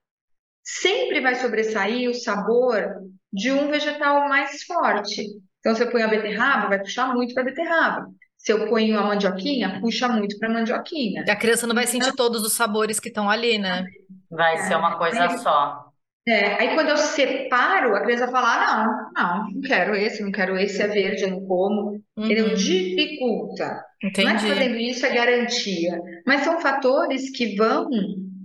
sempre 0.63 1.21
vai 1.21 1.35
sobressair 1.35 2.09
o 2.09 2.15
sabor 2.15 2.95
de 3.31 3.51
um 3.51 3.69
vegetal 3.69 4.27
mais 4.27 4.63
forte. 4.63 5.23
Então, 5.59 5.75
se 5.75 5.83
eu 5.83 5.91
ponho 5.91 6.05
a 6.05 6.09
beterraba, 6.09 6.69
vai 6.69 6.79
puxar 6.79 7.13
muito 7.13 7.33
para 7.33 7.43
a 7.43 7.45
beterraba. 7.45 8.07
Se 8.37 8.53
eu 8.53 8.67
ponho 8.69 8.97
a 8.97 9.03
mandioquinha, 9.03 9.79
puxa 9.81 10.07
muito 10.07 10.39
para 10.39 10.49
a 10.49 10.53
mandioquinha. 10.53 11.25
E 11.27 11.29
a 11.29 11.35
criança 11.35 11.67
não 11.67 11.75
vai 11.75 11.85
sentir 11.85 12.09
então, 12.09 12.15
todos 12.15 12.41
os 12.43 12.53
sabores 12.53 12.99
que 12.99 13.09
estão 13.09 13.29
ali, 13.29 13.57
né? 13.57 13.85
Vai 14.29 14.57
ser 14.59 14.75
uma 14.75 14.97
coisa 14.97 15.23
aí, 15.23 15.37
só. 15.39 15.89
É, 16.27 16.61
aí 16.61 16.75
quando 16.75 16.89
eu 16.89 16.97
separo, 16.97 17.95
a 17.95 18.01
criança 18.01 18.27
fala: 18.27 18.47
ah, 18.53 18.85
não, 18.85 19.23
não, 19.23 19.51
não 19.53 19.61
quero 19.61 19.95
esse, 19.95 20.21
não 20.21 20.31
quero 20.31 20.57
esse, 20.57 20.81
é 20.81 20.87
verde, 20.87 21.23
eu 21.23 21.31
não 21.31 21.45
como. 21.45 21.99
Uhum. 22.17 22.29
Ele 22.29 22.53
dificulta. 22.53 23.83
Entendi. 24.03 24.27
É 24.27 24.35
que 24.35 24.47
fazendo 24.47 24.77
isso 24.77 25.05
é 25.05 25.13
garantia, 25.13 25.99
mas 26.25 26.41
são 26.41 26.61
fatores 26.61 27.31
que 27.31 27.55
vão 27.55 27.89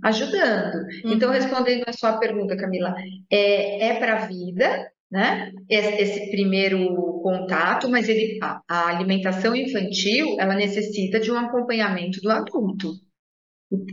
ajudando. 0.03 0.75
Uhum. 1.03 1.13
Então, 1.13 1.31
respondendo 1.31 1.83
a 1.87 1.93
sua 1.93 2.17
pergunta, 2.17 2.57
Camila, 2.57 2.95
é, 3.31 3.89
é 3.89 3.99
para 3.99 4.13
a 4.13 4.25
vida, 4.25 4.91
né? 5.11 5.51
Esse, 5.69 6.01
esse, 6.01 6.31
primeiro 6.31 6.93
contato, 7.21 7.89
mas 7.89 8.09
ele, 8.09 8.39
a, 8.41 8.61
a 8.67 8.89
alimentação 8.89 9.55
infantil, 9.55 10.37
ela 10.39 10.55
necessita 10.55 11.19
de 11.19 11.31
um 11.31 11.37
acompanhamento 11.37 12.19
do 12.21 12.31
adulto. 12.31 12.93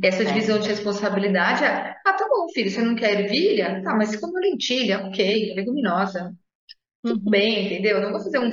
Essa 0.02 0.24
divisão 0.24 0.58
de 0.58 0.68
responsabilidade 0.68 1.64
é, 1.64 1.94
ah, 2.04 2.12
tá 2.12 2.26
bom, 2.28 2.48
filho, 2.52 2.70
você 2.70 2.82
não 2.82 2.94
quer 2.94 3.20
ervilha? 3.20 3.82
Tá, 3.82 3.94
mas 3.94 4.16
come 4.16 4.40
lentilha, 4.40 5.00
ok, 5.06 5.54
leguminosa. 5.54 6.32
Tudo 7.02 7.22
uhum. 7.24 7.30
bem, 7.30 7.66
entendeu? 7.66 7.96
Eu 7.96 8.02
não 8.02 8.12
vou 8.12 8.20
fazer 8.20 8.38
um 8.38 8.50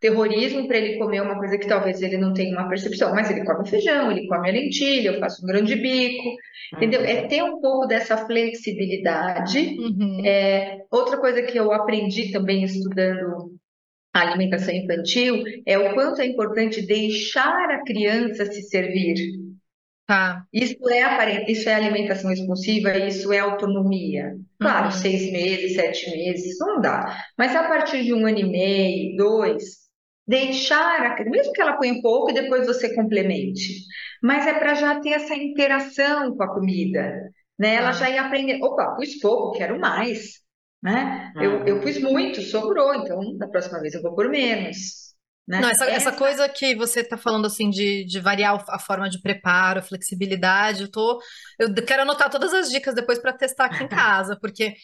terrorismo 0.00 0.66
para 0.66 0.78
ele 0.78 0.98
comer 0.98 1.22
uma 1.22 1.38
coisa 1.38 1.56
que 1.56 1.68
talvez 1.68 2.02
ele 2.02 2.16
não 2.16 2.34
tenha 2.34 2.58
uma 2.58 2.68
percepção, 2.68 3.14
mas 3.14 3.30
ele 3.30 3.44
come 3.44 3.68
feijão, 3.68 4.10
ele 4.10 4.26
come 4.26 4.48
a 4.48 4.52
lentilha, 4.52 5.10
eu 5.10 5.20
faço 5.20 5.44
um 5.44 5.46
grande 5.46 5.76
bico, 5.76 6.34
entendeu? 6.74 7.04
É 7.04 7.28
ter 7.28 7.42
um 7.44 7.60
pouco 7.60 7.86
dessa 7.86 8.16
flexibilidade. 8.16 9.76
Uhum. 9.78 10.26
É, 10.26 10.80
outra 10.90 11.16
coisa 11.18 11.42
que 11.42 11.56
eu 11.56 11.72
aprendi 11.72 12.32
também 12.32 12.64
estudando 12.64 13.52
a 14.12 14.20
alimentação 14.20 14.74
infantil 14.74 15.42
é 15.64 15.78
o 15.78 15.94
quanto 15.94 16.20
é 16.20 16.26
importante 16.26 16.84
deixar 16.84 17.70
a 17.70 17.84
criança 17.84 18.44
se 18.46 18.62
servir. 18.62 19.14
Tá. 20.12 20.44
Isso 20.52 20.76
é, 20.90 21.50
isso 21.50 21.70
é 21.70 21.74
alimentação 21.74 22.28
responsiva, 22.28 22.94
isso 22.98 23.32
é 23.32 23.38
autonomia. 23.38 24.36
Claro, 24.60 24.84
uhum. 24.84 24.90
seis 24.90 25.32
meses, 25.32 25.74
sete 25.74 26.10
meses, 26.10 26.58
não 26.58 26.82
dá. 26.82 27.16
Mas 27.38 27.56
a 27.56 27.66
partir 27.66 28.04
de 28.04 28.12
um 28.12 28.26
ano 28.26 28.38
e 28.38 28.44
meio, 28.44 29.16
dois, 29.16 29.62
deixar, 30.26 31.00
a, 31.00 31.24
mesmo 31.24 31.54
que 31.54 31.62
ela 31.62 31.78
ponha 31.78 31.98
pouco 32.02 32.30
e 32.30 32.34
depois 32.34 32.66
você 32.66 32.94
complemente. 32.94 33.86
Mas 34.22 34.46
é 34.46 34.52
para 34.52 34.74
já 34.74 35.00
ter 35.00 35.12
essa 35.12 35.34
interação 35.34 36.36
com 36.36 36.42
a 36.42 36.54
comida. 36.54 37.10
Né? 37.58 37.76
Ela 37.76 37.88
ah. 37.88 37.92
já 37.92 38.10
ia 38.10 38.20
aprender, 38.20 38.62
opa, 38.62 38.94
pus 38.96 39.18
pouco, 39.18 39.56
quero 39.56 39.80
mais. 39.80 40.42
Né? 40.82 41.32
Eu, 41.36 41.64
eu 41.64 41.76
uhum. 41.76 41.80
pus 41.80 41.98
muito, 42.02 42.42
sobrou, 42.42 42.94
então 42.96 43.34
da 43.38 43.48
próxima 43.48 43.80
vez 43.80 43.94
eu 43.94 44.02
vou 44.02 44.14
por 44.14 44.28
menos. 44.28 45.01
Né? 45.46 45.60
Não, 45.60 45.68
essa, 45.68 45.84
essa, 45.86 46.12
coisa 46.12 46.48
que 46.48 46.74
você 46.74 47.00
está 47.00 47.16
falando 47.16 47.46
assim 47.46 47.68
de, 47.68 48.04
de 48.04 48.20
variar 48.20 48.64
a 48.68 48.78
forma 48.78 49.10
de 49.10 49.20
preparo, 49.20 49.82
flexibilidade, 49.82 50.82
eu 50.82 50.90
tô. 50.90 51.20
Eu 51.58 51.74
quero 51.84 52.02
anotar 52.02 52.30
todas 52.30 52.54
as 52.54 52.70
dicas 52.70 52.94
depois 52.94 53.18
para 53.18 53.32
testar 53.32 53.66
aqui 53.66 53.82
em 53.82 53.88
casa, 53.88 54.38
porque 54.40 54.74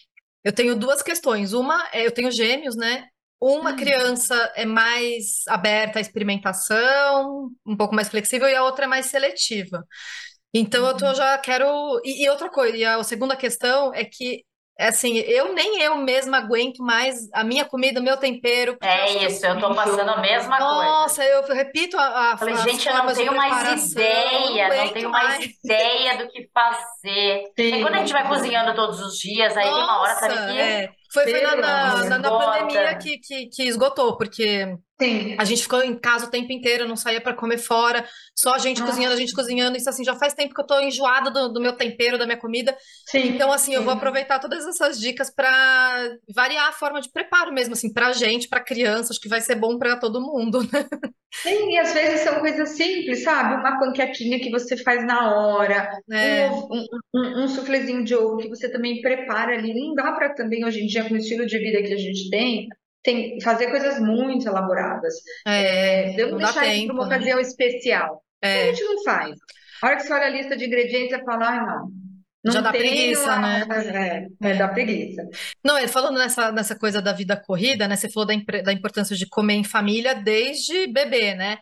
eu 0.43 0.53
tenho 0.53 0.75
duas 0.75 1.03
questões. 1.03 1.53
Uma 1.53 1.89
é 1.93 2.07
eu 2.07 2.11
tenho 2.11 2.31
gêmeos, 2.31 2.77
né? 2.77 3.07
Uma 3.41 3.77
criança 3.77 4.35
é 4.57 4.67
mais 4.67 5.47
aberta 5.47 6.01
à 6.01 6.03
experimentação, 6.03 7.51
um 7.65 7.77
pouco 7.77 7.95
mais 7.95 8.09
flexível, 8.09 8.49
e 8.49 8.55
a 8.57 8.65
outra 8.65 8.85
é 8.85 8.89
mais 8.89 9.07
seletiva. 9.07 9.87
Então 10.53 10.85
eu 10.87 10.97
tô, 10.97 11.15
já 11.15 11.39
quero. 11.39 11.67
E, 12.05 12.25
e 12.25 12.29
outra 12.31 12.49
coisa, 12.51 12.77
e 12.77 12.85
a 12.85 13.03
segunda 13.05 13.37
questão 13.37 13.95
é 13.95 14.05
que 14.05 14.45
assim, 14.87 15.17
eu 15.19 15.53
nem 15.53 15.83
eu 15.83 15.97
mesma 15.97 16.39
aguento 16.39 16.83
mais 16.83 17.29
a 17.33 17.43
minha 17.43 17.65
comida, 17.65 18.01
o 18.01 18.03
meu 18.03 18.17
tempero. 18.17 18.77
É 18.81 19.25
isso, 19.25 19.45
eu 19.45 19.59
tô 19.59 19.75
passando 19.75 20.11
a 20.11 20.19
mesma 20.19 20.59
Nossa, 20.59 20.75
coisa. 20.75 20.91
Nossa, 20.91 21.25
eu 21.25 21.55
repito 21.55 21.99
a, 21.99 22.33
a 22.33 22.37
Falei, 22.37 22.57
gente, 22.59 22.89
eu 22.89 22.95
não 22.95 23.13
tenho 23.15 23.35
mais 23.35 23.93
ideia, 23.93 24.69
não, 24.69 24.77
não 24.77 24.93
tenho 24.93 25.11
mais, 25.11 25.39
mais 25.39 25.51
ideia 25.65 26.19
do 26.19 26.29
que 26.29 26.49
fazer. 26.55 27.45
Sim. 27.59 27.75
E 27.75 27.83
quando 27.83 27.95
a 27.95 27.99
gente 27.99 28.13
vai 28.13 28.27
cozinhando 28.29 28.75
todos 28.75 29.01
os 29.01 29.19
dias, 29.19 29.57
aí 29.57 29.65
Nossa, 29.65 29.77
tem 29.77 29.85
uma 29.85 30.01
hora, 30.01 30.15
sabe 30.15 30.35
que... 30.35 30.61
É. 30.61 30.91
Foi, 31.13 31.25
foi 31.25 31.41
na, 31.41 31.57
na, 31.57 32.05
na, 32.05 32.19
na 32.19 32.31
pandemia 32.31 32.97
que, 32.97 33.19
que, 33.19 33.47
que 33.47 33.63
esgotou, 33.65 34.17
porque 34.17 34.79
Sim. 35.01 35.37
A 35.39 35.45
gente 35.45 35.63
ficou 35.63 35.81
em 35.81 35.97
casa 35.97 36.27
o 36.27 36.31
tempo 36.31 36.53
inteiro, 36.53 36.89
não 36.89 36.97
saía 36.97 37.21
para 37.21 37.33
comer 37.33 37.59
fora, 37.59 38.05
só 38.35 38.55
a 38.55 38.59
gente 38.59 38.83
cozinhando, 38.83 39.15
a 39.15 39.19
gente 39.19 39.33
cozinhando. 39.33 39.77
Isso 39.77 39.89
assim, 39.89 40.03
já 40.03 40.17
faz 40.17 40.35
tempo 40.35 40.53
que 40.53 40.61
eu 40.61 40.67
tô 40.67 40.79
enjoada 40.81 41.31
do, 41.31 41.53
do 41.53 41.61
meu 41.61 41.77
tempero, 41.77 42.19
da 42.19 42.27
minha 42.27 42.37
comida. 42.37 42.77
Sim. 43.07 43.29
Então, 43.29 43.53
assim, 43.53 43.73
eu 43.73 43.85
vou 43.85 43.95
aproveitar 43.95 44.41
todas 44.41 44.67
essas 44.67 44.99
dicas 44.99 45.33
para 45.33 46.17
variar 46.35 46.69
a 46.69 46.73
forma 46.73 47.01
de 47.01 47.11
preparo 47.13 47.53
mesmo, 47.53 47.75
assim, 47.75 47.93
pra 47.93 48.13
gente, 48.13 48.49
pra 48.49 48.61
criança, 48.61 49.13
acho 49.13 49.21
que 49.21 49.29
vai 49.29 49.41
ser 49.41 49.55
bom 49.55 49.79
para 49.79 49.97
todo 49.97 50.21
mundo, 50.21 50.63
né? 50.65 50.85
Sim, 51.33 51.73
e 51.73 51.79
às 51.79 51.93
vezes 51.93 52.21
são 52.21 52.41
coisas 52.41 52.71
simples, 52.71 53.23
sabe? 53.23 53.55
Uma 53.55 53.79
panquequinha 53.79 54.41
que 54.41 54.51
você 54.51 54.77
faz 54.77 55.05
na 55.07 55.35
hora, 55.35 55.91
é. 56.11 56.49
um, 56.51 56.69
um, 56.73 56.87
um, 57.15 57.45
um 57.45 57.49
suflezinho 57.49 58.03
de 58.03 58.15
ovo 58.15 58.39
que 58.39 58.49
você 58.49 58.71
também 58.71 59.01
prepara 59.03 59.53
ali. 59.53 59.75
Não 59.75 59.95
dá 59.95 60.13
para 60.13 60.35
também, 60.35 60.65
hoje 60.65 60.83
em 60.83 60.87
dia, 60.87 61.05
com 61.05 61.15
o 61.15 61.19
estilo 61.19 61.47
de 61.47 61.59
vida 61.59 61.83
que 61.83 61.93
a 61.93 61.99
gente 61.99 62.31
tem, 62.31 62.69
tem 63.03 63.41
fazer 63.41 63.69
coisas 63.71 64.01
muito 64.01 64.49
elaboradas. 64.49 65.15
É, 65.47 66.15
é, 66.15 66.21
eu 66.21 66.31
não 66.31 66.39
deixar 66.39 66.67
isso 66.67 66.87
para 66.87 66.95
uma 66.95 67.07
né? 67.07 67.17
ocasião 67.17 67.41
especial. 67.41 68.23
É. 68.43 68.63
A 68.63 68.67
gente 68.67 68.85
não 68.85 69.03
faz. 69.05 69.37
A 69.83 69.87
hora 69.87 69.97
que 69.97 70.03
você 70.03 70.13
olha 70.13 70.27
a 70.27 70.31
lista 70.31 70.57
de 70.57 70.67
ingredientes, 70.67 71.17
você 71.17 71.25
fala, 71.25 71.49
ah, 71.49 71.67
não. 71.67 71.91
Não 72.45 72.53
Já 72.53 72.61
dá 72.61 72.71
preguiça, 72.71 73.39
né? 73.39 73.67
É, 74.43 74.51
é, 74.51 74.55
dá 74.55 74.69
preguiça. 74.69 75.29
Não, 75.65 75.89
falando 75.89 76.19
nessa, 76.19 76.53
nessa 76.53 76.79
coisa 76.79 77.03
da 77.03 77.13
vida 77.13 77.37
corrida, 77.37 77.89
né? 77.89 77.97
Você 77.97 78.09
falou 78.09 78.27
da, 78.27 78.35
da 78.63 78.73
importância 78.73 79.17
de 79.17 79.27
comer 79.27 79.55
em 79.55 79.65
família 79.65 80.15
desde 80.15 80.87
bebê, 80.87 81.35
né? 81.35 81.59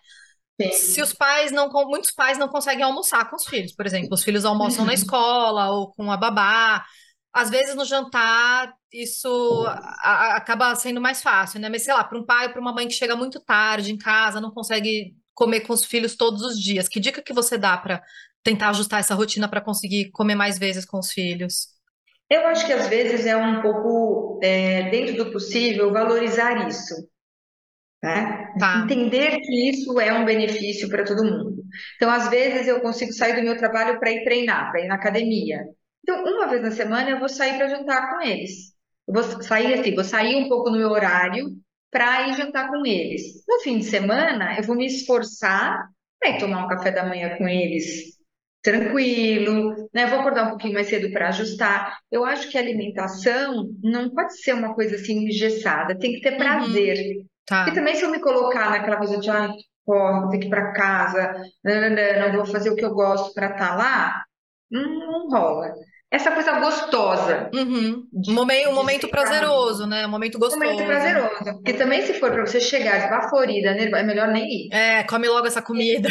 Sim. 0.61 0.73
Se 0.73 1.03
os 1.03 1.13
pais 1.13 1.53
não, 1.53 1.71
muitos 1.87 2.13
pais 2.13 2.39
não 2.39 2.49
conseguem 2.49 2.83
almoçar 2.83 3.29
com 3.29 3.37
os 3.37 3.47
filhos, 3.47 3.75
por 3.75 3.85
exemplo, 3.87 4.09
os 4.13 4.25
filhos 4.25 4.45
almoçam 4.45 4.81
uhum. 4.81 4.87
na 4.87 4.95
escola 4.95 5.71
ou 5.71 5.93
com 5.93 6.11
a 6.11 6.17
babá, 6.17 6.85
às 7.33 7.51
vezes 7.51 7.75
no 7.75 7.85
jantar 7.85 8.73
isso 8.91 9.67
a, 9.67 10.37
acaba 10.37 10.75
sendo 10.75 11.01
mais 11.01 11.23
fácil, 11.23 11.61
né? 11.61 11.69
Mas 11.69 11.85
sei 11.85 11.93
lá, 11.93 12.03
para 12.03 12.19
um 12.19 12.25
pai 12.25 12.47
ou 12.47 12.53
para 12.53 12.61
uma 12.61 12.73
mãe 12.73 12.89
que 12.89 12.95
chega 12.95 13.15
muito 13.15 13.39
tarde 13.41 13.93
em 13.93 13.99
casa, 13.99 14.41
não 14.41 14.51
consegue 14.51 15.15
comer 15.35 15.61
com 15.61 15.75
os 15.75 15.85
filhos 15.85 16.17
todos 16.17 16.41
os 16.41 16.59
dias, 16.59 16.89
que 16.89 16.99
dica 16.99 17.21
que 17.21 17.35
você 17.35 17.59
dá 17.59 17.77
para 17.77 18.03
tentar 18.47 18.71
ajustar 18.71 19.01
essa 19.01 19.15
rotina 19.15 19.49
para 19.49 19.61
conseguir 19.61 20.11
comer 20.13 20.37
mais 20.37 20.57
vezes 20.57 20.85
com 20.85 20.99
os 20.99 21.11
filhos? 21.11 21.69
Eu 22.31 22.47
acho 22.47 22.65
que 22.65 22.73
às 22.73 22.87
vezes 22.87 23.27
é 23.27 23.37
um 23.37 23.61
pouco, 23.61 24.39
é, 24.43 24.89
dentro 24.89 25.17
do 25.17 25.33
possível, 25.33 25.93
valorizar 25.93 26.69
isso. 26.69 26.95
Né? 28.03 28.53
Tá. 28.59 28.83
Entender 28.85 29.41
que 29.41 29.71
isso 29.71 29.99
é 29.99 30.13
um 30.13 30.25
benefício 30.25 30.89
para 30.89 31.05
todo 31.05 31.25
mundo. 31.25 31.65
Então, 31.97 32.09
às 32.09 32.29
vezes, 32.29 32.69
eu 32.69 32.81
consigo 32.81 33.13
sair 33.13 33.35
do 33.35 33.43
meu 33.43 33.57
trabalho 33.57 33.99
para 33.99 34.13
ir 34.13 34.23
treinar, 34.23 34.71
para 34.71 34.81
ir 34.81 34.87
na 34.87 34.95
academia. 34.95 35.65
Então, 36.03 36.23
uma 36.23 36.47
vez 36.47 36.63
na 36.63 36.71
semana 36.71 37.11
eu 37.11 37.19
vou 37.19 37.29
sair 37.29 37.57
para 37.57 37.69
jantar 37.69 38.11
com 38.11 38.23
eles. 38.23 38.73
Eu 39.09 39.15
vou 39.15 39.43
sair 39.43 39.75
assim, 39.75 39.95
vou 39.95 40.05
sair 40.05 40.37
um 40.37 40.49
pouco 40.49 40.71
no 40.71 40.79
meu 40.79 40.91
horário 40.91 41.49
para 41.91 42.29
ir 42.29 42.37
jantar 42.37 42.69
com 42.71 42.87
eles. 42.87 43.45
No 43.49 43.61
fim 43.61 43.79
de 43.79 43.85
semana, 43.85 44.57
eu 44.57 44.63
vou 44.63 44.77
me 44.77 44.87
esforçar 44.87 45.89
para 46.21 46.31
ir 46.31 46.39
tomar 46.39 46.65
um 46.65 46.69
café 46.69 46.93
da 46.93 47.05
manhã 47.05 47.37
com 47.37 47.49
eles 47.49 48.16
tranquilo, 48.67 49.89
né? 49.95 50.07
Vou 50.09 50.19
acordar 50.19 50.47
um 50.47 50.51
pouquinho 50.51 50.75
mais 50.75 50.89
cedo 50.89 51.13
para 51.13 51.29
ajustar. 51.29 51.99
Eu 52.11 52.25
acho 52.25 52.51
que 52.51 52.59
a 52.59 52.61
alimentação 52.61 53.71
não 53.81 54.11
pode 54.11 54.43
ser 54.43 54.55
uma 54.55 54.75
coisa 54.75 54.97
assim 54.97 55.29
engessada, 55.29 55.97
tem 55.97 56.15
que 56.15 56.21
ter 56.21 56.33
uhum. 56.33 56.39
prazer. 56.39 56.99
Uhum. 56.99 57.27
Tá. 57.47 57.69
E 57.69 57.75
também 57.75 57.95
se 57.95 58.03
eu 58.03 58.11
me 58.11 58.19
colocar 58.19 58.71
naquela 58.71 58.97
coisa 58.97 59.19
de, 59.19 59.31
ah, 59.31 59.53
porra, 59.85 60.23
vou 60.23 60.31
ter 60.31 60.39
que 60.39 60.47
ir 60.49 60.51
para 60.51 60.73
casa, 60.73 61.33
não, 61.65 61.81
não, 61.81 61.91
não, 61.91 62.37
vou 62.39 62.47
fazer 62.47 62.71
o 62.71 62.75
que 62.75 62.85
eu 62.85 62.93
gosto 62.93 63.33
para 63.35 63.53
estar 63.53 63.69
tá 63.69 63.77
lá, 63.77 64.25
não 64.69 65.29
rola 65.31 65.73
essa 66.17 66.31
coisa 66.33 66.59
gostosa. 66.59 67.51
Uhum. 67.55 68.07
De, 68.13 68.33
momento, 68.33 68.71
um 68.71 68.75
momento 68.75 69.09
prazeroso, 69.09 69.87
né? 69.87 70.07
Um 70.07 70.11
momento 70.11 70.39
gostoso. 70.39 70.63
Um 70.63 70.67
momento 70.67 70.87
prazeroso. 70.87 71.45
Porque 71.57 71.75
também, 71.75 72.03
se 72.03 72.15
for 72.15 72.31
para 72.31 72.47
você 72.47 72.61
chegar 72.61 72.99
esbaforida, 72.99 73.71
é 73.71 74.03
melhor 74.03 74.29
nem 74.29 74.45
ir. 74.45 74.75
É, 74.75 75.05
come 75.05 75.29
logo 75.29 75.47
essa 75.47 75.63
comida. 75.63 76.09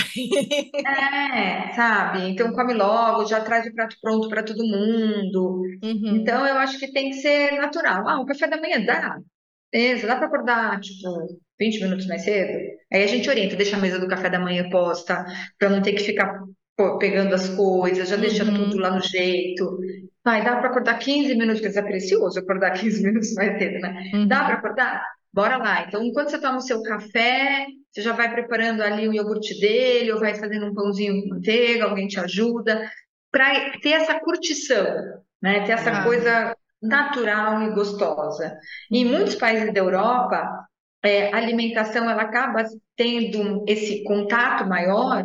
é, 0.85 1.73
sabe? 1.73 2.29
Então, 2.29 2.53
come 2.53 2.73
logo, 2.73 3.25
já 3.25 3.41
traz 3.41 3.65
o 3.65 3.73
prato 3.73 3.95
pronto 4.01 4.29
para 4.29 4.43
todo 4.43 4.63
mundo. 4.63 5.61
Uhum. 5.83 6.15
Então, 6.17 6.45
eu 6.45 6.55
acho 6.57 6.79
que 6.79 6.91
tem 6.91 7.09
que 7.09 7.17
ser 7.17 7.51
natural. 7.53 8.07
Ah, 8.07 8.21
o 8.21 8.25
café 8.25 8.47
da 8.47 8.61
manhã 8.61 8.83
dá. 8.85 9.17
Beleza, 9.71 10.07
dá 10.07 10.15
para 10.15 10.27
acordar, 10.27 10.79
tipo, 10.79 11.09
20 11.59 11.81
minutos 11.81 12.07
mais 12.07 12.23
cedo. 12.23 12.57
Aí 12.93 13.03
a 13.03 13.07
gente 13.07 13.29
orienta, 13.29 13.55
deixa 13.55 13.75
a 13.75 13.79
mesa 13.79 13.99
do 13.99 14.07
café 14.07 14.29
da 14.29 14.39
manhã 14.39 14.69
posta, 14.69 15.25
para 15.57 15.69
não 15.69 15.81
ter 15.81 15.93
que 15.93 16.03
ficar 16.03 16.39
pegando 16.99 17.33
as 17.33 17.49
coisas, 17.49 18.09
já 18.09 18.15
deixando 18.15 18.51
uhum. 18.51 18.69
tudo 18.69 18.79
lá 18.79 18.91
no 18.91 19.01
jeito. 19.01 19.79
Vai, 20.23 20.43
dá 20.43 20.57
para 20.57 20.69
acordar 20.69 20.99
15 20.99 21.35
minutos, 21.35 21.61
que 21.61 21.67
é 21.67 21.81
precioso 21.81 22.39
acordar 22.39 22.71
15 22.79 23.03
minutos 23.03 23.33
mais 23.33 23.57
cedo, 23.57 23.79
né? 23.79 24.11
Uhum. 24.13 24.27
Dá 24.27 24.43
para 24.43 24.55
acordar? 24.55 25.03
Bora 25.31 25.57
lá. 25.57 25.85
Então, 25.87 26.03
enquanto 26.03 26.29
você 26.29 26.39
toma 26.39 26.57
o 26.57 26.61
seu 26.61 26.81
café, 26.81 27.67
você 27.91 28.01
já 28.01 28.13
vai 28.13 28.31
preparando 28.31 28.81
ali 28.81 29.07
o 29.07 29.13
iogurte 29.13 29.59
dele, 29.59 30.11
ou 30.11 30.19
vai 30.19 30.35
fazendo 30.35 30.65
um 30.65 30.73
pãozinho 30.73 31.21
com 31.21 31.35
manteiga, 31.35 31.85
alguém 31.85 32.07
te 32.07 32.19
ajuda, 32.19 32.89
para 33.31 33.77
ter 33.79 33.91
essa 33.91 34.19
curtição, 34.19 34.85
né? 35.41 35.65
Ter 35.65 35.73
essa 35.73 35.91
ah. 35.91 36.03
coisa 36.03 36.55
natural 36.81 37.63
e 37.63 37.73
gostosa. 37.73 38.57
E 38.91 38.99
em 38.99 39.05
muitos 39.05 39.35
países 39.35 39.73
da 39.73 39.79
Europa, 39.79 40.67
é, 41.03 41.33
a 41.33 41.37
alimentação 41.37 42.09
ela 42.09 42.23
acaba 42.23 42.63
tendo 42.95 43.63
esse 43.67 44.03
contato 44.03 44.67
maior 44.67 45.23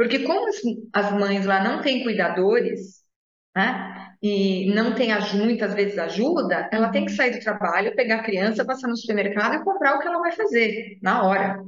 porque 0.00 0.20
como 0.20 0.48
as, 0.48 0.56
as 0.94 1.12
mães 1.12 1.44
lá 1.44 1.62
não 1.62 1.82
têm 1.82 2.02
cuidadores, 2.02 3.02
né? 3.54 4.14
E 4.22 4.72
não 4.72 4.94
tem 4.94 5.10
muitas 5.34 5.74
vezes 5.74 5.98
ajuda, 5.98 6.70
ela 6.72 6.88
tem 6.88 7.04
que 7.04 7.12
sair 7.12 7.32
do 7.32 7.40
trabalho, 7.40 7.94
pegar 7.94 8.16
a 8.16 8.22
criança, 8.22 8.64
passar 8.64 8.88
no 8.88 8.96
supermercado 8.96 9.56
e 9.56 9.62
comprar 9.62 9.96
o 9.96 9.98
que 9.98 10.08
ela 10.08 10.18
vai 10.18 10.32
fazer 10.32 10.98
na 11.02 11.22
hora. 11.22 11.62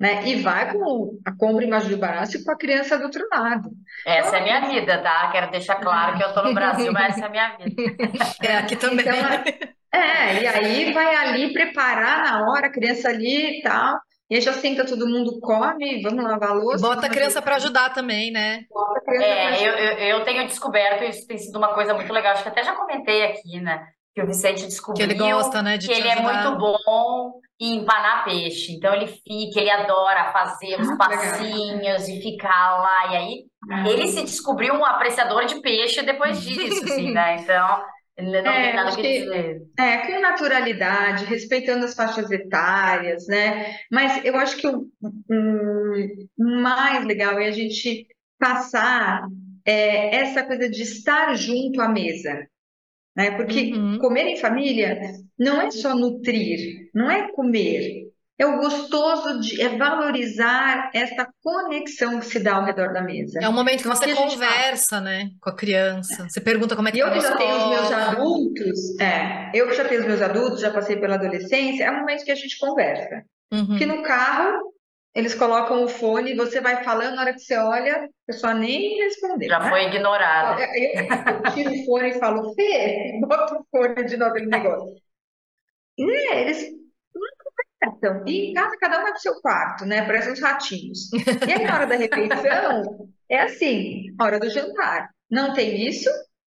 Né? 0.00 0.26
E 0.26 0.42
vai 0.42 0.72
com 0.72 1.16
a 1.24 1.32
compra 1.36 1.64
embaixo 1.64 1.88
do 1.88 1.96
braço 1.96 2.42
com 2.44 2.50
a 2.50 2.58
criança 2.58 2.98
do 2.98 3.04
outro 3.04 3.24
lado. 3.30 3.70
Essa 4.04 4.30
então, 4.30 4.34
é 4.34 4.40
a 4.40 4.60
minha 4.66 4.80
vida, 4.80 4.98
tá? 5.00 5.30
Quero 5.30 5.50
deixar 5.52 5.76
claro 5.76 6.16
que 6.16 6.24
eu 6.24 6.34
tô 6.34 6.42
no 6.42 6.54
Brasil, 6.54 6.92
mas 6.92 7.14
essa 7.14 7.26
é 7.26 7.28
a 7.28 7.30
minha 7.30 7.56
vida. 7.56 7.82
É, 8.42 8.56
aqui 8.56 8.74
também. 8.74 9.06
Então, 9.06 9.16
é, 9.94 10.42
e 10.42 10.46
aí 10.48 10.92
vai 10.92 11.14
ali 11.14 11.52
preparar 11.52 12.24
na 12.24 12.50
hora, 12.50 12.66
a 12.66 12.72
criança 12.72 13.10
ali 13.10 13.60
e 13.60 13.62
tal. 13.62 13.96
E 14.28 14.34
aí 14.34 14.40
já 14.40 14.52
senta 14.52 14.84
todo 14.84 15.08
mundo, 15.08 15.38
come, 15.40 16.02
vamos 16.02 16.24
lavar 16.24 16.50
a 16.50 16.54
louça. 16.54 16.86
Bota 16.86 17.06
a 17.06 17.10
criança 17.10 17.40
para 17.40 17.56
ajudar 17.56 17.90
também, 17.90 18.32
né? 18.32 18.64
Bota 18.68 18.98
a 18.98 19.04
criança 19.04 19.24
é, 19.24 19.68
eu, 19.68 19.72
eu, 19.72 20.18
eu, 20.18 20.24
tenho 20.24 20.46
descoberto, 20.46 21.04
isso 21.04 21.26
tem 21.28 21.38
sido 21.38 21.56
uma 21.56 21.72
coisa 21.74 21.94
muito 21.94 22.12
legal, 22.12 22.32
acho 22.32 22.42
que 22.42 22.48
até 22.48 22.64
já 22.64 22.74
comentei 22.74 23.24
aqui, 23.24 23.60
né? 23.60 23.86
Que 24.12 24.22
o 24.22 24.26
Vicente 24.26 24.64
descobriu 24.64 25.06
que 25.06 25.12
ele 25.12 25.32
gosta, 25.32 25.62
né, 25.62 25.76
de 25.76 25.86
que 25.86 25.92
ele 25.92 26.08
é 26.08 26.20
muito 26.20 26.58
bom 26.58 27.34
em 27.60 27.76
empanar 27.76 28.24
peixe. 28.24 28.72
Então 28.72 28.94
ele 28.94 29.06
fica, 29.06 29.60
ele 29.60 29.70
adora 29.70 30.32
fazer 30.32 30.80
os 30.80 30.88
ah, 30.88 30.96
passinhos 30.96 32.08
e 32.08 32.20
ficar 32.20 32.78
lá. 32.78 33.12
E 33.12 33.16
aí 33.16 33.44
ah. 33.70 33.88
ele 33.88 34.08
se 34.08 34.22
descobriu 34.22 34.74
um 34.74 34.84
apreciador 34.84 35.44
de 35.44 35.60
peixe 35.60 36.02
depois 36.02 36.40
disso, 36.42 36.84
assim, 36.84 37.12
né? 37.12 37.36
Então 37.44 37.80
ele 38.16 38.42
não 38.42 38.50
é, 38.50 38.66
tem 38.66 38.76
nada 38.76 38.96
que 38.96 39.02
dizer. 39.02 39.62
É, 39.78 39.98
com 39.98 40.20
naturalidade, 40.20 41.26
respeitando 41.26 41.84
as 41.84 41.94
faixas 41.94 42.30
etárias, 42.30 43.26
né? 43.26 43.76
Mas 43.90 44.24
eu 44.24 44.36
acho 44.36 44.56
que 44.56 44.66
o 44.66 44.88
mais 46.38 47.04
legal 47.04 47.38
é 47.38 47.48
a 47.48 47.52
gente 47.52 48.06
passar 48.38 49.26
é, 49.66 50.16
essa 50.16 50.44
coisa 50.44 50.68
de 50.68 50.82
estar 50.82 51.34
junto 51.34 51.80
à 51.80 51.88
mesa. 51.88 52.46
Né? 53.14 53.30
Porque 53.32 53.72
uhum. 53.72 53.98
comer 53.98 54.26
em 54.26 54.36
família 54.36 55.00
não 55.38 55.60
é 55.60 55.70
só 55.70 55.94
nutrir, 55.94 56.90
não 56.94 57.10
é 57.10 57.30
comer, 57.32 58.05
é 58.38 58.46
o 58.46 58.58
gostoso 58.58 59.40
de 59.40 59.62
é 59.62 59.76
valorizar 59.76 60.90
essa 60.94 61.26
conexão 61.42 62.20
que 62.20 62.26
se 62.26 62.38
dá 62.38 62.56
ao 62.56 62.64
redor 62.64 62.92
da 62.92 63.00
mesa. 63.00 63.40
É 63.40 63.48
um 63.48 63.52
momento 63.52 63.82
que 63.82 63.88
então, 63.88 63.96
você 63.96 64.14
conversa, 64.14 65.00
né, 65.00 65.30
com 65.40 65.50
a 65.50 65.56
criança. 65.56 66.28
Você 66.28 66.40
pergunta 66.40 66.76
como 66.76 66.88
é 66.88 66.92
que 66.92 67.00
tá 67.00 67.06
eu 67.06 67.12
que 67.12 67.20
já 67.20 67.36
tenho 67.36 67.56
os 67.56 67.68
meus 67.68 67.92
adultos, 67.92 69.00
é, 69.00 69.50
eu 69.54 69.68
que 69.68 69.74
já 69.74 69.84
tenho 69.88 70.00
os 70.02 70.06
meus 70.06 70.20
adultos, 70.20 70.60
já 70.60 70.70
passei 70.70 70.96
pela 70.96 71.14
adolescência, 71.14 71.84
é 71.84 71.90
um 71.90 72.00
momento 72.00 72.24
que 72.24 72.32
a 72.32 72.36
gente 72.36 72.58
conversa. 72.58 73.22
Uhum. 73.52 73.78
Que 73.78 73.86
no 73.86 74.02
carro 74.02 74.74
eles 75.14 75.34
colocam 75.34 75.82
o 75.82 75.88
fone, 75.88 76.36
você 76.36 76.60
vai 76.60 76.84
falando, 76.84 77.14
na 77.14 77.22
hora 77.22 77.32
que 77.32 77.40
você 77.40 77.56
olha, 77.56 78.04
a 78.04 78.08
pessoa 78.26 78.52
nem 78.52 79.02
respondeu. 79.02 79.48
Já 79.48 79.60
né? 79.60 79.70
foi 79.70 79.84
ignorada. 79.86 80.62
Eu, 80.74 81.04
eu 81.04 81.52
tiro 81.54 81.70
o 81.72 81.84
fone 81.86 82.10
e 82.10 82.18
falo, 82.18 82.54
Fê, 82.54 83.18
bota 83.26 83.54
o 83.54 83.66
fone 83.70 84.04
de 84.04 84.16
novo 84.18 84.34
no 84.34 84.46
negócio. 84.46 84.94
E, 85.96 86.04
né, 86.04 86.42
eles 86.42 86.66
Então, 87.84 88.24
e 88.26 88.50
em 88.50 88.54
casa 88.54 88.76
cada 88.80 88.98
um 88.98 89.02
vai 89.02 89.12
pro 89.12 89.20
seu 89.20 89.40
quarto, 89.40 89.84
né? 89.84 90.04
Parece 90.06 90.30
uns 90.30 90.40
ratinhos. 90.40 91.10
E 91.46 91.52
aí, 91.52 91.64
na 91.64 91.74
hora 91.74 91.86
da 91.86 91.96
refeição, 91.96 93.08
é 93.30 93.40
assim, 93.42 94.04
hora 94.20 94.38
do 94.40 94.48
jantar. 94.50 95.08
Não 95.30 95.52
tem 95.52 95.86
isso, 95.86 96.08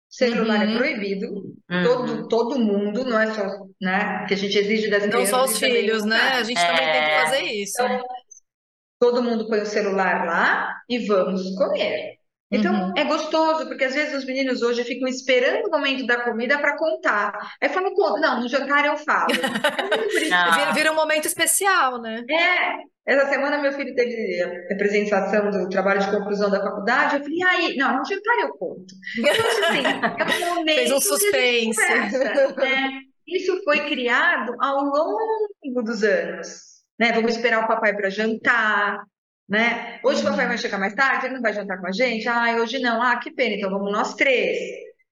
celular 0.09 0.63
é 0.63 0.65
Uhum. 0.67 0.73
é 0.73 0.77
proibido, 0.77 1.27
Uhum. 1.69 1.83
todo, 1.83 2.27
todo 2.27 2.59
mundo, 2.59 3.03
não 3.05 3.19
é 3.19 3.33
só, 3.33 3.43
né? 3.81 4.25
Que 4.27 4.33
a 4.33 4.37
gente 4.37 4.57
exige 4.57 4.89
das 4.89 5.03
Não 5.03 5.09
crianças. 5.11 5.29
só 5.29 5.45
os 5.45 5.59
também 5.59 5.75
filhos, 5.81 6.03
né? 6.03 6.17
A 6.33 6.43
gente 6.43 6.59
também 6.59 6.91
tem 6.91 7.03
que 7.03 7.09
É. 7.09 7.21
fazer 7.25 7.41
isso. 7.43 7.81
Então, 7.81 8.03
todo 8.99 9.23
mundo 9.23 9.47
põe 9.47 9.61
o 9.61 9.65
celular 9.65 10.25
lá 10.25 10.75
e 10.89 10.99
vamos 11.05 11.55
comer. 11.55 12.15
Então, 12.51 12.73
Uhum. 12.73 12.93
é 12.97 13.03
gostoso, 13.05 13.65
porque 13.67 13.85
às 13.85 13.95
vezes 13.95 14.13
os 14.13 14.25
meninos 14.25 14.61
hoje 14.61 14.83
ficam 14.83 15.07
esperando 15.07 15.67
o 15.67 15.71
momento 15.71 16.05
da 16.05 16.21
comida 16.21 16.57
para 16.59 16.77
contar. 16.77 17.31
Aí 17.61 17.69
falam. 17.69 17.91
Não, 18.19 18.41
no 18.41 18.49
jantar 18.49 18.85
eu 18.85 18.97
falo. 18.97 19.27
É. 20.31 20.51
Vira, 20.51 20.71
vira 20.73 20.91
um 20.91 20.95
momento 20.95 21.25
especial, 21.25 22.01
né? 22.01 22.23
É, 22.29 23.11
essa 23.13 23.29
semana 23.29 23.57
meu 23.57 23.71
filho 23.73 23.93
teve 23.95 24.41
a 24.43 24.73
apresentação 24.73 25.49
do 25.49 25.69
trabalho 25.69 25.99
de 26.01 26.11
conclusão 26.11 26.49
da 26.49 26.61
faculdade. 26.61 27.15
Eu 27.17 27.21
falei, 27.23 27.37
e 27.37 27.43
aí? 27.43 27.75
Não, 27.77 27.97
no 27.97 28.05
jantar 28.05 28.37
eu 28.39 28.49
conto. 28.57 28.93
Então, 29.17 29.31
assim, 29.31 30.43
é 30.45 30.51
um 30.51 30.55
momento 30.55 30.75
Fez 30.75 30.91
um 30.91 31.01
suspense. 31.01 31.81
conversa, 31.81 32.55
né? 32.55 32.89
Isso 33.27 33.61
foi 33.63 33.79
criado 33.89 34.53
ao 34.59 34.83
longo 34.83 35.81
dos 35.83 36.03
anos, 36.03 36.61
né? 36.99 37.11
Vamos 37.13 37.35
esperar 37.35 37.63
o 37.63 37.67
papai 37.67 37.95
para 37.95 38.09
jantar, 38.09 38.99
né? 39.51 39.99
Hoje 40.01 40.21
o 40.21 40.23
papai 40.23 40.47
vai 40.47 40.57
chegar 40.57 40.79
mais 40.79 40.93
tarde, 40.93 41.25
ele 41.25 41.35
não 41.35 41.41
vai 41.41 41.51
jantar 41.51 41.77
com 41.77 41.87
a 41.87 41.91
gente? 41.91 42.25
Ah, 42.25 42.55
hoje 42.57 42.79
não. 42.79 43.01
Ah, 43.01 43.17
que 43.17 43.29
pena, 43.31 43.55
então 43.55 43.69
vamos 43.69 43.91
nós 43.91 44.15
três. 44.15 44.57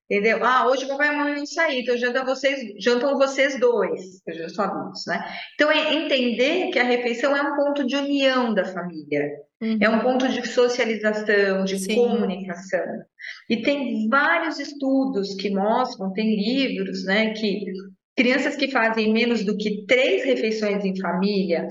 Entendeu? 0.10 0.40
Ah, 0.44 0.66
hoje 0.66 0.86
o 0.86 0.88
papai 0.88 1.08
e 1.08 1.10
a 1.10 1.14
mamãe 1.14 1.36
não 1.36 1.74
então 1.74 1.98
janta 1.98 2.24
vocês, 2.24 2.74
jantam 2.80 3.18
vocês 3.18 3.60
dois, 3.60 4.22
que 4.24 4.34
já 4.34 4.48
são 4.48 4.64
adultos, 4.64 5.04
né? 5.06 5.24
Então 5.54 5.70
é 5.70 5.94
entender 5.94 6.72
que 6.72 6.80
a 6.80 6.84
refeição 6.84 7.36
é 7.36 7.42
um 7.42 7.56
ponto 7.56 7.86
de 7.86 7.98
união 7.98 8.54
da 8.54 8.64
família. 8.64 9.30
É 9.82 9.90
um 9.90 10.00
ponto 10.00 10.28
de 10.30 10.48
socialização, 10.48 11.66
de 11.66 11.78
Sim. 11.78 11.96
comunicação. 11.96 12.86
E 13.50 13.62
tem 13.62 14.08
vários 14.08 14.58
estudos 14.58 15.36
que 15.36 15.50
mostram, 15.50 16.14
tem 16.14 16.38
livros, 16.38 17.04
né, 17.04 17.34
que 17.34 17.66
crianças 18.16 18.56
que 18.56 18.72
fazem 18.72 19.12
menos 19.12 19.44
do 19.44 19.58
que 19.58 19.86
três 19.86 20.24
refeições 20.24 20.84
em 20.86 20.98
família 20.98 21.68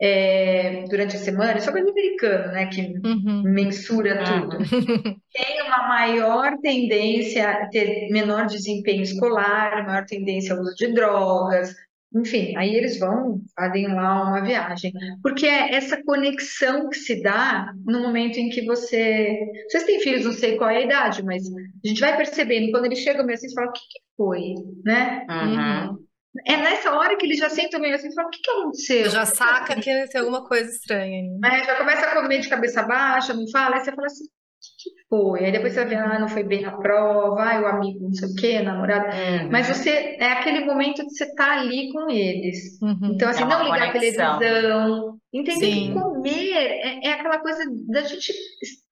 é, 0.00 0.84
durante 0.88 1.16
a 1.16 1.18
semana, 1.18 1.58
isso 1.58 1.68
é 1.68 1.72
coisa 1.72 1.90
americano, 1.90 2.52
né, 2.52 2.66
que 2.66 2.80
Uhum. 3.04 3.42
mensura 3.44 4.22
tudo, 4.24 4.58
tem 5.32 5.62
uma 5.66 5.88
maior 5.88 6.56
tendência 6.62 7.48
a 7.50 7.68
ter 7.68 8.08
menor 8.10 8.46
desempenho 8.46 9.02
escolar, 9.02 9.84
maior 9.86 10.04
tendência 10.04 10.54
ao 10.54 10.60
uso 10.60 10.74
de 10.76 10.92
drogas, 10.92 11.74
enfim, 12.14 12.56
aí 12.56 12.74
eles 12.74 12.98
vão, 12.98 13.42
fazem 13.54 13.86
lá 13.86 14.24
uma 14.24 14.40
viagem. 14.40 14.92
Porque 15.22 15.46
é 15.46 15.74
essa 15.74 16.02
conexão 16.02 16.88
que 16.88 16.96
se 16.96 17.22
dá 17.22 17.70
no 17.84 18.00
momento 18.00 18.38
em 18.38 18.48
que 18.48 18.64
você. 18.64 19.38
Vocês 19.68 19.84
têm 19.84 20.00
filhos, 20.00 20.24
não 20.24 20.32
sei 20.32 20.56
qual 20.56 20.70
é 20.70 20.78
a 20.78 20.84
idade, 20.84 21.22
mas 21.22 21.42
a 21.46 21.86
gente 21.88 22.00
vai 22.00 22.16
percebendo, 22.16 22.70
quando 22.70 22.86
eles 22.86 23.00
chegam 23.00 23.28
assim, 23.28 23.48
você 23.48 23.54
fala, 23.54 23.68
o 23.68 23.72
que 23.72 23.80
que 23.80 24.00
foi? 24.16 24.54
Né? 24.84 25.26
Uhum. 25.28 26.07
É 26.46 26.56
nessa 26.56 26.92
hora 26.94 27.16
que 27.16 27.26
eles 27.26 27.38
já 27.38 27.48
sentam 27.48 27.80
meio 27.80 27.94
assim 27.94 28.08
e 28.08 28.14
falam, 28.14 28.28
o 28.28 28.30
que 28.30 28.40
que 28.40 28.50
aconteceu? 28.50 29.10
Já 29.10 29.24
saca 29.24 29.74
que 29.76 30.06
tem 30.08 30.20
alguma 30.20 30.46
coisa 30.46 30.70
estranha. 30.70 31.22
Né? 31.40 31.64
Já 31.64 31.76
começa 31.76 32.06
a 32.06 32.14
comer 32.14 32.40
de 32.40 32.48
cabeça 32.48 32.82
baixa, 32.82 33.34
não 33.34 33.48
fala, 33.50 33.76
aí 33.76 33.80
você 33.84 33.92
fala 33.92 34.06
assim, 34.06 34.24
o 34.24 34.28
que 34.60 34.90
que 34.90 35.08
foi? 35.08 35.44
Aí 35.44 35.52
depois 35.52 35.72
você 35.72 35.84
ver, 35.84 35.96
ah, 35.96 36.18
não 36.18 36.28
foi 36.28 36.42
bem 36.44 36.62
na 36.62 36.76
prova, 36.76 37.40
ai, 37.40 37.62
o 37.62 37.66
amigo 37.66 38.00
não 38.02 38.12
sei 38.12 38.28
o 38.28 38.34
quê, 38.34 38.60
namorado. 38.60 39.06
Uhum. 39.06 39.50
Mas 39.50 39.68
você, 39.68 40.16
é 40.18 40.32
aquele 40.32 40.64
momento 40.64 41.02
de 41.02 41.10
você 41.10 41.24
estar 41.24 41.58
ali 41.58 41.90
com 41.92 42.10
eles. 42.10 42.80
Uhum. 42.82 43.12
Então, 43.14 43.28
assim, 43.28 43.42
É 43.42 43.46
não 43.46 43.64
ligar 43.64 43.88
a 43.88 43.92
conexão. 43.92 44.38
televisão, 44.38 45.18
entender 45.32 45.66
Sim. 45.66 45.86
que 45.88 46.00
comer 46.00 46.52
é, 46.52 47.06
é 47.08 47.12
aquela 47.12 47.38
coisa 47.38 47.64
da 47.88 48.02
gente 48.02 48.32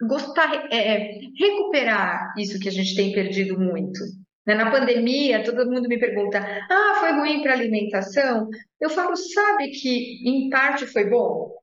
gostar, 0.08 0.68
é, 0.70 0.76
é, 0.76 1.18
recuperar 1.38 2.32
isso 2.38 2.58
que 2.58 2.68
a 2.68 2.72
gente 2.72 2.94
tem 2.94 3.12
perdido 3.12 3.58
muito. 3.58 4.00
Né? 4.46 4.54
Na 4.54 4.70
pandemia, 4.70 5.42
todo 5.42 5.70
mundo 5.70 5.88
me 5.88 5.98
pergunta: 5.98 6.38
ah, 6.70 6.96
foi 7.00 7.12
ruim 7.12 7.42
para 7.42 7.52
a 7.52 7.54
alimentação? 7.54 8.48
Eu 8.80 8.90
falo, 8.90 9.16
sabe 9.16 9.70
que 9.70 10.28
em 10.28 10.48
parte 10.50 10.86
foi 10.86 11.08
bom? 11.08 11.54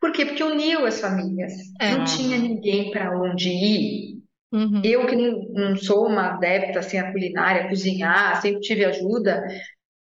Por 0.00 0.12
quê? 0.12 0.24
Porque 0.24 0.42
uniu 0.42 0.86
as 0.86 1.00
famílias. 1.00 1.52
É. 1.80 1.90
Não 1.92 2.04
tinha 2.04 2.38
ninguém 2.38 2.90
para 2.90 3.18
onde 3.20 3.50
ir. 3.50 4.20
Uhum. 4.52 4.80
Eu 4.84 5.06
que 5.06 5.14
não, 5.14 5.42
não 5.52 5.76
sou 5.76 6.06
uma 6.06 6.34
adepta 6.34 6.80
assim, 6.80 6.98
à 6.98 7.12
culinária, 7.12 7.64
a 7.64 7.68
cozinhar, 7.68 8.40
sempre 8.40 8.60
tive 8.60 8.84
ajuda, 8.84 9.44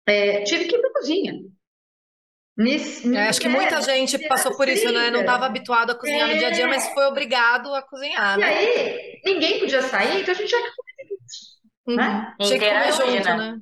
é, 0.06 0.42
tive 0.42 0.64
que 0.64 0.76
ir 0.76 0.80
para 0.80 0.90
a 0.90 0.92
cozinha. 0.94 1.34
Nesse, 2.56 3.14
É, 3.16 3.28
acho 3.28 3.40
que 3.40 3.48
muita 3.48 3.80
gente 3.80 4.18
passou 4.28 4.54
por 4.56 4.68
isso, 4.68 4.90
né? 4.92 5.10
Não 5.10 5.20
estava 5.20 5.46
habituado 5.46 5.90
a 5.90 5.94
cozinhar 5.94 6.28
no 6.28 6.36
dia 6.36 6.48
a 6.48 6.50
dia, 6.50 6.68
mas 6.68 6.86
foi 6.88 7.04
obrigado 7.06 7.74
a 7.74 7.82
cozinhar, 7.82 8.36
E 8.36 8.40
né? 8.40 8.46
aí, 8.46 9.20
ninguém 9.24 9.58
podia 9.58 9.80
sair, 9.80 10.20
então 10.20 10.34
a 10.34 10.36
gente 10.36 10.48
tinha 10.48 10.62
que 10.62 10.70
Uhum. 11.86 11.96
né? 11.96 12.34
Tinha 12.40 12.58
que 12.58 12.66
comer 12.68 12.88
Interagir, 12.88 13.16
junto, 13.16 13.24
né? 13.24 13.36
né? 13.36 13.60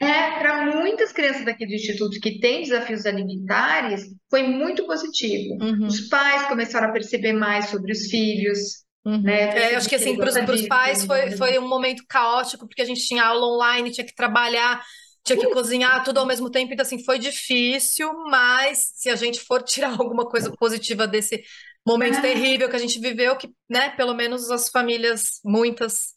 É, 0.00 0.38
para 0.38 0.64
muitas 0.76 1.12
crianças 1.12 1.44
daqui 1.44 1.66
do 1.66 1.72
Instituto 1.74 2.20
que 2.20 2.38
têm 2.38 2.62
desafios 2.62 3.04
alimentares, 3.04 4.02
foi 4.30 4.42
muito 4.44 4.86
positivo. 4.86 5.54
Uhum. 5.60 5.86
Os 5.86 6.02
pais 6.08 6.46
começaram 6.46 6.88
a 6.88 6.92
perceber 6.92 7.32
mais 7.32 7.66
sobre 7.66 7.92
os 7.92 8.06
filhos, 8.06 8.58
Uhum. 9.04 9.22
né? 9.22 9.72
É, 9.72 9.76
acho 9.76 9.88
que 9.88 9.94
assim, 9.94 10.16
para 10.16 10.28
os 10.54 10.66
pais 10.66 11.04
foi, 11.04 11.30
foi 11.32 11.58
um 11.58 11.66
momento 11.68 12.04
caótico, 12.08 12.66
porque 12.68 12.82
a 12.82 12.84
gente 12.84 13.06
tinha 13.06 13.24
aula 13.24 13.46
online, 13.46 13.90
tinha 13.90 14.04
que 14.06 14.14
trabalhar, 14.14 14.84
tinha 15.24 15.38
que 15.38 15.46
cozinhar 15.50 16.04
tudo 16.04 16.18
ao 16.18 16.26
mesmo 16.26 16.50
tempo, 16.50 16.72
então 16.72 16.82
assim, 16.84 17.02
foi 17.04 17.18
difícil, 17.18 18.12
mas 18.30 18.92
se 18.96 19.08
a 19.10 19.16
gente 19.16 19.40
for 19.40 19.62
tirar 19.64 19.90
alguma 19.98 20.24
coisa 20.28 20.52
positiva 20.58 21.06
desse 21.08 21.42
momento 21.86 22.18
Ah. 22.18 22.22
terrível 22.22 22.68
que 22.68 22.76
a 22.76 22.78
gente 22.78 23.00
viveu, 23.00 23.34
que, 23.36 23.48
né, 23.68 23.90
pelo 23.90 24.14
menos 24.14 24.50
as 24.50 24.68
famílias, 24.68 25.40
muitas, 25.44 26.14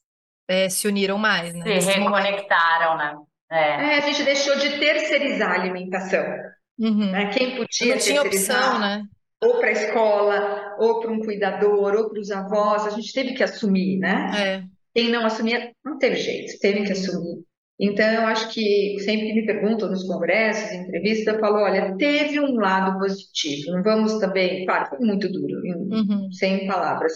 é, 0.52 0.70
se 0.70 0.88
uniram 0.88 1.18
mais, 1.18 1.54
né? 1.54 1.80
Se 1.82 1.92
reconectaram, 1.92 2.98
né? 2.98 3.16
É. 3.52 3.96
É, 3.96 3.98
a 3.98 4.02
gente 4.02 4.24
deixou 4.24 4.56
de 4.58 4.80
terceirizar 4.80 5.52
a 5.52 5.62
alimentação. 5.62 6.24
Uhum. 6.80 7.12
né? 7.12 7.30
Quem 7.34 7.56
podia 7.58 7.60
Não 7.60 7.68
tinha 7.68 8.22
terceirizar, 8.24 8.58
opção, 8.76 8.80
né? 8.80 9.04
ou 9.44 9.58
para 9.60 9.68
a 9.70 9.72
escola, 9.72 10.76
ou 10.80 11.00
para 11.00 11.12
um 11.12 11.20
cuidador, 11.20 11.94
ou 11.96 12.10
para 12.10 12.20
os 12.20 12.32
avós, 12.32 12.86
a 12.88 12.90
gente 12.92 13.12
teve 13.14 13.34
que 13.34 13.44
assumir, 13.44 13.98
né? 14.00 14.32
É. 14.36 14.64
Quem 14.94 15.10
não 15.10 15.26
assumia, 15.26 15.72
não 15.84 15.98
teve 15.98 16.16
jeito, 16.16 16.60
teve 16.60 16.84
que 16.84 16.92
assumir. 16.92 17.44
Então, 17.80 18.06
eu 18.06 18.28
acho 18.28 18.50
que 18.54 18.98
sempre 19.00 19.28
que 19.28 19.34
me 19.34 19.46
perguntam 19.46 19.90
nos 19.90 20.04
congressos, 20.08 20.72
em 20.72 20.84
entrevistas, 20.84 21.34
eu 21.34 21.40
falo, 21.40 21.58
olha, 21.64 21.96
teve 21.98 22.40
um 22.40 22.56
lado 22.60 23.00
positivo, 23.00 23.72
não 23.72 23.82
vamos 23.84 24.20
também, 24.20 24.66
claro, 24.66 24.90
foi 24.90 25.00
muito 25.00 25.28
duro, 25.32 25.66
em- 25.66 25.92
Uhum. 25.92 26.32
sem 26.32 26.68
palavras, 26.68 27.14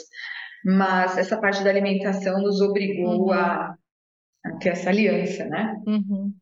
mas 0.65 1.17
essa 1.19 1.39
parte 1.39 1.63
da 1.63 1.71
alimentação 1.71 2.41
nos 2.41 2.61
obrigou 2.61 3.31
Uhum. 3.31 3.33
a, 3.33 3.75
a 4.45 4.51
ter 4.59 4.69
essa 4.71 4.89
aliança, 4.91 5.45
né? 5.45 5.75
Uhum. 5.85 6.33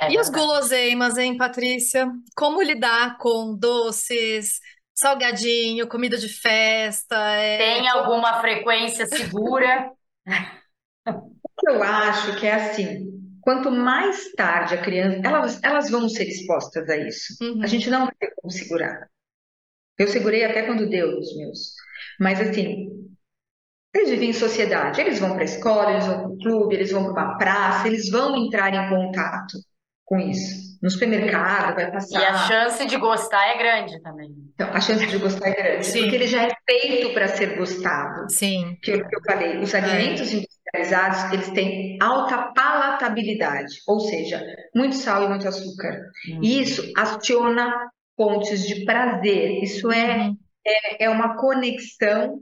É 0.00 0.08
E 0.08 0.18
as 0.18 0.30
verdade. 0.30 0.30
guloseimas, 0.30 1.18
hein, 1.18 1.36
Patrícia? 1.36 2.08
Como 2.36 2.62
lidar 2.62 3.18
com 3.18 3.56
doces, 3.56 4.60
salgadinho, 4.94 5.88
comida 5.88 6.16
de 6.18 6.28
festa? 6.28 7.16
é, 7.36 7.58
Tem 7.58 7.86
alguma 7.88 8.40
frequência 8.40 9.06
segura? 9.06 9.92
O 11.44 11.48
que 11.60 11.70
eu 11.70 11.82
acho 11.82 12.38
que 12.38 12.46
é 12.46 12.54
assim, 12.54 13.06
quanto 13.40 13.70
mais 13.70 14.32
tarde 14.32 14.74
a 14.74 14.82
criança, 14.82 15.20
elas, 15.24 15.60
elas 15.62 15.90
vão 15.90 16.08
ser 16.08 16.24
expostas 16.28 16.88
a 16.88 16.96
isso. 16.96 17.34
Uhum. 17.40 17.62
A 17.62 17.66
gente 17.66 17.90
não 17.90 18.06
vai 18.06 18.14
ter 18.18 18.32
como 18.36 18.50
segurar. 18.50 19.08
Eu 19.98 20.08
segurei 20.08 20.44
até 20.44 20.64
quando 20.66 20.88
deu 20.90 21.18
os 21.18 21.36
meus. 21.36 21.74
Mas 22.20 22.40
assim, 22.40 22.88
eles 23.94 24.10
vivem 24.10 24.30
em 24.30 24.32
sociedade, 24.34 25.00
eles 25.00 25.18
vão 25.18 25.32
para 25.32 25.42
a 25.42 25.44
escola, 25.44 25.90
eles 25.92 26.06
vão 26.06 26.18
para 26.20 26.28
o 26.30 26.38
clube, 26.38 26.74
eles 26.74 26.90
vão 26.92 27.12
para 27.12 27.24
uma 27.24 27.38
praça, 27.38 27.88
eles 27.88 28.10
vão 28.10 28.36
entrar 28.36 28.72
em 28.74 28.88
contato 28.88 29.58
com 30.04 30.18
isso. 30.18 30.68
No 30.80 30.88
supermercado, 30.90 31.74
vai 31.74 31.84
E 31.84 31.88
a 31.88 31.90
passar. 31.92 32.46
chance 32.46 32.86
de 32.86 32.96
gostar 32.98 33.44
é 33.48 33.58
grande 33.58 34.00
também. 34.00 34.28
Então, 34.54 34.68
a 34.72 34.80
chance 34.80 35.04
de 35.06 35.18
gostar 35.18 35.48
é 35.48 35.52
grande, 35.54 35.86
Sim. 35.86 36.02
porque 36.02 36.14
ele 36.14 36.26
já 36.28 36.44
é 36.46 36.52
feito 36.70 37.12
para 37.14 37.26
ser 37.28 37.56
gostado. 37.56 38.30
Sim. 38.30 38.76
que 38.80 38.92
eu, 38.92 39.08
que 39.08 39.16
eu 39.16 39.20
falei, 39.26 39.58
os 39.58 39.74
alimentos 39.74 40.32
industrializados, 40.32 41.32
eles 41.32 41.50
têm 41.50 41.98
alta 42.00 42.52
palatabilidade, 42.54 43.74
ou 43.88 43.98
seja, 44.00 44.40
muito 44.74 44.94
sal 44.94 45.24
e 45.24 45.28
muito 45.28 45.48
açúcar. 45.48 46.00
E 46.42 46.62
isso 46.62 46.82
aciona 46.96 47.74
pontes 48.16 48.64
de 48.66 48.84
prazer. 48.84 49.60
Isso 49.62 49.90
é, 49.90 50.28
Uhum. 50.28 50.36
é 51.00 51.10
uma 51.10 51.36
conexão, 51.36 52.40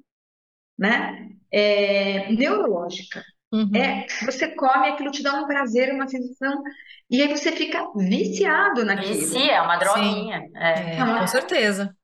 né? 0.78 1.26
É, 1.56 2.32
neurológica. 2.32 3.22
Uhum. 3.52 3.70
É, 3.74 4.06
você 4.24 4.48
come, 4.54 4.88
aquilo 4.88 5.10
te 5.10 5.22
dá 5.22 5.32
um 5.34 5.46
prazer, 5.46 5.92
uma 5.94 6.08
sensação, 6.08 6.62
e 7.08 7.22
aí 7.22 7.28
você 7.28 7.52
fica 7.52 7.86
viciado 7.96 8.84
naquilo. 8.84 9.14
Vicia, 9.14 9.52
é 9.54 9.60
uma 9.62 9.76
droguinha. 9.76 10.42
É. 10.56 10.96
É, 10.98 11.18
com 11.20 11.26
certeza. 11.26 11.94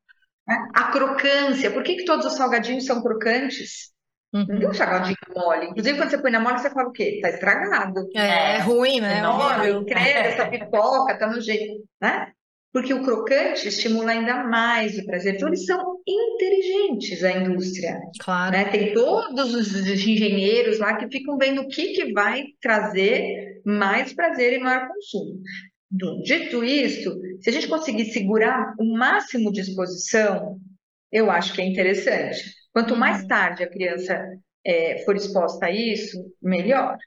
né? 0.47 0.57
A 0.73 0.91
crocância, 0.91 1.71
por 1.71 1.83
que 1.83 1.95
que 1.97 2.05
todos 2.05 2.25
os 2.25 2.33
salgadinhos 2.33 2.85
são 2.85 3.01
crocantes? 3.01 3.91
Não 4.31 4.45
tem 4.47 4.65
Uhum. 4.65 4.69
um 4.69 4.73
salgadinho 4.73 5.17
mole. 5.35 5.67
Inclusive, 5.67 5.97
quando 5.97 6.09
você 6.09 6.17
põe 6.17 6.31
na 6.31 6.39
mole, 6.39 6.57
você 6.59 6.69
fala 6.71 6.89
o 6.89 6.91
quê? 6.91 7.19
Tá 7.21 7.29
estragado. 7.29 7.99
É, 8.15 8.55
é 8.55 8.59
ruim, 8.59 8.99
né? 8.99 9.19
É. 9.19 9.27
Olha, 9.27 9.85
credo, 9.85 10.27
essa 10.27 10.47
pipoca 10.49 11.17
tá 11.19 11.27
no 11.27 11.39
jeito, 11.39 11.83
né? 12.01 12.31
Porque 12.73 12.91
o 12.91 13.03
crocante 13.03 13.67
estimula 13.67 14.11
ainda 14.11 14.43
mais 14.45 14.97
o 14.97 15.05
prazer. 15.05 15.35
Então, 15.35 15.47
eles 15.47 15.63
são 15.63 15.99
inteligentes, 16.07 17.23
a 17.23 17.31
indústria. 17.31 17.99
Claro. 18.19 18.51
Né? 18.51 18.65
Tem 18.65 18.93
todos 18.95 19.53
os 19.53 19.87
engenheiros 19.87 20.79
lá 20.79 20.97
que 20.97 21.07
ficam 21.07 21.37
vendo 21.37 21.61
o 21.61 21.67
que, 21.67 21.93
que 21.93 22.11
vai 22.11 22.45
trazer 22.59 23.61
mais 23.63 24.11
prazer 24.11 24.53
e 24.53 24.59
maior 24.59 24.87
consumo. 24.87 25.39
Dito 26.23 26.63
isso, 26.63 27.15
se 27.41 27.51
a 27.51 27.53
gente 27.53 27.67
conseguir 27.67 28.05
segurar 28.05 28.73
o 28.79 28.97
máximo 28.97 29.51
de 29.51 29.61
exposição, 29.61 30.57
eu 31.11 31.29
acho 31.29 31.53
que 31.53 31.61
é 31.61 31.65
interessante. 31.67 32.41
Quanto 32.73 32.95
mais 32.95 33.21
uhum. 33.21 33.27
tarde 33.27 33.63
a 33.63 33.69
criança 33.69 34.19
é, 34.65 35.03
for 35.05 35.15
exposta 35.15 35.67
a 35.67 35.71
isso, 35.71 36.17
melhor. 36.41 36.97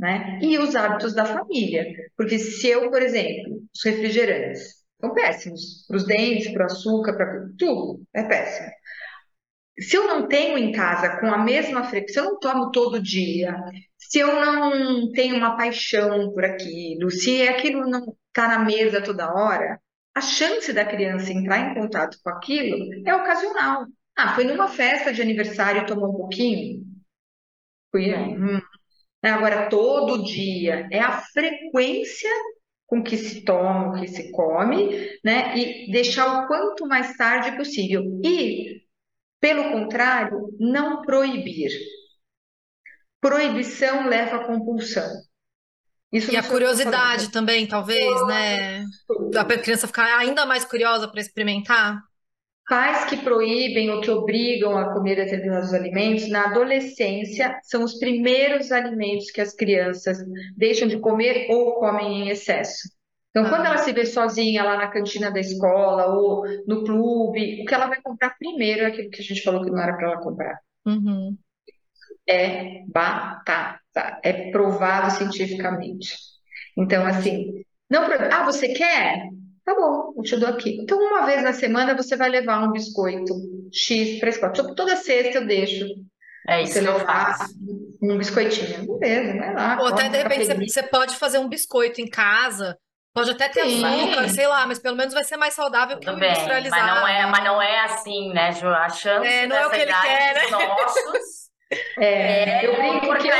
Né? 0.00 0.40
E 0.42 0.58
os 0.58 0.74
hábitos 0.74 1.14
da 1.14 1.24
família. 1.24 1.86
Porque 2.16 2.40
se 2.40 2.66
eu, 2.66 2.90
por 2.90 3.00
exemplo, 3.00 3.62
os 3.72 3.84
refrigerantes 3.84 4.81
são 5.02 5.12
péssimos 5.12 5.84
para 5.88 5.96
os 5.96 6.06
dentes, 6.06 6.52
para 6.52 6.62
o 6.62 6.66
açúcar, 6.66 7.16
para 7.16 7.48
tudo, 7.58 8.06
é 8.14 8.22
péssimo. 8.22 8.70
Se 9.80 9.96
eu 9.96 10.06
não 10.06 10.28
tenho 10.28 10.56
em 10.56 10.70
casa 10.70 11.18
com 11.18 11.26
a 11.26 11.38
mesma 11.38 11.82
frequência, 11.82 12.14
se 12.14 12.20
eu 12.20 12.32
não 12.32 12.38
tomo 12.38 12.70
todo 12.70 13.02
dia, 13.02 13.56
se 13.98 14.20
eu 14.20 14.28
não 14.28 15.10
tenho 15.10 15.36
uma 15.36 15.56
paixão 15.56 16.32
por 16.32 16.44
aquilo, 16.44 17.10
se 17.10 17.48
aquilo 17.48 17.88
não 17.88 18.16
está 18.28 18.46
na 18.46 18.60
mesa 18.60 19.02
toda 19.02 19.32
hora, 19.32 19.80
a 20.14 20.20
chance 20.20 20.72
da 20.72 20.84
criança 20.84 21.32
entrar 21.32 21.58
em 21.58 21.74
contato 21.74 22.18
com 22.22 22.30
aquilo 22.30 22.76
é 23.04 23.14
ocasional. 23.14 23.86
Ah, 24.16 24.34
foi 24.34 24.44
numa 24.44 24.68
festa 24.68 25.12
de 25.12 25.22
aniversário, 25.22 25.86
tomou 25.86 26.10
um 26.10 26.16
pouquinho? 26.16 26.84
Fui, 27.90 28.14
hum. 28.14 28.60
Agora, 29.22 29.68
todo 29.68 30.22
dia, 30.24 30.88
é 30.90 31.00
a 31.00 31.20
frequência 31.20 32.30
com 32.92 33.02
que 33.02 33.16
se 33.16 33.42
toma, 33.42 33.98
que 33.98 34.06
se 34.06 34.30
come, 34.30 35.18
né? 35.24 35.56
E 35.56 35.90
deixar 35.90 36.26
o 36.26 36.46
quanto 36.46 36.86
mais 36.86 37.16
tarde 37.16 37.56
possível. 37.56 38.02
E, 38.22 38.82
pelo 39.40 39.72
contrário, 39.72 40.54
não 40.60 41.00
proibir. 41.00 41.70
Proibição 43.18 44.06
leva 44.10 44.36
à 44.36 44.44
compulsão. 44.44 45.10
Isso 46.12 46.30
e 46.30 46.36
a 46.36 46.42
curiosidade 46.42 47.32
também, 47.32 47.66
talvez, 47.66 48.26
né? 48.26 48.84
A 49.38 49.44
criança 49.58 49.86
ficar 49.86 50.18
ainda 50.18 50.44
mais 50.44 50.62
curiosa 50.62 51.08
para 51.08 51.22
experimentar. 51.22 51.98
Pais 52.72 53.04
que 53.04 53.18
proíbem 53.18 53.90
ou 53.90 54.00
que 54.00 54.10
obrigam 54.10 54.78
a 54.78 54.94
comer 54.94 55.16
determinados 55.16 55.74
alimentos, 55.74 56.26
na 56.30 56.46
adolescência, 56.46 57.60
são 57.62 57.84
os 57.84 57.98
primeiros 57.98 58.72
alimentos 58.72 59.30
que 59.30 59.42
as 59.42 59.52
crianças 59.54 60.16
deixam 60.56 60.88
de 60.88 60.98
comer 60.98 61.48
ou 61.50 61.74
comem 61.74 62.22
em 62.22 62.28
excesso. 62.30 62.88
Então, 63.28 63.44
ah. 63.44 63.50
quando 63.50 63.66
ela 63.66 63.76
se 63.76 63.92
vê 63.92 64.06
sozinha 64.06 64.64
lá 64.64 64.78
na 64.78 64.86
cantina 64.86 65.30
da 65.30 65.38
escola 65.38 66.14
ou 66.14 66.46
no 66.66 66.82
clube, 66.82 67.60
o 67.60 67.66
que 67.66 67.74
ela 67.74 67.88
vai 67.88 68.00
comprar 68.00 68.38
primeiro 68.38 68.84
é 68.84 68.86
aquilo 68.86 69.10
que 69.10 69.20
a 69.20 69.24
gente 69.24 69.42
falou 69.42 69.62
que 69.62 69.70
não 69.70 69.78
era 69.78 69.94
para 69.94 70.06
ela 70.06 70.22
comprar. 70.22 70.58
Uhum. 70.86 71.36
É 72.26 72.84
batata. 72.86 74.18
É 74.22 74.50
provado 74.50 75.10
cientificamente. 75.10 76.16
Então, 76.78 77.04
assim, 77.04 77.52
não. 77.90 78.04
Ah, 78.04 78.46
você 78.46 78.68
quer? 78.68 79.28
Tá 79.64 79.74
bom, 79.74 80.12
eu 80.16 80.22
te 80.22 80.36
dou 80.36 80.48
aqui. 80.48 80.78
Então, 80.80 80.98
uma 80.98 81.24
vez 81.24 81.42
na 81.42 81.52
semana 81.52 81.96
você 81.96 82.16
vai 82.16 82.28
levar 82.28 82.62
um 82.64 82.72
biscoito 82.72 83.32
X 83.72 84.18
para 84.18 84.28
a 84.28 84.30
escola. 84.30 84.52
Toda 84.52 84.96
sexta 84.96 85.38
eu 85.38 85.46
deixo. 85.46 85.86
É 86.48 86.62
isso 86.62 86.72
você 86.72 86.80
que 86.80 86.88
eu 86.88 86.98
faço. 87.00 87.54
Um 88.02 88.18
biscoitinho. 88.18 88.98
Beleza, 88.98 89.38
vai 89.38 89.54
lá. 89.54 89.78
Ou 89.80 89.86
até 89.86 90.08
de 90.08 90.18
repente 90.18 90.46
você, 90.46 90.54
você, 90.54 90.82
pode 90.82 91.16
fazer 91.16 91.38
um 91.38 91.48
biscoito 91.48 92.00
em 92.00 92.08
casa. 92.08 92.76
Pode 93.14 93.30
até 93.30 93.48
ter 93.48 93.64
Sim. 93.64 93.84
açúcar, 93.84 94.28
sei 94.30 94.46
lá, 94.46 94.66
mas 94.66 94.78
pelo 94.78 94.96
menos 94.96 95.12
vai 95.12 95.22
ser 95.22 95.36
mais 95.36 95.54
saudável 95.54 95.98
que 95.98 96.08
o 96.08 96.12
industrializado. 96.14 96.82
Mas 96.82 96.94
não 96.94 97.06
é, 97.06 97.26
mas 97.26 97.44
não 97.44 97.62
é 97.62 97.80
assim, 97.80 98.32
né, 98.32 98.52
Ju? 98.52 98.68
A 98.68 98.88
chance 98.88 99.28
é, 99.28 99.46
não 99.46 99.54
é 99.54 99.66
o 99.66 99.70
que 99.70 99.76
ele 99.76 99.92
quer, 99.92 100.34
né? 100.34 100.50
nossos 100.50 101.42
é, 101.98 102.66
eu 102.66 102.76
brinco 102.76 103.18
que 103.18 103.28
eu, 103.28 103.34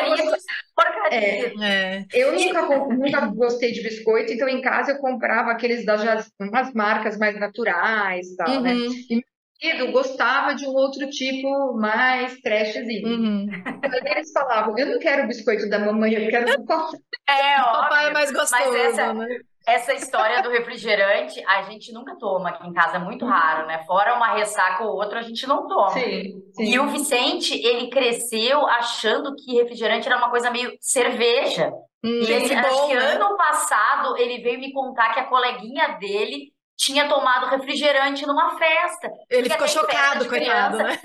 porcaria. 0.74 1.52
É, 1.62 2.04
eu 2.12 2.32
nunca, 2.32 2.62
nunca 2.88 3.26
gostei 3.26 3.72
de 3.72 3.82
biscoito, 3.82 4.32
então 4.32 4.48
em 4.48 4.60
casa 4.60 4.92
eu 4.92 4.98
comprava 4.98 5.50
aqueles 5.50 5.84
das 5.84 6.02
umas 6.40 6.72
marcas 6.72 7.18
mais 7.18 7.38
naturais, 7.38 8.34
tal, 8.36 8.60
né? 8.60 8.72
uhum. 8.72 8.88
né? 8.88 9.20
E 9.62 9.74
meu 9.74 9.92
gostava 9.92 10.54
de 10.56 10.66
um 10.66 10.72
outro 10.72 11.08
tipo 11.08 11.74
mais 11.74 12.40
trashzinho. 12.40 13.06
Uhum. 13.06 13.46
Aí 13.64 14.12
eles 14.16 14.32
falavam, 14.32 14.76
eu 14.76 14.86
não 14.86 14.98
quero 14.98 15.22
o 15.22 15.28
biscoito 15.28 15.68
da 15.68 15.78
mamãe, 15.78 16.14
eu 16.14 16.28
quero 16.28 16.46
do 16.58 16.64
papai. 16.64 16.98
É, 17.28 17.60
o 17.60 17.64
papai 17.64 18.08
é 18.08 18.12
mais 18.12 18.32
gostoso, 18.32 18.72
mas 18.72 18.74
essa, 18.74 19.14
né? 19.14 19.38
Essa 19.66 19.94
história 19.94 20.42
do 20.42 20.50
refrigerante, 20.50 21.42
a 21.46 21.62
gente 21.62 21.92
nunca 21.92 22.16
toma 22.16 22.50
aqui 22.50 22.66
em 22.66 22.72
casa, 22.72 22.96
é 22.96 22.98
muito 22.98 23.24
raro, 23.24 23.66
né? 23.66 23.84
Fora 23.86 24.14
uma 24.14 24.34
ressaca 24.34 24.82
ou 24.84 24.96
outra, 24.96 25.20
a 25.20 25.22
gente 25.22 25.46
não 25.46 25.68
toma. 25.68 25.90
Sim, 25.90 26.42
sim. 26.54 26.64
E 26.64 26.78
o 26.78 26.88
Vicente, 26.88 27.54
ele 27.64 27.88
cresceu 27.88 28.66
achando 28.66 29.34
que 29.36 29.54
refrigerante 29.54 30.08
era 30.08 30.16
uma 30.18 30.30
coisa 30.30 30.50
meio 30.50 30.76
cerveja. 30.80 31.72
Hum, 32.04 32.22
e 32.22 32.32
ele, 32.32 32.54
bom, 32.56 32.68
acho 32.68 32.86
que 32.88 32.94
né? 32.94 33.12
ano 33.12 33.36
passado, 33.36 34.16
ele 34.16 34.42
veio 34.42 34.58
me 34.58 34.72
contar 34.72 35.14
que 35.14 35.20
a 35.20 35.26
coleguinha 35.26 35.96
dele 35.98 36.52
tinha 36.76 37.08
tomado 37.08 37.46
refrigerante 37.46 38.26
numa 38.26 38.58
festa. 38.58 39.08
Ele 39.30 39.48
ficou 39.48 39.68
chocado, 39.68 40.28
coitado, 40.28 40.78
né? 40.78 40.98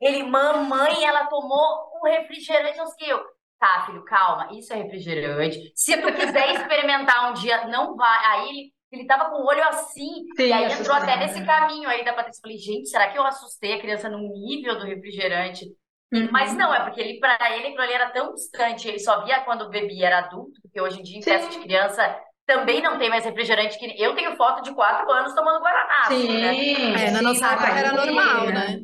Ele, 0.00 0.24
mamãe, 0.24 1.04
ela 1.04 1.26
tomou 1.26 1.92
um 1.94 2.08
refrigerante, 2.08 2.76
não 2.76 2.86
sei 2.88 3.12
o 3.12 3.18
que. 3.18 3.41
Tá, 3.62 3.84
filho, 3.86 4.04
calma, 4.04 4.48
isso 4.58 4.72
é 4.72 4.76
refrigerante. 4.76 5.70
Se 5.76 5.96
tu 5.96 6.12
quiser 6.12 6.52
experimentar 6.52 7.30
um 7.30 7.34
dia, 7.34 7.68
não 7.68 7.94
vai. 7.94 8.24
Aí 8.24 8.48
ele, 8.48 8.72
ele 8.90 9.06
tava 9.06 9.30
com 9.30 9.36
o 9.36 9.46
olho 9.46 9.62
assim, 9.68 10.26
Sim, 10.36 10.48
e 10.48 10.52
aí 10.52 10.72
entrou 10.72 10.96
até 10.96 11.16
nesse 11.16 11.46
caminho 11.46 11.88
aí 11.88 12.04
da 12.04 12.12
Patrícia. 12.12 12.40
Falei, 12.42 12.58
gente, 12.58 12.88
será 12.88 13.12
que 13.12 13.16
eu 13.16 13.24
assustei 13.24 13.74
a 13.74 13.80
criança 13.80 14.08
no 14.08 14.18
nível 14.18 14.80
do 14.80 14.84
refrigerante? 14.84 15.64
Uhum. 16.12 16.28
Mas 16.32 16.56
não, 16.56 16.74
é 16.74 16.82
porque 16.82 17.00
ele, 17.00 17.20
para 17.20 17.38
ele, 17.56 17.68
aquilo 17.68 17.82
ali 17.82 17.92
era 17.92 18.10
tão 18.10 18.34
distante, 18.34 18.88
ele 18.88 18.98
só 18.98 19.24
via 19.24 19.42
quando 19.42 19.70
bebia 19.70 20.08
era 20.08 20.18
adulto, 20.18 20.60
porque 20.60 20.80
hoje 20.80 20.98
em 20.98 21.04
dia 21.04 21.18
em 21.18 21.22
festa 21.22 21.48
de 21.48 21.60
criança 21.60 22.20
também 22.44 22.82
não 22.82 22.98
tem 22.98 23.08
mais 23.08 23.24
refrigerante 23.24 23.78
que 23.78 23.94
eu 23.96 24.12
tenho 24.16 24.34
foto 24.34 24.60
de 24.62 24.74
quatro 24.74 25.08
anos 25.08 25.32
tomando 25.36 25.60
Guaraná. 25.60 26.04
Sim, 26.08 26.28
né? 26.28 27.06
é, 27.06 27.10
na 27.12 27.22
nossa 27.22 27.46
época 27.46 27.78
era 27.78 27.92
normal, 27.92 28.46
né? 28.46 28.80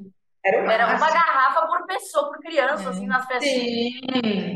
Era 0.49 0.62
uma, 0.62 0.72
era 0.72 0.86
uma 0.96 1.11
garrafa 1.11 1.66
por 1.66 1.86
pessoa, 1.86 2.28
por 2.28 2.38
criança, 2.38 2.84
é. 2.84 2.88
assim, 2.88 3.07
nas 3.07 3.26
festas. 3.26 3.53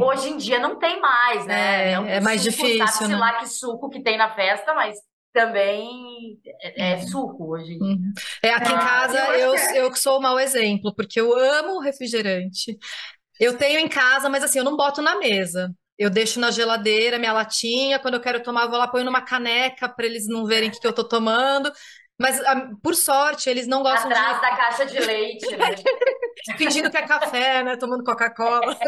Hoje 0.01 0.31
em 0.31 0.37
dia 0.39 0.59
não 0.59 0.79
tem 0.79 1.01
mais, 1.01 1.45
né? 1.47 1.93
É, 1.93 2.17
é 2.17 2.21
mais 2.21 2.43
suco, 2.43 2.57
difícil, 2.57 2.87
sabe, 2.87 3.13
né? 3.13 3.19
lá 3.19 3.35
que 3.35 3.49
suco 3.49 3.91
que 3.91 4.03
tem 4.03 4.17
na 4.17 4.35
festa, 4.35 4.73
mas 4.75 4.97
também 5.33 6.39
é, 6.63 6.93
é 6.93 6.99
suco 7.03 7.53
hoje 7.53 7.75
em 7.75 7.79
dia. 7.79 7.89
Uhum. 7.89 8.13
É, 8.43 8.55
aqui 8.55 8.73
ah, 8.73 8.75
em 8.75 8.79
casa 8.79 9.19
eu, 9.37 9.55
eu, 9.55 9.85
eu 9.85 9.95
sou 9.97 10.19
o 10.19 10.23
mau 10.23 10.39
exemplo, 10.39 10.95
porque 10.95 11.21
eu 11.21 11.37
amo 11.39 11.81
refrigerante. 11.81 12.79
Eu 13.39 13.57
tenho 13.57 13.81
em 13.81 13.89
casa, 13.89 14.29
mas 14.29 14.45
assim, 14.45 14.59
eu 14.59 14.65
não 14.65 14.77
boto 14.77 15.03
na 15.03 15.19
mesa. 15.19 15.75
Eu 15.99 16.09
deixo 16.11 16.41
na 16.41 16.51
geladeira 16.51 17.19
minha 17.19 17.33
latinha, 17.33 17.99
quando 17.99 18.15
eu 18.15 18.21
quero 18.21 18.43
tomar, 18.43 18.65
eu 18.65 18.71
vou 18.71 18.79
lá, 18.79 18.89
ponho 18.89 19.05
numa 19.05 19.21
caneca 19.21 19.89
para 19.89 20.07
eles 20.07 20.27
não 20.27 20.45
verem 20.45 20.69
o 20.69 20.73
que, 20.73 20.81
que 20.81 20.87
eu 20.87 20.93
tô 20.93 21.05
tomando. 21.05 21.71
Mas, 22.23 22.41
ah, 22.45 22.71
por 22.81 22.95
sorte, 22.95 23.51
eles 23.51 23.67
não 23.67 23.83
gostam 23.83 24.09
Atrás 24.09 24.37
de... 24.37 24.43
da 24.43 24.57
caixa 24.57 24.87
de 24.87 25.01
leite, 25.01 25.57
né? 25.57 25.75
Fingindo 26.57 26.89
que 26.89 26.97
é 26.97 27.03
café, 27.03 27.65
né? 27.65 27.77
Tomando 27.77 28.05
Coca-Cola. 28.05 28.79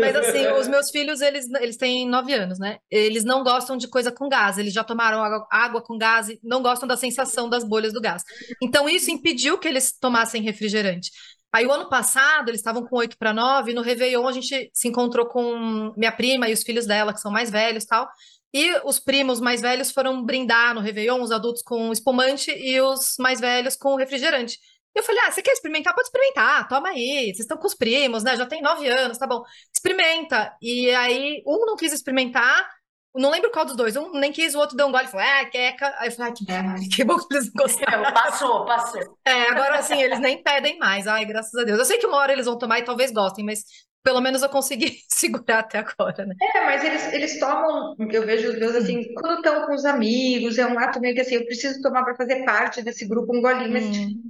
Mas, 0.00 0.16
assim, 0.16 0.48
os 0.48 0.66
meus 0.66 0.90
filhos, 0.90 1.20
eles, 1.20 1.48
eles 1.60 1.76
têm 1.76 2.08
nove 2.08 2.34
anos, 2.34 2.58
né? 2.58 2.78
Eles 2.90 3.22
não 3.22 3.44
gostam 3.44 3.76
de 3.76 3.86
coisa 3.86 4.10
com 4.10 4.28
gás. 4.28 4.58
Eles 4.58 4.72
já 4.72 4.82
tomaram 4.82 5.22
água, 5.22 5.46
água 5.48 5.82
com 5.82 5.96
gás 5.96 6.28
e 6.30 6.40
não 6.42 6.60
gostam 6.60 6.88
da 6.88 6.96
sensação 6.96 7.48
das 7.48 7.62
bolhas 7.62 7.92
do 7.92 8.00
gás. 8.00 8.24
Então, 8.60 8.88
isso 8.88 9.08
impediu 9.08 9.56
que 9.56 9.68
eles 9.68 9.96
tomassem 9.96 10.42
refrigerante. 10.42 11.12
Aí, 11.52 11.64
o 11.64 11.70
ano 11.70 11.88
passado, 11.88 12.48
eles 12.48 12.60
estavam 12.60 12.84
com 12.84 12.96
oito 12.96 13.16
para 13.16 13.32
nove. 13.32 13.72
No 13.72 13.82
Réveillon, 13.82 14.26
a 14.26 14.32
gente 14.32 14.68
se 14.74 14.88
encontrou 14.88 15.26
com 15.26 15.92
minha 15.96 16.10
prima 16.10 16.48
e 16.48 16.52
os 16.52 16.64
filhos 16.64 16.86
dela, 16.86 17.12
que 17.12 17.20
são 17.20 17.30
mais 17.30 17.50
velhos 17.50 17.84
tal. 17.84 18.08
E 18.54 18.74
os 18.84 18.98
primos 18.98 19.40
mais 19.40 19.60
velhos 19.60 19.90
foram 19.90 20.22
brindar 20.22 20.74
no 20.74 20.80
Réveillon, 20.80 21.22
os 21.22 21.32
adultos 21.32 21.62
com 21.62 21.90
espumante 21.90 22.50
e 22.50 22.80
os 22.80 23.14
mais 23.18 23.40
velhos 23.40 23.76
com 23.76 23.96
refrigerante. 23.96 24.58
Eu 24.94 25.02
falei, 25.02 25.22
ah, 25.24 25.32
você 25.32 25.40
quer 25.40 25.52
experimentar? 25.52 25.94
Pode 25.94 26.08
experimentar, 26.08 26.68
toma 26.68 26.90
aí. 26.90 27.26
Vocês 27.26 27.40
estão 27.40 27.56
com 27.56 27.66
os 27.66 27.74
primos, 27.74 28.22
né? 28.22 28.36
Já 28.36 28.44
tem 28.44 28.60
nove 28.60 28.86
anos, 28.88 29.16
tá 29.16 29.26
bom. 29.26 29.42
Experimenta. 29.74 30.54
E 30.60 30.90
aí, 30.90 31.42
um 31.46 31.64
não 31.64 31.76
quis 31.76 31.94
experimentar, 31.94 32.68
não 33.14 33.30
lembro 33.30 33.50
qual 33.50 33.64
dos 33.64 33.76
dois. 33.76 33.96
Um 33.96 34.12
nem 34.12 34.32
quis, 34.32 34.54
o 34.54 34.58
outro 34.58 34.76
deu 34.76 34.86
um 34.86 34.92
gole 34.92 35.04
e 35.04 35.08
falou, 35.08 35.26
ah, 35.26 35.44
queca. 35.46 35.94
Aí 35.98 36.08
eu 36.08 36.12
falei, 36.12 36.32
ah, 36.32 36.34
que, 36.34 36.52
é. 36.52 36.88
que 36.94 37.04
bom 37.04 37.18
que 37.18 37.34
eles 37.34 37.46
não 37.46 37.64
gostaram. 37.64 38.12
Passou, 38.12 38.64
passou. 38.64 39.18
É, 39.24 39.50
agora 39.50 39.78
assim, 39.78 40.00
eles 40.00 40.18
nem 40.18 40.42
pedem 40.42 40.78
mais. 40.78 41.06
Ai, 41.06 41.24
graças 41.24 41.54
a 41.54 41.64
Deus. 41.64 41.78
Eu 41.78 41.84
sei 41.84 41.98
que 41.98 42.06
uma 42.06 42.18
hora 42.18 42.32
eles 42.32 42.46
vão 42.46 42.58
tomar 42.58 42.78
e 42.78 42.84
talvez 42.84 43.10
gostem, 43.10 43.44
mas 43.44 43.64
pelo 44.02 44.20
menos 44.20 44.42
eu 44.42 44.48
consegui 44.48 44.98
segurar 45.08 45.60
até 45.60 45.78
agora, 45.78 46.26
né? 46.26 46.34
É, 46.40 46.64
mas 46.64 46.84
eles, 46.84 47.12
eles 47.12 47.38
tomam, 47.38 47.96
eu 48.10 48.26
vejo 48.26 48.50
os 48.50 48.58
meus 48.58 48.74
assim, 48.74 49.12
quando 49.14 49.36
estão 49.36 49.66
com 49.66 49.74
os 49.74 49.84
amigos, 49.84 50.58
é 50.58 50.66
um 50.66 50.78
ato 50.78 51.00
meio 51.00 51.14
que 51.14 51.20
assim, 51.20 51.36
eu 51.36 51.46
preciso 51.46 51.80
tomar 51.80 52.04
para 52.04 52.16
fazer 52.16 52.44
parte 52.44 52.82
desse 52.82 53.06
grupo 53.06 53.36
um 53.36 53.40
golinho, 53.40 53.78
hum. 53.78 54.22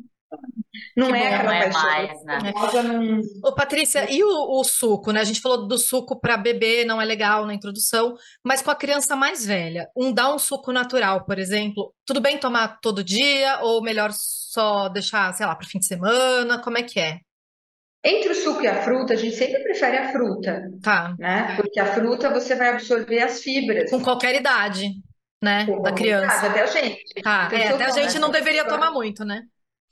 não 0.96 1.08
que 1.08 1.14
é 1.14 1.18
bom, 1.18 1.26
aquela 1.26 1.44
não 1.44 1.52
é 1.52 1.70
paixão. 1.70 1.82
mais, 1.82 2.24
né? 2.24 2.52
Ô, 3.42 3.54
Patrícia, 3.54 4.12
e 4.12 4.22
o, 4.22 4.60
o, 4.60 4.64
suco, 4.64 5.10
né? 5.12 5.20
A 5.20 5.24
gente 5.24 5.40
falou 5.40 5.66
do 5.66 5.78
suco 5.78 6.20
para 6.20 6.36
bebê, 6.36 6.84
não 6.84 7.00
é 7.00 7.04
legal 7.04 7.46
na 7.46 7.54
introdução, 7.54 8.14
mas 8.44 8.62
com 8.62 8.70
a 8.70 8.76
criança 8.76 9.16
mais 9.16 9.44
velha, 9.44 9.88
um 9.96 10.12
dá 10.12 10.32
um 10.32 10.38
suco 10.38 10.72
natural, 10.72 11.24
por 11.24 11.38
exemplo, 11.38 11.94
tudo 12.04 12.20
bem 12.20 12.38
tomar 12.38 12.78
todo 12.80 13.04
dia 13.04 13.60
ou 13.62 13.82
melhor 13.82 14.10
só 14.12 14.88
deixar, 14.88 15.32
sei 15.32 15.46
lá, 15.46 15.56
para 15.56 15.66
fim 15.66 15.78
de 15.78 15.86
semana? 15.86 16.58
Como 16.58 16.76
é 16.76 16.82
que 16.82 17.00
é? 17.00 17.20
Entre 18.04 18.30
o 18.30 18.34
suco 18.34 18.62
e 18.62 18.66
a 18.66 18.82
fruta, 18.82 19.12
a 19.12 19.16
gente 19.16 19.36
sempre 19.36 19.62
prefere 19.62 19.96
a 19.96 20.10
fruta. 20.10 20.68
Tá. 20.82 21.14
Né? 21.18 21.54
Porque 21.56 21.78
a 21.78 21.86
fruta 21.86 22.30
você 22.30 22.56
vai 22.56 22.70
absorver 22.70 23.22
as 23.22 23.40
fibras. 23.40 23.90
Com 23.90 24.02
qualquer 24.02 24.34
idade, 24.34 24.90
né? 25.40 25.66
Com 25.66 25.80
da 25.80 25.92
criança. 25.92 26.46
Idade, 26.46 26.46
até 26.46 26.62
a 26.62 26.66
gente. 26.66 27.22
Tá. 27.22 27.46
Então, 27.46 27.58
é, 27.58 27.68
até 27.68 27.84
a 27.84 27.90
gente 27.90 28.18
não 28.18 28.30
deveria 28.30 28.64
tomar 28.64 28.90
muito, 28.90 29.24
né? 29.24 29.42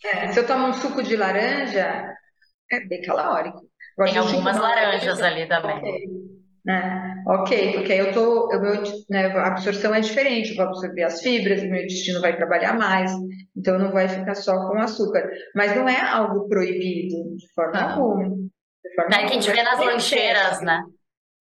É, 0.05 0.29
se 0.33 0.41
eu 0.41 0.47
tomo 0.47 0.67
um 0.67 0.73
suco 0.73 1.03
de 1.03 1.15
laranja, 1.15 2.13
é 2.71 2.81
bem 2.89 3.03
calórico. 3.03 3.61
Tem 3.97 4.17
algumas 4.17 4.59
laranjas 4.59 5.21
ali 5.21 5.47
também. 5.47 6.11
Okay. 6.61 6.75
É, 6.75 7.15
ok, 7.27 7.73
porque 7.73 7.93
aí 7.93 7.99
eu 7.99 8.13
tô, 8.13 8.49
o 8.49 8.61
meu, 8.61 8.83
né, 9.09 9.27
a 9.27 9.47
absorção 9.49 9.95
é 9.95 10.01
diferente, 10.01 10.51
eu 10.51 10.57
vou 10.57 10.67
absorver 10.67 11.05
as 11.05 11.21
fibras, 11.21 11.63
meu 11.63 11.83
intestino 11.83 12.21
vai 12.21 12.37
trabalhar 12.37 12.75
mais, 12.77 13.11
então 13.57 13.79
não 13.79 13.91
vai 13.91 14.09
ficar 14.09 14.35
só 14.35 14.53
com 14.69 14.79
açúcar. 14.79 15.29
Mas 15.55 15.75
não 15.75 15.89
é 15.89 16.01
algo 16.01 16.49
proibido 16.49 17.37
de 17.37 17.53
forma 17.55 17.79
ah. 17.79 17.93
alguma. 17.93 18.29
De 18.29 18.95
forma 18.95 19.15
é 19.15 19.27
que 19.27 19.33
a 19.33 19.41
gente 19.41 19.51
vê 19.51 19.63
nas 19.63 19.79
lancheiras, 19.79 20.61
né? 20.61 20.83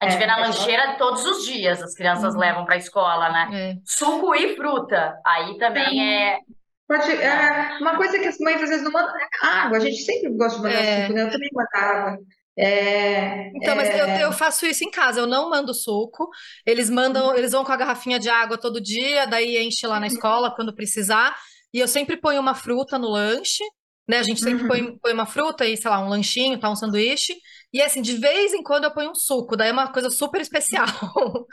A 0.02 0.06
gente 0.06 0.16
é, 0.16 0.20
vê 0.20 0.26
na 0.28 0.38
lancheira 0.38 0.96
todos 0.98 1.26
os 1.26 1.46
dias, 1.46 1.84
as 1.84 1.94
crianças 1.94 2.34
uhum. 2.34 2.40
levam 2.40 2.66
para 2.66 2.76
a 2.76 2.78
escola, 2.78 3.30
né? 3.30 3.50
É. 3.52 3.76
Suco 3.84 4.34
e 4.34 4.56
fruta. 4.56 5.20
Aí 5.26 5.58
também 5.58 6.18
é. 6.18 6.40
Pode, 6.88 7.12
é, 7.12 7.78
uma 7.82 7.98
coisa 7.98 8.18
que 8.18 8.28
as 8.28 8.40
mães 8.40 8.62
às 8.64 8.70
vezes 8.70 8.84
não 8.84 8.92
mandam 8.92 9.14
é 9.16 9.46
água. 9.46 9.78
A 9.78 9.82
gente 9.82 9.98
sempre 9.98 10.30
gosta 10.38 10.58
de 10.58 10.64
mandar 10.64 10.82
é. 10.82 11.02
suco, 11.02 11.14
né? 11.14 11.24
Eu 11.24 11.30
também 11.30 11.50
mandava. 11.54 12.18
É, 12.62 13.52
então, 13.56 13.74
mas 13.74 13.88
eu, 13.90 14.06
é. 14.06 14.24
eu, 14.26 14.34
faço 14.34 14.66
isso 14.66 14.84
em 14.84 14.92
casa, 14.92 15.22
eu 15.22 15.26
não 15.26 15.50
mando 15.50 15.74
suco. 15.74 16.30
Eles 16.66 16.90
mandam, 16.90 17.34
eles 17.38 17.54
vão 17.54 17.64
com 17.64 17.72
a 17.72 17.78
garrafinha 17.78 18.20
de 18.20 18.30
água 18.30 18.58
todo 18.58 18.82
dia, 18.82 19.26
daí 19.26 19.58
enche 19.58 19.88
lá 19.88 19.98
na 19.98 20.08
uhum. 20.08 20.14
escola 20.14 20.54
quando 20.54 20.76
precisar. 20.76 21.34
E 21.74 21.80
eu 21.80 21.88
sempre 21.88 22.18
ponho 22.18 22.42
uma 22.42 22.54
fruta 22.54 23.00
no 23.00 23.08
lanche, 23.08 23.64
né? 24.06 24.18
A 24.18 24.24
gente 24.24 24.42
sempre 24.42 24.64
uhum. 24.64 24.68
põe, 24.68 24.98
põe, 24.98 25.14
uma 25.14 25.26
fruta 25.26 25.66
e, 25.66 25.78
sei 25.78 25.90
lá, 25.90 26.04
um 26.04 26.10
lanchinho, 26.10 26.60
tá, 26.60 26.70
um 26.70 26.76
sanduíche. 26.76 27.34
E 27.72 27.82
assim, 27.82 28.02
de 28.02 28.18
vez 28.18 28.54
em 28.54 28.62
quando 28.62 28.84
eu 28.84 28.92
ponho 28.92 29.12
um 29.12 29.16
suco, 29.16 29.56
daí 29.56 29.70
é 29.70 29.72
uma 29.72 29.94
coisa 29.94 30.10
super 30.10 30.42
especial. 30.42 30.86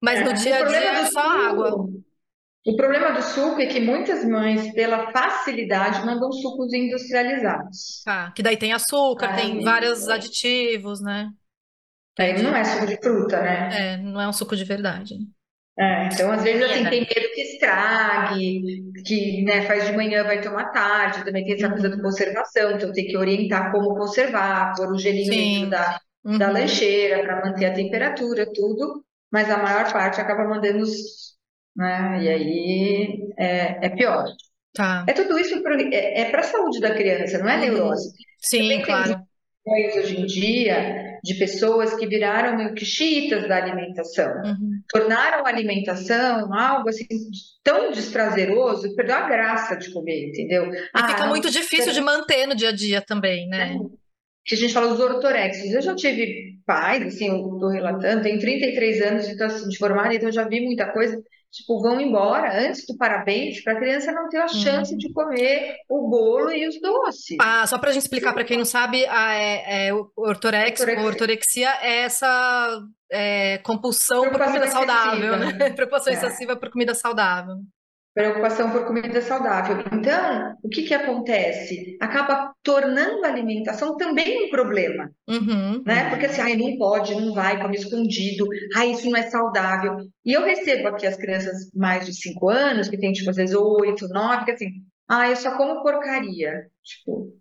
mas 0.00 0.20
é, 0.20 0.24
no 0.24 0.32
dia 0.32 0.58
a 0.58 0.62
dia 0.64 0.78
é 0.78 1.06
só 1.06 1.20
água. 1.20 1.88
O 2.64 2.76
problema 2.76 3.10
do 3.10 3.22
suco 3.22 3.60
é 3.60 3.66
que 3.66 3.80
muitas 3.80 4.24
mães, 4.24 4.72
pela 4.72 5.10
facilidade, 5.10 6.04
mandam 6.06 6.30
sucos 6.30 6.72
industrializados. 6.72 8.02
Ah, 8.06 8.32
que 8.34 8.42
daí 8.42 8.56
tem 8.56 8.72
açúcar, 8.72 9.34
tem 9.34 9.62
vários 9.64 10.08
aditivos, 10.08 11.02
né? 11.02 11.28
Aí 12.18 12.40
não 12.40 12.54
é 12.54 12.62
suco 12.62 12.86
de 12.86 12.96
fruta, 12.96 13.40
né? 13.40 13.70
É, 13.72 13.96
não 13.96 14.20
é 14.20 14.28
um 14.28 14.32
suco 14.32 14.54
de 14.54 14.64
verdade. 14.64 15.14
É, 15.78 16.06
então, 16.06 16.30
às 16.30 16.42
vezes, 16.42 16.62
assim, 16.62 16.84
tem 16.84 17.00
medo 17.00 17.32
que 17.34 17.40
estrague, 17.40 18.92
que 19.06 19.42
né, 19.42 19.62
faz 19.62 19.86
de 19.86 19.96
manhã, 19.96 20.22
vai 20.22 20.40
tomar 20.40 20.70
tarde, 20.70 21.24
também 21.24 21.44
tem 21.44 21.54
essa 21.54 21.70
coisa 21.70 21.88
de 21.88 22.00
conservação, 22.00 22.72
então 22.72 22.92
tem 22.92 23.06
que 23.06 23.16
orientar 23.16 23.72
como 23.72 23.96
conservar, 23.96 24.74
pôr 24.76 24.92
o 24.92 24.98
gelinho 24.98 25.32
Sim. 25.32 25.54
dentro 25.54 25.70
da, 25.70 26.00
uhum. 26.24 26.38
da 26.38 26.50
lancheira 26.50 27.22
para 27.22 27.46
manter 27.46 27.64
a 27.64 27.72
temperatura, 27.72 28.46
tudo, 28.52 29.02
mas 29.32 29.50
a 29.50 29.56
maior 29.56 29.90
parte 29.90 30.20
acaba 30.20 30.46
mandando 30.46 30.80
os 30.80 31.31
né? 31.76 32.22
E 32.22 32.28
aí 32.28 33.32
é, 33.38 33.86
é 33.86 33.88
pior. 33.90 34.24
Tá. 34.74 35.04
É 35.06 35.12
tudo 35.12 35.38
isso 35.38 35.62
pro, 35.62 35.74
é, 35.74 36.20
é 36.20 36.30
para 36.30 36.40
a 36.40 36.44
saúde 36.44 36.80
da 36.80 36.94
criança, 36.94 37.38
não 37.38 37.48
é 37.48 37.56
uhum. 37.56 37.60
neurose. 37.60 38.12
Sim, 38.40 38.80
claro. 38.82 39.20
Tem 39.64 39.98
hoje 39.98 40.20
em 40.20 40.26
dia 40.26 41.20
de 41.22 41.34
pessoas 41.34 41.94
que 41.94 42.06
viraram 42.06 42.56
meio 42.56 42.74
que 42.74 42.84
chiitas 42.84 43.46
da 43.46 43.58
alimentação, 43.58 44.32
uhum. 44.42 44.80
tornaram 44.88 45.46
a 45.46 45.48
alimentação 45.48 46.52
algo 46.52 46.88
assim 46.88 47.06
tão 47.62 47.92
desprazeroso 47.92 48.92
perdeu 48.96 49.14
a 49.14 49.28
graça 49.28 49.76
de 49.76 49.92
comer, 49.92 50.30
entendeu? 50.30 50.72
E 50.72 50.88
ah, 50.92 51.08
fica 51.08 51.26
muito 51.26 51.48
difícil 51.48 51.92
de 51.92 52.00
manter 52.00 52.46
no 52.46 52.56
dia 52.56 52.70
a 52.70 52.72
dia 52.72 53.00
também, 53.00 53.46
né? 53.48 53.76
É 53.76 54.02
que 54.44 54.54
a 54.54 54.58
gente 54.58 54.74
fala 54.74 54.88
dos 54.88 55.00
ortorexos. 55.00 55.72
Eu 55.72 55.82
já 55.82 55.94
tive 55.94 56.58
pais, 56.66 57.06
assim, 57.06 57.28
eu 57.28 57.54
estou 57.54 57.68
relatando, 57.68 58.22
tenho 58.22 58.38
33 58.38 59.02
anos 59.02 59.28
de, 59.28 59.42
assim, 59.42 59.68
de 59.68 59.78
formada, 59.78 60.14
então 60.14 60.32
já 60.32 60.46
vi 60.46 60.60
muita 60.60 60.92
coisa 60.92 61.20
tipo, 61.52 61.80
vão 61.80 62.00
embora 62.00 62.66
antes 62.66 62.86
do 62.86 62.96
parabéns 62.96 63.62
para 63.62 63.74
a 63.74 63.76
criança 63.76 64.10
não 64.10 64.28
ter 64.28 64.38
a 64.38 64.48
chance 64.48 64.92
uhum. 64.92 64.98
de 64.98 65.12
comer 65.12 65.76
o 65.88 66.08
bolo 66.08 66.50
e 66.50 66.66
os 66.66 66.80
doces. 66.80 67.36
Ah, 67.40 67.66
só 67.66 67.78
para 67.78 67.90
a 67.90 67.92
gente 67.92 68.02
explicar 68.02 68.32
para 68.32 68.44
quem 68.44 68.56
não 68.56 68.64
sabe, 68.64 69.04
a, 69.06 69.34
é, 69.34 69.88
é, 69.88 69.94
o 69.94 70.10
ortorex, 70.16 70.80
ortorexia. 70.80 71.06
ortorexia 71.06 71.70
é 71.82 71.98
essa 72.00 72.82
é, 73.10 73.58
compulsão 73.58 74.30
por 74.30 74.42
comida 74.42 74.66
saudável, 74.68 75.36
né? 75.36 75.70
Preocupação 75.76 76.12
é. 76.12 76.16
excessiva 76.16 76.56
por 76.56 76.70
comida 76.70 76.94
saudável 76.94 77.56
preocupação 78.14 78.70
por 78.70 78.86
comida 78.86 79.20
saudável. 79.22 79.82
Então, 79.92 80.54
o 80.62 80.68
que, 80.68 80.82
que 80.82 80.94
acontece? 80.94 81.96
Acaba 82.00 82.52
tornando 82.62 83.24
a 83.24 83.28
alimentação 83.28 83.96
também 83.96 84.46
um 84.46 84.50
problema, 84.50 85.10
uhum. 85.28 85.82
né? 85.84 86.10
Porque 86.10 86.26
assim, 86.26 86.40
ai, 86.40 86.56
não 86.56 86.76
pode, 86.76 87.14
não 87.14 87.32
vai, 87.32 87.60
come 87.60 87.76
escondido, 87.76 88.46
ai, 88.76 88.92
isso 88.92 89.08
não 89.08 89.16
é 89.16 89.22
saudável. 89.22 89.96
E 90.24 90.32
eu 90.32 90.44
recebo 90.44 90.88
aqui 90.88 91.06
as 91.06 91.16
crianças 91.16 91.70
mais 91.74 92.04
de 92.04 92.14
5 92.14 92.48
anos, 92.48 92.88
que 92.88 92.98
tem, 92.98 93.12
tipo, 93.12 93.30
às 93.30 93.36
vezes 93.36 93.54
8, 93.54 94.08
9, 94.08 94.44
que 94.44 94.50
assim, 94.50 94.68
ah, 95.08 95.28
eu 95.28 95.36
só 95.36 95.56
como 95.56 95.82
porcaria. 95.82 96.66
Tipo, 96.82 97.32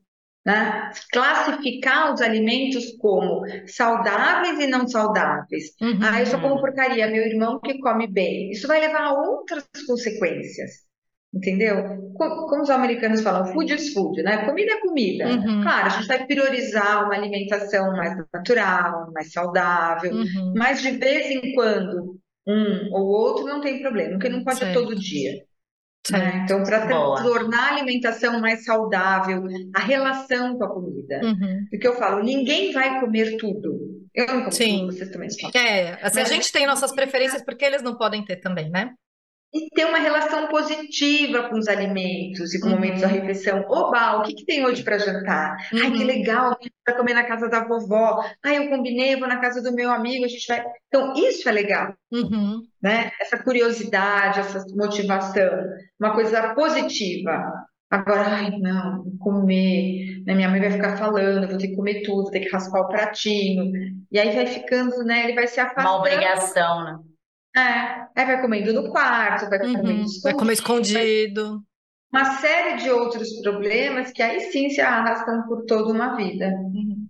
né? 0.45 0.91
Classificar 1.11 2.13
os 2.13 2.21
alimentos 2.21 2.95
como 2.97 3.41
saudáveis 3.67 4.59
e 4.59 4.67
não 4.67 4.87
saudáveis. 4.87 5.65
Uhum. 5.81 5.99
Ah, 6.01 6.19
eu 6.19 6.25
só 6.25 6.39
como 6.39 6.59
porcaria, 6.59 7.07
meu 7.07 7.23
irmão 7.23 7.59
que 7.59 7.79
come 7.79 8.07
bem. 8.07 8.51
Isso 8.51 8.67
vai 8.67 8.79
levar 8.79 9.03
a 9.03 9.13
outras 9.13 9.63
consequências. 9.87 10.71
Entendeu? 11.33 12.11
Como 12.17 12.61
os 12.61 12.69
americanos 12.69 13.21
falam, 13.21 13.53
food 13.53 13.73
is 13.73 13.93
food, 13.93 14.21
né? 14.21 14.45
Comida 14.45 14.73
é 14.73 14.81
comida. 14.81 15.27
Uhum. 15.29 15.61
Claro, 15.61 15.85
a 15.85 15.89
gente 15.89 16.07
vai 16.07 16.25
priorizar 16.25 17.05
uma 17.05 17.15
alimentação 17.15 17.95
mais 17.95 18.17
natural, 18.33 19.09
mais 19.13 19.31
saudável, 19.31 20.11
uhum. 20.11 20.53
mas 20.57 20.81
de 20.81 20.91
vez 20.91 21.31
em 21.31 21.53
quando 21.53 22.19
um 22.45 22.93
ou 22.93 23.07
outro 23.07 23.45
não 23.45 23.61
tem 23.61 23.81
problema, 23.81 24.11
porque 24.11 24.27
não 24.27 24.43
pode 24.43 24.59
certo. 24.59 24.73
todo 24.73 24.99
dia. 24.99 25.41
Né? 26.09 26.41
Então, 26.43 26.63
para 26.63 26.87
tornar 26.87 27.69
a 27.69 27.75
alimentação 27.75 28.39
mais 28.39 28.65
saudável, 28.65 29.43
a 29.75 29.79
relação 29.79 30.57
com 30.57 30.63
a 30.63 30.73
comida. 30.73 31.21
Uhum. 31.23 31.65
Porque 31.69 31.87
eu 31.87 31.95
falo, 31.95 32.23
ninguém 32.23 32.71
vai 32.71 32.99
comer 32.99 33.37
tudo. 33.37 34.01
Eu 34.13 34.27
não 34.27 34.39
como 34.39 34.51
Sim. 34.51 34.79
tudo, 34.79 34.93
vocês 34.93 35.09
também 35.09 35.29
falam. 35.39 35.51
É, 35.55 35.93
assim, 36.01 36.19
Mas, 36.19 36.31
a 36.31 36.33
gente 36.33 36.51
tem 36.51 36.65
nossas 36.65 36.91
preferências 36.91 37.43
porque 37.43 37.63
eles 37.63 37.83
não 37.83 37.95
podem 37.95 38.25
ter 38.25 38.37
também, 38.37 38.69
né? 38.69 38.93
E 39.53 39.69
ter 39.69 39.85
uma 39.85 39.97
relação 39.97 40.47
positiva 40.47 41.49
com 41.49 41.57
os 41.57 41.67
alimentos 41.67 42.53
e 42.53 42.59
com 42.59 42.67
uhum. 42.67 42.75
momentos 42.75 43.01
da 43.01 43.07
refeição. 43.07 43.65
Oba, 43.67 44.17
o 44.17 44.23
que, 44.23 44.33
que 44.33 44.45
tem 44.45 44.65
hoje 44.65 44.81
para 44.81 44.97
jantar? 44.97 45.57
Uhum. 45.73 45.79
Ai, 45.83 45.91
que 45.91 45.99
uhum. 45.99 46.05
legal, 46.05 46.57
vai 46.87 46.97
comer 46.97 47.13
na 47.13 47.25
casa 47.25 47.49
da 47.49 47.65
vovó. 47.65 48.23
Ai, 48.43 48.57
eu 48.57 48.69
combinei, 48.69 49.17
vou 49.17 49.27
na 49.27 49.41
casa 49.41 49.61
do 49.61 49.73
meu 49.73 49.91
amigo, 49.91 50.23
a 50.23 50.27
gente 50.27 50.47
vai. 50.47 50.63
Então, 50.87 51.13
isso 51.15 51.49
é 51.49 51.51
legal, 51.51 51.93
uhum. 52.11 52.61
né? 52.81 53.11
Essa 53.19 53.37
curiosidade, 53.37 54.39
essa 54.39 54.63
motivação, 54.73 55.49
uma 55.99 56.13
coisa 56.13 56.53
positiva. 56.53 57.51
Agora, 57.89 58.21
ai, 58.21 58.51
não, 58.51 59.03
vou 59.03 59.17
comer, 59.19 60.23
né? 60.25 60.33
minha 60.33 60.47
mãe 60.47 60.61
vai 60.61 60.71
ficar 60.71 60.95
falando, 60.95 61.45
vou 61.45 61.57
ter 61.57 61.67
que 61.67 61.75
comer 61.75 62.03
tudo, 62.03 62.23
vou 62.23 62.31
ter 62.31 62.39
que 62.39 62.49
raspar 62.49 62.79
o 62.79 62.87
pratinho. 62.87 63.69
E 64.09 64.17
aí 64.17 64.33
vai 64.33 64.45
ficando, 64.45 65.03
né? 65.03 65.25
Ele 65.25 65.35
vai 65.35 65.45
se 65.45 65.59
afastando. 65.59 65.89
Uma 65.89 65.99
obrigação, 65.99 66.85
né? 66.85 66.99
É, 67.55 68.07
aí 68.15 68.25
vai 68.25 68.41
comendo 68.41 68.73
no 68.73 68.89
quarto, 68.89 69.49
vai 69.49 69.59
uhum, 69.59 69.73
comendo 69.73 70.01
escondido. 70.01 70.21
Vai 70.23 70.33
comer 70.33 70.53
escondido. 70.53 71.63
Uma 72.11 72.37
série 72.39 72.77
de 72.77 72.89
outros 72.89 73.29
problemas 73.41 74.11
que 74.11 74.21
aí 74.21 74.51
sim 74.51 74.69
se 74.69 74.81
arrastam 74.81 75.43
por 75.47 75.65
toda 75.65 75.91
uma 75.91 76.15
vida. 76.15 76.47
Uhum. 76.47 77.07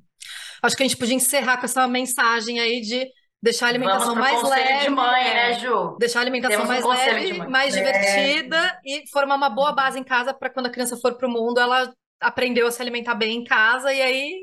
Acho 0.61 0.77
que 0.77 0.83
a 0.83 0.87
gente 0.87 0.97
podia 0.97 1.15
encerrar 1.15 1.57
com 1.57 1.65
essa 1.65 1.87
mensagem 1.87 2.59
aí 2.59 2.81
de 2.81 3.07
deixar 3.41 3.65
a 3.65 3.69
alimentação 3.69 4.15
mais 4.15 4.41
leve. 4.43 4.83
de 4.83 4.89
mãe, 4.89 5.23
né, 5.23 5.59
Ju? 5.59 5.97
Deixar 5.99 6.19
a 6.19 6.21
alimentação 6.21 6.65
mais 6.65 6.85
leve, 6.85 7.47
mais 7.47 7.75
é. 7.75 7.77
divertida 7.77 8.79
e 8.85 9.09
formar 9.11 9.35
uma 9.35 9.49
boa 9.49 9.73
base 9.73 9.99
em 9.99 10.03
casa 10.03 10.33
para 10.33 10.51
quando 10.51 10.67
a 10.67 10.71
criança 10.71 10.95
for 10.97 11.15
para 11.15 11.27
o 11.27 11.31
mundo, 11.31 11.59
ela 11.59 11.91
aprendeu 12.19 12.67
a 12.67 12.71
se 12.71 12.81
alimentar 12.81 13.15
bem 13.15 13.37
em 13.37 13.43
casa 13.43 13.91
e 13.91 13.99
aí 13.99 14.35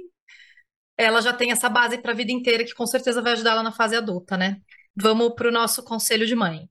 ela 0.96 1.22
já 1.22 1.32
tem 1.32 1.52
essa 1.52 1.68
base 1.68 1.98
para 1.98 2.10
a 2.10 2.14
vida 2.14 2.32
inteira 2.32 2.64
que 2.64 2.74
com 2.74 2.84
certeza 2.84 3.22
vai 3.22 3.32
ajudar 3.32 3.52
ela 3.52 3.62
na 3.62 3.70
fase 3.70 3.94
adulta, 3.94 4.36
né? 4.36 4.56
Vamos 5.00 5.32
para 5.34 5.46
o 5.46 5.52
nosso 5.52 5.84
conselho 5.84 6.26
de 6.26 6.34
mãe. 6.34 6.68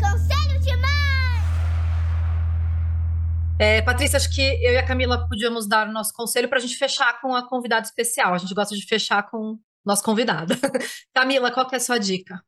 Conselho 0.00 0.58
de 0.58 0.74
mãe! 0.78 1.42
É, 3.60 3.82
Patrícia, 3.82 4.16
acho 4.16 4.34
que 4.34 4.40
eu 4.40 4.72
e 4.72 4.78
a 4.78 4.86
Camila 4.86 5.28
podíamos 5.28 5.68
dar 5.68 5.86
o 5.86 5.92
nosso 5.92 6.14
conselho 6.14 6.48
para 6.48 6.56
a 6.56 6.60
gente 6.62 6.78
fechar 6.78 7.20
com 7.20 7.34
a 7.34 7.46
convidada 7.46 7.84
especial. 7.84 8.32
A 8.32 8.38
gente 8.38 8.54
gosta 8.54 8.74
de 8.74 8.86
fechar 8.86 9.28
com 9.28 9.58
nosso 9.84 10.02
convidado. 10.02 10.54
Camila, 11.14 11.52
qual 11.52 11.68
que 11.68 11.74
é 11.74 11.76
a 11.76 11.80
sua 11.80 11.98
dica? 11.98 12.42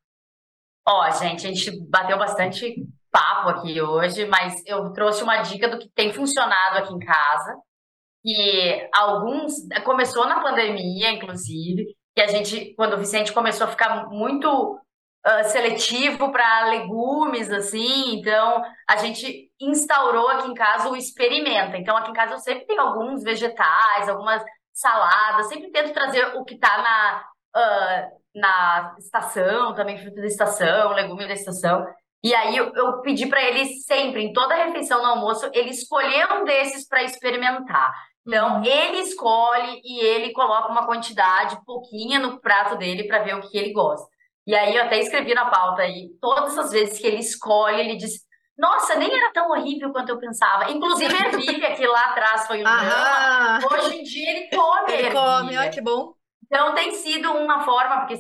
Ó, 0.89 1.11
gente, 1.11 1.47
a 1.47 1.53
gente 1.53 1.71
bateu 1.91 2.17
bastante 2.17 2.75
papo 3.11 3.51
aqui 3.51 3.83
hoje, 3.83 4.25
mas 4.25 4.63
eu 4.65 4.95
trouxe 4.95 5.23
uma 5.23 5.43
dica 5.43 5.69
do 5.69 5.79
que 5.79 5.91
tem 5.91 6.11
funcionado 6.11 6.79
aqui 6.79 6.95
em 6.95 7.01
casa. 7.01 7.55
Que 8.23 8.89
alguns. 8.95 9.53
Começou 9.85 10.27
na 10.27 10.41
pandemia, 10.41 11.13
inclusive, 11.13 11.95
que 12.17 12.23
a 12.23 12.27
gente, 12.27 12.75
quando 12.75 12.95
o 12.95 12.99
Vicente 12.99 13.31
começou 13.31 13.67
a 13.67 13.71
ficar 13.71 14.09
muito 14.09 14.49
uh, 14.49 15.45
seletivo 15.51 16.33
para 16.33 16.71
legumes, 16.71 17.53
assim, 17.53 18.19
então 18.19 18.65
a 18.89 18.97
gente 18.97 19.51
instaurou 19.61 20.27
aqui 20.31 20.49
em 20.49 20.55
casa 20.55 20.89
o 20.89 20.97
experimenta. 20.97 21.77
Então, 21.77 21.95
aqui 21.95 22.11
em 22.11 22.15
casa 22.15 22.33
eu 22.33 22.39
sempre 22.39 22.65
tenho 22.65 22.81
alguns 22.81 23.23
vegetais, 23.23 24.09
algumas 24.09 24.43
saladas, 24.73 25.49
sempre 25.49 25.71
tento 25.71 25.93
trazer 25.93 26.25
o 26.37 26.45
que 26.45 26.55
está 26.55 26.79
na. 26.79 27.25
Uh, 27.55 28.17
na 28.37 28.95
estação, 28.99 29.75
também 29.75 29.97
fruta 29.97 30.21
da 30.21 30.27
estação, 30.27 30.93
legume 30.93 31.27
da 31.27 31.33
estação. 31.33 31.87
E 32.23 32.35
aí 32.35 32.55
eu, 32.55 32.71
eu 32.75 33.01
pedi 33.01 33.27
para 33.27 33.43
ele 33.43 33.65
sempre, 33.81 34.23
em 34.23 34.33
toda 34.35 34.55
refeição 34.55 35.01
no 35.01 35.09
almoço, 35.09 35.49
ele 35.55 35.71
escolher 35.71 36.31
um 36.35 36.45
desses 36.45 36.87
para 36.87 37.03
experimentar. 37.03 37.95
Então, 38.27 38.57
uhum. 38.57 38.65
ele 38.65 38.99
escolhe 38.99 39.81
e 39.85 40.01
ele 40.01 40.33
coloca 40.33 40.73
uma 40.73 40.85
quantidade 40.85 41.59
pouquinha 41.65 42.19
no 42.19 42.41
prato 42.41 42.77
dele 42.77 43.05
para 43.05 43.23
ver 43.23 43.37
o 43.37 43.41
que 43.41 43.57
ele 43.57 43.73
gosta. 43.73 44.09
E 44.47 44.55
aí 44.55 44.75
eu 44.75 44.85
até 44.85 44.99
escrevi 44.99 45.35
na 45.35 45.47
pauta 45.47 45.83
aí, 45.83 46.11
todas 46.21 46.57
as 46.59 46.71
vezes 46.71 46.99
que 46.99 47.07
ele 47.07 47.19
escolhe, 47.19 47.81
ele 47.81 47.97
diz: 47.97 48.21
Nossa, 48.57 48.95
nem 48.95 49.13
era 49.13 49.33
tão 49.33 49.51
horrível 49.51 49.93
quanto 49.93 50.09
eu 50.09 50.19
pensava. 50.19 50.71
Inclusive 50.71 51.13
a 51.15 51.29
ervilha, 51.29 51.75
que 51.75 51.87
lá 51.87 52.01
atrás 52.07 52.47
foi 52.47 52.61
um 52.61 52.65
drama, 52.65 53.59
hoje 53.73 53.97
em 53.97 54.03
dia 54.03 54.31
ele 54.31 54.49
come. 54.49 54.93
Ele 54.93 55.11
come, 55.11 55.59
olha 55.59 55.71
que 55.71 55.81
bom. 55.81 56.13
Então 56.45 56.75
tem 56.75 56.93
sido 56.93 57.33
uma 57.33 57.65
forma, 57.65 58.01
porque 58.01 58.19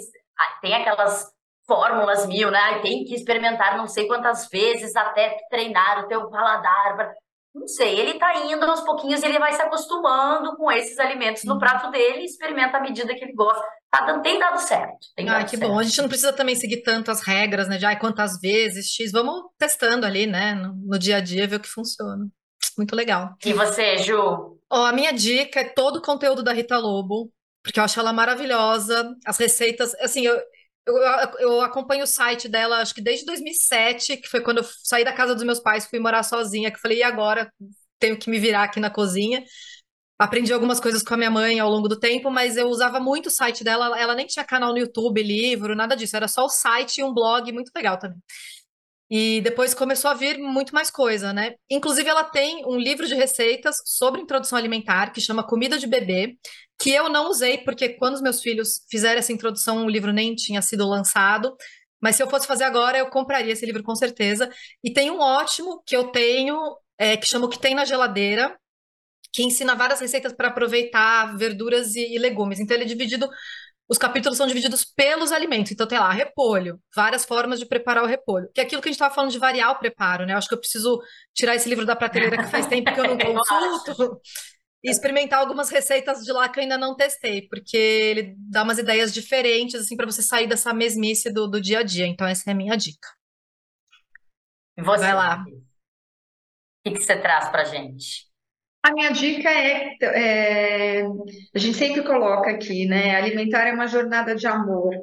tem 0.60 0.74
aquelas 0.74 1.32
fórmulas 1.66 2.26
mil, 2.26 2.50
né? 2.50 2.80
Tem 2.80 3.04
que 3.04 3.14
experimentar 3.14 3.76
não 3.76 3.86
sei 3.86 4.06
quantas 4.06 4.48
vezes 4.48 4.94
até 4.96 5.36
treinar 5.48 6.04
o 6.04 6.08
teu 6.08 6.28
paladar. 6.28 7.14
Não 7.56 7.66
sei, 7.66 7.98
ele 7.98 8.18
tá 8.18 8.36
indo 8.44 8.62
aos 8.66 8.82
pouquinhos, 8.82 9.22
ele 9.22 9.38
vai 9.38 9.50
se 9.54 9.62
acostumando 9.62 10.54
com 10.56 10.70
esses 10.70 10.98
alimentos 10.98 11.42
no 11.44 11.54
uhum. 11.54 11.58
prato 11.58 11.90
dele 11.90 12.20
e 12.20 12.24
experimenta 12.26 12.76
à 12.76 12.80
medida 12.82 13.14
que 13.14 13.24
ele 13.24 13.32
gosta. 13.32 13.64
Tá 13.90 14.20
tem 14.20 14.38
dado 14.38 14.58
certo. 14.58 14.98
Tem 15.16 15.26
ah, 15.30 15.42
que 15.42 15.56
certo. 15.56 15.66
bom. 15.66 15.78
A 15.78 15.82
gente 15.82 16.02
não 16.02 16.08
precisa 16.08 16.34
também 16.34 16.54
seguir 16.54 16.82
tantas 16.82 17.22
regras, 17.22 17.66
né? 17.66 17.78
De 17.78 17.86
ai, 17.86 17.98
quantas 17.98 18.38
vezes, 18.38 18.88
X. 18.90 19.10
Vamos 19.10 19.44
testando 19.58 20.04
ali, 20.04 20.26
né? 20.26 20.54
No, 20.54 20.74
no 20.74 20.98
dia 20.98 21.16
a 21.16 21.20
dia, 21.20 21.48
ver 21.48 21.56
o 21.56 21.60
que 21.60 21.68
funciona. 21.68 22.26
Muito 22.76 22.94
legal. 22.94 23.30
E 23.42 23.54
você, 23.54 23.96
Ju? 23.98 24.58
Ó, 24.70 24.84
a 24.84 24.92
minha 24.92 25.12
dica 25.12 25.60
é 25.60 25.64
todo 25.64 25.96
o 25.96 26.02
conteúdo 26.02 26.42
da 26.42 26.52
Rita 26.52 26.76
Lobo 26.76 27.32
porque 27.66 27.80
eu 27.80 27.84
acho 27.84 27.98
ela 27.98 28.12
maravilhosa. 28.12 29.12
As 29.26 29.36
receitas, 29.38 29.92
assim, 29.96 30.24
eu, 30.24 30.40
eu, 30.86 30.96
eu, 31.38 31.60
acompanho 31.60 32.04
o 32.04 32.06
site 32.06 32.48
dela, 32.48 32.78
acho 32.80 32.94
que 32.94 33.00
desde 33.00 33.26
2007, 33.26 34.16
que 34.18 34.28
foi 34.28 34.40
quando 34.40 34.58
eu 34.58 34.64
saí 34.84 35.04
da 35.04 35.12
casa 35.12 35.34
dos 35.34 35.44
meus 35.44 35.58
pais, 35.60 35.86
fui 35.86 35.98
morar 35.98 36.22
sozinha, 36.22 36.70
que 36.70 36.80
falei, 36.80 36.98
e 36.98 37.02
agora? 37.02 37.52
Tenho 37.98 38.18
que 38.18 38.30
me 38.30 38.38
virar 38.38 38.64
aqui 38.64 38.78
na 38.78 38.90
cozinha. 38.90 39.44
Aprendi 40.18 40.52
algumas 40.52 40.80
coisas 40.80 41.02
com 41.02 41.14
a 41.14 41.16
minha 41.16 41.30
mãe 41.30 41.58
ao 41.58 41.70
longo 41.70 41.88
do 41.88 41.98
tempo, 41.98 42.30
mas 42.30 42.56
eu 42.56 42.68
usava 42.68 43.00
muito 43.00 43.26
o 43.26 43.30
site 43.30 43.62
dela. 43.64 43.98
Ela 43.98 44.14
nem 44.14 44.26
tinha 44.26 44.44
canal 44.44 44.72
no 44.72 44.78
YouTube, 44.78 45.22
livro, 45.22 45.74
nada 45.74 45.94
disso. 45.96 46.16
Era 46.16 46.28
só 46.28 46.44
o 46.44 46.48
site 46.48 46.98
e 46.98 47.04
um 47.04 47.12
blog 47.12 47.52
muito 47.52 47.70
legal 47.74 47.98
também. 47.98 48.18
E 49.08 49.40
depois 49.40 49.72
começou 49.72 50.10
a 50.10 50.14
vir 50.14 50.36
muito 50.38 50.74
mais 50.74 50.90
coisa, 50.90 51.32
né? 51.32 51.54
Inclusive, 51.70 52.08
ela 52.08 52.24
tem 52.24 52.64
um 52.66 52.76
livro 52.76 53.06
de 53.06 53.14
receitas 53.14 53.76
sobre 53.84 54.20
introdução 54.20 54.58
alimentar 54.58 55.12
que 55.12 55.20
chama 55.20 55.46
Comida 55.46 55.78
de 55.78 55.86
Bebê, 55.86 56.36
que 56.78 56.90
eu 56.90 57.08
não 57.08 57.30
usei, 57.30 57.58
porque 57.58 57.90
quando 57.90 58.14
os 58.14 58.20
meus 58.20 58.40
filhos 58.42 58.84
fizeram 58.90 59.18
essa 59.18 59.32
introdução, 59.32 59.86
o 59.86 59.88
livro 59.88 60.12
nem 60.12 60.34
tinha 60.34 60.60
sido 60.60 60.86
lançado. 60.88 61.56
Mas 62.00 62.16
se 62.16 62.22
eu 62.22 62.28
fosse 62.28 62.46
fazer 62.46 62.64
agora, 62.64 62.98
eu 62.98 63.08
compraria 63.08 63.52
esse 63.52 63.64
livro 63.64 63.82
com 63.82 63.94
certeza. 63.94 64.50
E 64.82 64.92
tem 64.92 65.10
um 65.10 65.20
ótimo 65.20 65.82
que 65.86 65.96
eu 65.96 66.08
tenho, 66.08 66.56
é, 66.98 67.16
que 67.16 67.26
chama 67.26 67.46
O 67.46 67.48
que 67.48 67.58
tem 67.58 67.74
na 67.74 67.84
geladeira, 67.84 68.58
que 69.32 69.42
ensina 69.42 69.74
várias 69.74 70.00
receitas 70.00 70.32
para 70.32 70.48
aproveitar 70.48 71.36
verduras 71.36 71.94
e, 71.94 72.14
e 72.14 72.18
legumes. 72.18 72.58
Então, 72.58 72.74
ele 72.76 72.84
é 72.84 72.86
dividido 72.88 73.28
os 73.88 73.98
capítulos 73.98 74.36
são 74.36 74.46
divididos 74.46 74.84
pelos 74.84 75.30
alimentos. 75.30 75.72
Então, 75.72 75.86
tem 75.86 75.98
lá, 75.98 76.10
repolho, 76.10 76.80
várias 76.94 77.24
formas 77.24 77.58
de 77.58 77.66
preparar 77.66 78.02
o 78.02 78.06
repolho. 78.06 78.50
Que 78.52 78.60
é 78.60 78.64
aquilo 78.64 78.82
que 78.82 78.88
a 78.88 78.90
gente 78.90 78.96
estava 78.96 79.14
falando 79.14 79.30
de 79.30 79.38
variar 79.38 79.70
o 79.70 79.78
preparo, 79.78 80.26
né? 80.26 80.32
Eu 80.32 80.38
acho 80.38 80.48
que 80.48 80.54
eu 80.54 80.58
preciso 80.58 81.00
tirar 81.32 81.54
esse 81.54 81.68
livro 81.68 81.86
da 81.86 81.94
prateleira 81.94 82.36
que 82.36 82.50
faz 82.50 82.66
tempo 82.66 82.92
que 82.92 82.98
eu 82.98 83.04
não 83.04 83.16
consulto 83.18 84.20
e 84.82 84.90
experimentar 84.90 85.40
algumas 85.40 85.70
receitas 85.70 86.22
de 86.24 86.32
lá 86.32 86.48
que 86.48 86.58
eu 86.58 86.62
ainda 86.62 86.76
não 86.76 86.96
testei, 86.96 87.48
porque 87.48 87.76
ele 87.76 88.34
dá 88.38 88.62
umas 88.62 88.78
ideias 88.78 89.12
diferentes, 89.12 89.80
assim, 89.80 89.96
para 89.96 90.06
você 90.06 90.22
sair 90.22 90.46
dessa 90.46 90.72
mesmice 90.72 91.32
do, 91.32 91.48
do 91.48 91.60
dia 91.60 91.80
a 91.80 91.82
dia. 91.82 92.06
Então, 92.06 92.26
essa 92.26 92.50
é 92.50 92.52
a 92.52 92.56
minha 92.56 92.76
dica. 92.76 93.08
Você, 94.78 94.98
Vai 94.98 95.14
lá. 95.14 95.44
O 95.44 95.44
que, 96.84 96.92
que 96.92 97.02
você 97.02 97.16
traz 97.20 97.48
para 97.48 97.64
gente? 97.64 98.25
A 98.86 98.92
minha 98.92 99.10
dica 99.10 99.50
é, 99.50 99.96
é, 100.00 101.02
a 101.52 101.58
gente 101.58 101.76
sempre 101.76 102.04
coloca 102.04 102.50
aqui, 102.50 102.86
né? 102.86 103.16
Alimentar 103.16 103.66
é 103.66 103.72
uma 103.72 103.88
jornada 103.88 104.36
de 104.36 104.46
amor, 104.46 104.94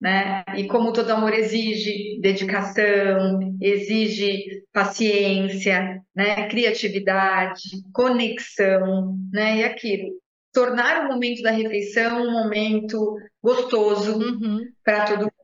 né? 0.00 0.44
E 0.56 0.68
como 0.68 0.92
todo 0.92 1.10
amor 1.10 1.34
exige 1.34 2.20
dedicação, 2.20 3.56
exige 3.60 4.62
paciência, 4.72 6.00
né? 6.14 6.46
Criatividade, 6.48 7.60
conexão, 7.92 9.18
né? 9.32 9.56
E 9.56 9.64
aquilo 9.64 10.12
tornar 10.52 11.04
o 11.04 11.08
momento 11.08 11.42
da 11.42 11.50
refeição 11.50 12.22
um 12.22 12.30
momento 12.30 13.16
gostoso 13.42 14.16
uhum. 14.16 14.60
para 14.84 15.06
todo 15.06 15.22
mundo, 15.22 15.43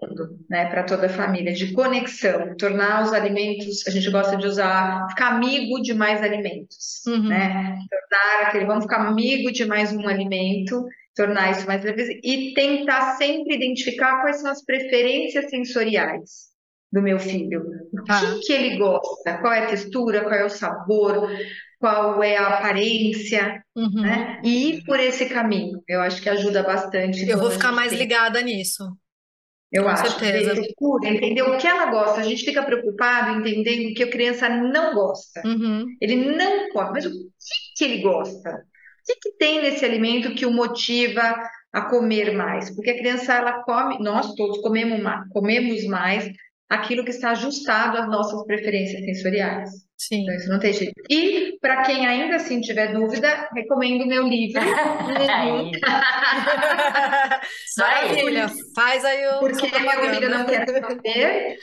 né, 0.50 0.66
para 0.66 0.82
toda 0.82 1.06
a 1.06 1.08
família, 1.08 1.52
de 1.52 1.72
conexão, 1.72 2.56
tornar 2.56 3.04
os 3.04 3.12
alimentos, 3.12 3.86
a 3.86 3.90
gente 3.90 4.10
gosta 4.10 4.36
de 4.36 4.48
usar, 4.48 5.06
ficar 5.08 5.36
amigo 5.36 5.80
de 5.80 5.94
mais 5.94 6.20
alimentos, 6.20 7.02
uhum. 7.06 7.28
né, 7.28 7.78
tornar 7.88 8.48
aquele, 8.48 8.66
vamos 8.66 8.84
ficar 8.84 9.06
amigo 9.06 9.52
de 9.52 9.64
mais 9.64 9.92
um 9.92 10.08
alimento, 10.08 10.84
tornar 11.14 11.52
isso 11.52 11.66
mais 11.68 11.84
leve 11.84 12.20
e 12.24 12.52
tentar 12.52 13.16
sempre 13.16 13.54
identificar 13.54 14.22
quais 14.22 14.40
são 14.40 14.50
as 14.50 14.64
preferências 14.64 15.48
sensoriais 15.48 16.50
do 16.92 17.00
meu 17.00 17.20
filho, 17.20 17.62
o 17.92 18.04
ah. 18.08 18.20
que, 18.20 18.46
que 18.46 18.52
ele 18.52 18.76
gosta, 18.76 19.38
qual 19.38 19.52
é 19.52 19.60
a 19.60 19.66
textura, 19.66 20.22
qual 20.22 20.34
é 20.34 20.44
o 20.44 20.50
sabor, 20.50 21.30
qual 21.78 22.20
é 22.24 22.36
a 22.36 22.58
aparência, 22.58 23.62
uhum. 23.76 24.02
né? 24.02 24.40
E 24.42 24.70
ir 24.70 24.84
por 24.84 24.98
esse 24.98 25.26
caminho, 25.26 25.80
eu 25.88 26.00
acho 26.00 26.20
que 26.20 26.28
ajuda 26.28 26.64
bastante. 26.64 27.28
Eu 27.28 27.38
vou 27.38 27.52
ficar 27.52 27.70
mais 27.70 27.90
tem. 27.90 27.98
ligada 27.98 28.42
nisso. 28.42 28.84
Eu 29.72 29.84
Com 29.84 29.90
acho. 29.90 30.18
Certeza. 30.18 30.54
Procura 30.54 31.08
entender 31.08 31.42
o 31.42 31.56
que 31.56 31.66
ela 31.66 31.90
gosta. 31.90 32.20
A 32.20 32.24
gente 32.24 32.44
fica 32.44 32.62
preocupado 32.62 33.38
entendendo 33.38 33.90
o 33.90 33.94
que 33.94 34.02
a 34.02 34.10
criança 34.10 34.48
não 34.48 34.94
gosta. 34.94 35.42
Uhum. 35.44 35.86
Ele 36.00 36.16
não 36.16 36.70
come, 36.70 36.90
mas 36.92 37.06
o 37.06 37.10
que, 37.10 37.18
que 37.76 37.84
ele 37.84 38.02
gosta? 38.02 38.50
O 38.50 39.02
que, 39.06 39.16
que 39.20 39.36
tem 39.38 39.62
nesse 39.62 39.84
alimento 39.84 40.34
que 40.34 40.44
o 40.44 40.52
motiva 40.52 41.36
a 41.72 41.82
comer 41.82 42.32
mais? 42.32 42.74
Porque 42.74 42.90
a 42.90 42.98
criança 42.98 43.34
ela 43.34 43.62
come, 43.62 43.98
nós 44.00 44.34
todos 44.34 44.58
comemos 44.58 45.00
mais, 45.00 45.28
comemos 45.30 45.84
mais 45.84 46.30
aquilo 46.68 47.04
que 47.04 47.10
está 47.10 47.30
ajustado 47.30 47.96
às 47.96 48.08
nossas 48.08 48.44
preferências 48.44 49.04
sensoriais. 49.04 49.70
Sim. 50.00 50.22
Então, 50.22 50.34
isso 50.34 50.48
não 50.48 50.58
tem 50.58 50.72
jeito. 50.72 50.94
E, 51.10 51.58
para 51.60 51.82
quem 51.82 52.06
ainda 52.06 52.36
assim 52.36 52.62
tiver 52.62 52.94
dúvida, 52.94 53.50
recomendo 53.54 54.04
o 54.04 54.06
meu 54.06 54.26
livro. 54.26 54.58
Maravilha. 57.76 58.46
Faz 58.74 59.04
aí 59.04 59.28
o. 59.28 59.40
Porque 59.40 59.66
a 59.66 60.10
vida 60.10 60.30
não 60.30 60.46
quer 60.46 60.66
saber. 60.66 61.58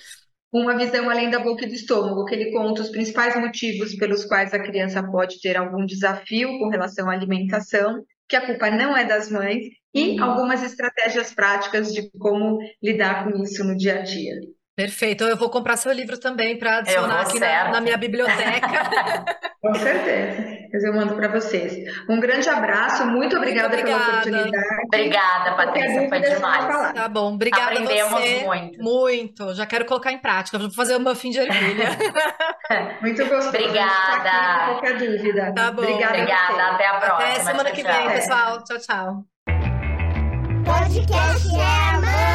Uma 0.53 0.77
visão 0.77 1.09
além 1.09 1.31
da 1.31 1.39
boca 1.39 1.65
e 1.65 1.67
do 1.67 1.73
estômago, 1.73 2.25
que 2.25 2.35
ele 2.35 2.51
conta 2.51 2.83
os 2.83 2.89
principais 2.89 3.35
motivos 3.35 3.95
pelos 3.95 4.23
quais 4.23 4.53
a 4.53 4.59
criança 4.59 5.03
pode 5.03 5.41
ter 5.41 5.57
algum 5.57 5.83
desafio 5.85 6.59
com 6.59 6.69
relação 6.69 7.09
à 7.09 7.13
alimentação, 7.13 8.03
que 8.29 8.35
a 8.35 8.45
culpa 8.45 8.69
não 8.69 8.95
é 8.95 9.03
das 9.03 9.29
mães, 9.29 9.65
e 9.93 10.11
uhum. 10.11 10.23
algumas 10.23 10.63
estratégias 10.63 11.33
práticas 11.33 11.91
de 11.91 12.09
como 12.11 12.59
lidar 12.81 13.25
com 13.25 13.43
isso 13.43 13.61
no 13.63 13.75
dia 13.75 13.99
a 13.99 14.03
dia. 14.03 14.35
Perfeito. 14.77 15.23
Eu 15.23 15.35
vou 15.35 15.49
comprar 15.49 15.75
seu 15.75 15.91
livro 15.91 16.19
também 16.19 16.55
para 16.55 16.77
adicionar 16.77 17.21
aqui 17.21 17.39
na, 17.39 17.71
na, 17.71 17.81
minha 17.81 17.97
biblioteca. 17.97 18.85
Com 19.59 19.73
certeza. 19.73 20.67
Mas 20.71 20.83
eu 20.83 20.93
mando 20.93 21.15
para 21.15 21.29
vocês. 21.29 21.73
Um 22.07 22.19
grande 22.19 22.47
abraço, 22.47 23.03
muito 23.07 23.35
obrigada, 23.35 23.69
muito 23.69 23.81
obrigada. 23.81 24.05
pela 24.05 24.19
oportunidade. 24.19 24.85
Obrigada, 24.85 25.55
Patrícia, 25.55 26.07
foi 26.07 26.19
demais. 26.19 26.93
Tá 26.93 27.07
bom, 27.09 27.33
obrigada 27.33 27.71
Aprendemos 27.71 28.11
você. 28.11 28.43
muito. 28.45 28.83
Muito. 28.83 29.55
Já 29.55 29.65
quero 29.65 29.85
colocar 29.85 30.11
em 30.11 30.19
prática. 30.19 30.59
Vou 30.59 30.69
fazer 30.69 30.95
o 30.95 30.99
muffin 30.99 31.31
de 31.31 31.39
ervilha. 31.39 31.97
muito 33.01 33.25
gostoso. 33.25 33.49
Obrigada. 33.49 34.73
Qualquer 34.73 34.97
dúvida. 34.99 35.53
Tá 35.55 35.71
bom. 35.71 35.81
Obrigada. 35.81 36.13
Obrigada. 36.17 36.63
Até 36.63 36.87
a 36.87 36.99
próxima. 36.99 37.29
Até 37.31 37.39
semana 37.39 37.63
tchau, 37.63 37.73
que 37.73 37.83
vem, 37.83 37.93
tchau. 37.93 38.11
pessoal. 38.11 38.63
Tchau, 38.63 38.77
tchau. 38.77 39.25
Podcast 40.63 42.26